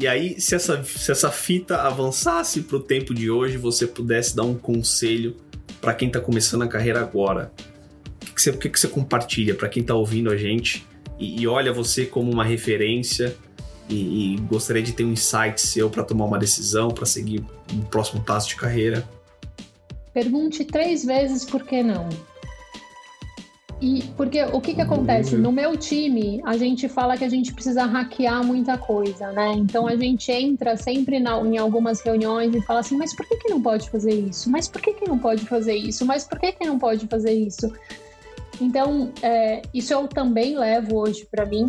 E 0.00 0.06
aí, 0.06 0.40
se 0.40 0.54
essa, 0.54 0.82
se 0.82 1.12
essa 1.12 1.30
fita 1.30 1.82
avançasse 1.82 2.62
para 2.62 2.76
o 2.76 2.80
tempo 2.80 3.14
de 3.14 3.30
hoje, 3.30 3.56
você 3.56 3.86
pudesse 3.86 4.34
dar 4.34 4.44
um 4.44 4.54
conselho 4.54 5.36
para 5.80 5.94
quem 5.94 6.08
está 6.08 6.20
começando 6.20 6.62
a 6.62 6.68
carreira 6.68 7.00
agora, 7.00 7.52
o 8.22 8.26
que, 8.26 8.34
que, 8.34 8.42
você, 8.42 8.52
que, 8.52 8.68
que 8.68 8.80
você 8.80 8.88
compartilha 8.88 9.54
para 9.54 9.68
quem 9.68 9.80
está 9.80 9.94
ouvindo 9.94 10.30
a 10.30 10.36
gente 10.36 10.86
e, 11.18 11.42
e, 11.42 11.46
olha 11.46 11.72
você 11.72 12.06
como 12.06 12.30
uma 12.30 12.44
referência 12.44 13.36
e, 13.88 14.34
e 14.34 14.36
gostaria 14.42 14.82
de 14.82 14.92
ter 14.92 15.04
um 15.04 15.12
insight 15.12 15.60
seu 15.60 15.90
para 15.90 16.04
tomar 16.04 16.26
uma 16.26 16.38
decisão, 16.38 16.90
para 16.90 17.06
seguir 17.06 17.44
um 17.72 17.80
próximo 17.80 18.22
passo 18.22 18.48
de 18.48 18.56
carreira? 18.56 19.08
Pergunte 20.12 20.64
três 20.64 21.04
vezes 21.04 21.44
por 21.44 21.64
que 21.64 21.82
não. 21.82 22.08
E 23.80 24.02
porque 24.16 24.42
o 24.42 24.60
que 24.60 24.74
que 24.74 24.80
acontece? 24.80 25.36
No 25.36 25.52
meu 25.52 25.76
time, 25.76 26.42
a 26.44 26.56
gente 26.56 26.88
fala 26.88 27.16
que 27.16 27.24
a 27.24 27.28
gente 27.28 27.54
precisa 27.54 27.84
hackear 27.84 28.44
muita 28.44 28.76
coisa, 28.76 29.30
né? 29.30 29.52
Então 29.52 29.86
a 29.86 29.94
gente 29.94 30.32
entra 30.32 30.76
sempre 30.76 31.20
na, 31.20 31.38
em 31.40 31.56
algumas 31.58 32.00
reuniões 32.00 32.52
e 32.54 32.60
fala 32.62 32.80
assim, 32.80 32.96
mas 32.96 33.14
por 33.14 33.24
que 33.26 33.36
que 33.36 33.48
não 33.48 33.62
pode 33.62 33.88
fazer 33.88 34.14
isso? 34.14 34.50
Mas 34.50 34.66
por 34.66 34.82
que 34.82 34.94
que 34.94 35.08
não 35.08 35.18
pode 35.18 35.44
fazer 35.46 35.74
isso? 35.74 36.04
Mas 36.04 36.24
por 36.24 36.40
que 36.40 36.52
que 36.52 36.66
não 36.66 36.76
pode 36.76 37.06
fazer 37.06 37.32
isso? 37.32 37.72
Então, 38.60 39.12
é, 39.22 39.62
isso 39.72 39.92
eu 39.92 40.08
também 40.08 40.58
levo 40.58 40.96
hoje 40.96 41.24
para 41.30 41.46
mim. 41.46 41.68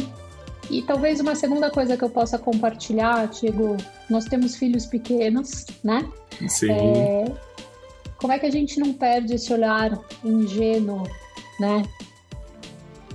E 0.71 0.81
talvez 0.81 1.19
uma 1.19 1.35
segunda 1.35 1.69
coisa 1.69 1.95
que 1.95 2.03
eu 2.03 2.09
possa 2.09 2.39
compartilhar, 2.39 3.27
Tiago, 3.27 3.77
nós 4.09 4.25
temos 4.25 4.55
filhos 4.55 4.87
pequenos, 4.87 5.65
né? 5.83 6.07
Sim. 6.47 6.71
É, 6.71 7.25
como 8.17 8.33
é 8.33 8.39
que 8.39 8.47
a 8.47 8.51
gente 8.51 8.79
não 8.79 8.93
perde 8.93 9.35
esse 9.35 9.53
olhar 9.53 9.99
ingênuo 10.23 11.03
né? 11.59 11.83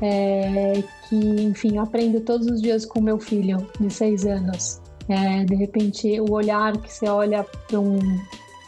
É, 0.00 0.82
que, 1.08 1.16
enfim, 1.16 1.78
aprendo 1.78 2.20
todos 2.20 2.46
os 2.46 2.60
dias 2.60 2.84
com 2.84 3.00
meu 3.00 3.18
filho 3.18 3.66
de 3.80 3.92
seis 3.92 4.26
anos. 4.26 4.80
É, 5.08 5.44
de 5.44 5.54
repente, 5.54 6.20
o 6.20 6.32
olhar 6.32 6.76
que 6.78 6.92
você 6.92 7.06
olha 7.08 7.44
para 7.44 7.78
um, 7.78 7.98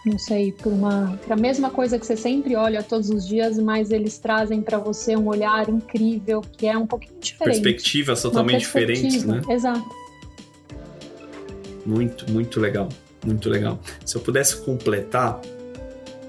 não 0.07 0.19
sei, 0.19 0.53
para 0.53 0.69
uma, 0.69 1.19
mesma 1.39 1.69
coisa 1.69 1.99
que 1.99 2.07
você 2.07 2.17
sempre 2.17 2.55
olha 2.55 2.83
todos 2.83 3.11
os 3.11 3.27
dias, 3.27 3.59
mas 3.59 3.91
eles 3.91 4.19
trazem 4.19 4.63
para 4.63 4.79
você 4.79 5.17
um 5.17 5.27
olhar 5.27 5.69
incrível 5.69 6.41
que 6.41 6.67
é 6.67 6.79
um 6.79 6.87
pouquinho 6.87 7.19
diferente. 7.19 7.61
Perspectivas 7.61 8.23
totalmente 8.23 8.61
diferentes, 8.61 9.25
né? 9.25 9.41
Exato. 9.49 9.85
Muito, 11.85 12.31
muito 12.31 12.61
legal, 12.61 12.89
muito 13.25 13.49
legal. 13.49 13.81
Se 14.05 14.17
eu 14.17 14.21
pudesse 14.21 14.57
completar, 14.65 15.41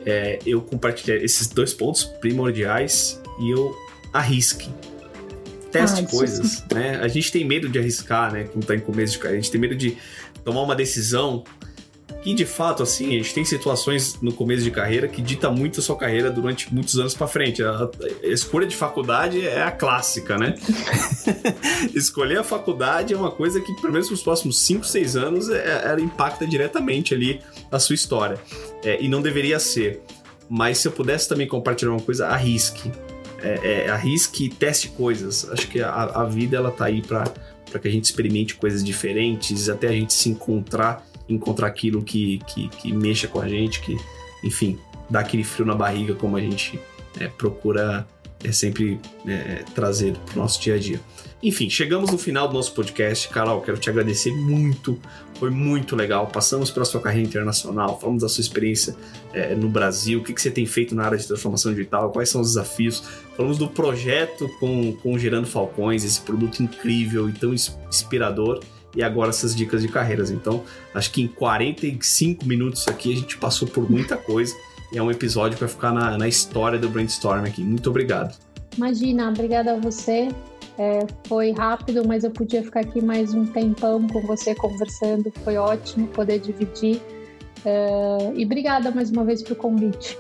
é, 0.06 0.40
eu 0.46 0.62
compartilhar 0.62 1.18
esses 1.18 1.48
dois 1.48 1.74
pontos 1.74 2.04
primordiais 2.04 3.22
e 3.40 3.50
eu 3.50 3.76
arrisque. 4.14 4.70
Teste 5.72 6.04
coisas, 6.08 6.64
né? 6.74 7.00
A 7.02 7.08
gente 7.08 7.32
tem 7.32 7.44
medo 7.44 7.68
de 7.68 7.78
arriscar, 7.78 8.32
né? 8.32 8.46
Quando 8.46 8.66
tá 8.66 8.76
em 8.76 8.80
começo 8.80 9.14
de 9.14 9.20
carreira. 9.20 9.40
A 9.40 9.42
gente 9.42 9.52
tem 9.52 9.60
medo 9.60 9.76
de 9.76 9.98
tomar 10.44 10.62
uma 10.62 10.76
decisão 10.76 11.44
que, 12.24 12.34
de 12.34 12.46
fato, 12.46 12.84
assim, 12.84 13.08
a 13.08 13.18
gente 13.18 13.34
tem 13.34 13.46
situações 13.46 14.18
no 14.22 14.34
começo 14.34 14.64
de 14.64 14.72
carreira 14.72 15.08
que 15.08 15.22
dita 15.22 15.50
muito 15.52 15.80
a 15.80 15.84
sua 15.84 15.96
carreira 15.96 16.32
durante 16.32 16.74
muitos 16.74 16.98
anos 16.98 17.14
para 17.14 17.28
frente. 17.28 17.64
A, 17.64 17.84
a, 18.24 18.28
escolha 18.28 18.66
de 18.66 18.76
faculdade 18.76 19.46
é 19.46 19.62
a 19.62 19.72
clássica, 19.72 20.38
né? 20.38 20.56
Escolher 21.94 22.40
a 22.40 22.44
faculdade 22.44 23.14
é 23.14 23.18
uma 23.18 23.32
coisa 23.32 23.62
que, 23.62 23.74
pelo 23.82 23.94
menos 23.94 24.10
nos 24.10 24.24
próximos 24.24 24.60
5, 24.60 24.86
6 24.86 25.16
anos, 25.16 25.50
é, 25.50 25.84
ela 25.86 26.02
impacta 26.02 26.48
diretamente 26.48 27.14
ali 27.14 27.42
a 27.72 27.78
sua 27.78 27.94
história. 27.94 28.38
É, 28.84 29.02
e 29.02 29.08
não 29.08 29.22
deveria 29.22 29.60
ser. 29.60 30.02
Mas 30.50 30.80
se 30.80 30.88
eu 30.88 30.92
pudesse 30.94 31.28
também 31.28 31.48
compartilhar 31.48 31.92
uma 31.92 32.02
coisa, 32.02 32.28
arrisque 32.28 32.92
é, 33.42 33.86
é, 33.86 33.90
arrisque 33.90 34.46
e 34.46 34.50
teste 34.50 34.90
coisas. 34.90 35.50
Acho 35.52 35.68
que 35.68 35.82
a, 35.82 35.92
a 35.92 36.26
vida 36.26 36.58
ela 36.58 36.72
tá 36.72 36.86
aí 36.86 37.02
para 37.02 37.80
que 37.80 37.88
a 37.88 37.92
gente 37.92 38.06
experimente 38.06 38.56
coisas 38.56 38.84
diferentes, 38.84 39.70
até 39.70 39.88
a 39.88 39.92
gente 39.92 40.14
se 40.14 40.30
encontrar, 40.30 41.06
encontrar 41.28 41.68
aquilo 41.68 42.02
que, 42.02 42.40
que, 42.48 42.70
que 42.70 42.94
mexa 42.94 43.28
com 43.28 43.40
a 43.40 43.48
gente, 43.48 43.82
que, 43.82 43.98
enfim, 44.44 44.80
dar 45.10 45.22
aquele 45.22 45.44
frio 45.44 45.66
na 45.66 45.76
barriga 45.76 46.14
como 46.16 46.38
a 46.38 46.42
gente 46.42 46.80
é, 47.20 47.28
procura 47.28 48.08
é 48.44 48.52
sempre 48.52 49.00
é, 49.28 49.64
trazer 49.74 50.16
para 50.18 50.36
o 50.36 50.38
nosso 50.38 50.62
dia 50.62 50.76
a 50.76 50.78
dia. 50.78 51.00
Enfim, 51.42 51.70
chegamos 51.70 52.12
no 52.12 52.18
final 52.18 52.48
do 52.48 52.56
nosso 52.56 52.74
podcast. 52.74 53.30
Carol, 53.30 53.62
quero 53.62 53.78
te 53.78 53.90
agradecer 53.90 54.32
muito. 54.32 55.00
Foi 55.36 55.52
muito 55.52 55.96
legal. 55.96 56.26
Passamos 56.28 56.72
pela 56.72 56.84
sua 56.84 57.00
carreira 57.00 57.28
internacional, 57.28 58.00
falamos 58.00 58.24
da 58.24 58.30
sua 58.30 58.42
experiência 58.42 58.96
é, 59.34 59.54
no 59.54 59.70
Brasil, 59.70 60.20
o 60.20 60.24
que, 60.24 60.34
que 60.34 60.42
você 60.42 60.50
tem 60.50 60.66
feito 60.66 60.96
na 60.96 61.06
área 61.06 61.18
de 61.18 61.28
transformação 61.28 61.72
digital, 61.72 62.12
quais 62.12 62.30
são 62.30 62.42
os 62.42 62.50
desafios. 62.50 63.04
Falamos 63.36 63.60
do 63.60 63.68
projeto 63.68 64.50
com, 64.60 64.94
com 64.94 65.18
Gerando 65.20 65.46
Falcões, 65.46 66.04
esse 66.04 66.20
produto 66.22 66.64
incrível 66.64 67.30
e 67.30 67.34
tão 67.34 67.54
inspirador. 67.54 68.60
E 68.96 69.04
agora 69.04 69.30
essas 69.30 69.56
dicas 69.56 69.84
de 69.84 69.88
carreiras. 69.90 70.32
Então, 70.32 70.64
acho 70.92 71.12
que 71.12 71.22
em 71.22 71.28
45 71.28 72.46
minutos 72.48 72.88
aqui 72.88 73.14
a 73.14 73.16
gente 73.16 73.38
passou 73.38 73.68
por 73.68 73.88
muita 73.88 74.18
coisa. 74.18 74.56
E 74.92 74.98
é 74.98 75.04
um 75.04 75.12
episódio 75.12 75.56
vai 75.60 75.70
ficar 75.70 75.92
na, 75.92 76.18
na 76.18 76.28
história 76.28 76.80
do 76.80 76.90
Brainstorm 76.90 77.46
aqui. 77.46 77.62
Muito 77.62 77.92
obrigado. 77.92 78.36
Imagina, 78.76 79.30
obrigada 79.30 79.74
a 79.74 79.76
você. 79.76 80.30
É, 80.78 81.00
foi 81.28 81.52
rápido, 81.52 82.08
mas 82.08 82.24
eu 82.24 82.30
podia 82.30 82.64
ficar 82.64 82.82
aqui 82.82 83.02
mais 83.02 83.34
um 83.34 83.46
tempão 83.46 84.08
com 84.08 84.22
você 84.22 84.54
conversando. 84.54 85.32
Foi 85.44 85.58
ótimo 85.58 86.08
poder 86.08 86.40
dividir. 86.40 87.02
É, 87.66 88.32
e 88.36 88.46
obrigada 88.46 88.92
mais 88.92 89.10
uma 89.10 89.24
vez 89.24 89.42
pelo 89.42 89.56
convite. 89.56 90.18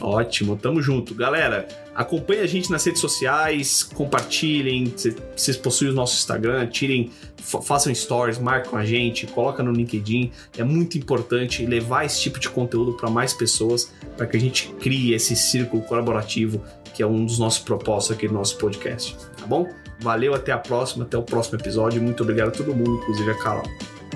Ótimo, 0.00 0.56
tamo 0.56 0.82
junto. 0.82 1.14
Galera, 1.14 1.68
acompanhe 1.94 2.40
a 2.40 2.46
gente 2.46 2.70
nas 2.70 2.84
redes 2.84 3.00
sociais, 3.00 3.82
compartilhem, 3.82 4.92
vocês 5.36 5.56
possuem 5.56 5.90
o 5.90 5.94
nosso 5.94 6.14
Instagram, 6.16 6.66
tirem, 6.66 7.10
façam 7.36 7.94
stories, 7.94 8.38
marcam 8.38 8.78
a 8.78 8.84
gente, 8.84 9.26
coloca 9.26 9.62
no 9.62 9.72
LinkedIn. 9.72 10.30
É 10.56 10.64
muito 10.64 10.96
importante 10.98 11.64
levar 11.66 12.04
esse 12.04 12.20
tipo 12.20 12.38
de 12.38 12.48
conteúdo 12.48 12.94
para 12.94 13.10
mais 13.10 13.32
pessoas, 13.32 13.92
para 14.16 14.26
que 14.26 14.36
a 14.36 14.40
gente 14.40 14.68
crie 14.80 15.14
esse 15.14 15.36
círculo 15.36 15.82
colaborativo 15.82 16.62
que 16.92 17.02
é 17.02 17.06
um 17.06 17.24
dos 17.24 17.38
nossos 17.38 17.60
propósitos 17.60 18.16
aqui 18.16 18.28
do 18.28 18.34
nosso 18.34 18.58
podcast, 18.58 19.16
tá 19.36 19.46
bom? 19.46 19.68
Valeu, 20.00 20.34
até 20.34 20.52
a 20.52 20.58
próxima, 20.58 21.04
até 21.04 21.16
o 21.16 21.22
próximo 21.22 21.58
episódio. 21.58 22.02
Muito 22.02 22.22
obrigado 22.22 22.48
a 22.48 22.52
todo 22.52 22.74
mundo, 22.74 23.00
inclusive 23.02 23.30
a 23.30 23.38
Carol. 23.38 23.64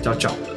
Tchau, 0.01 0.15
tchau. 0.15 0.56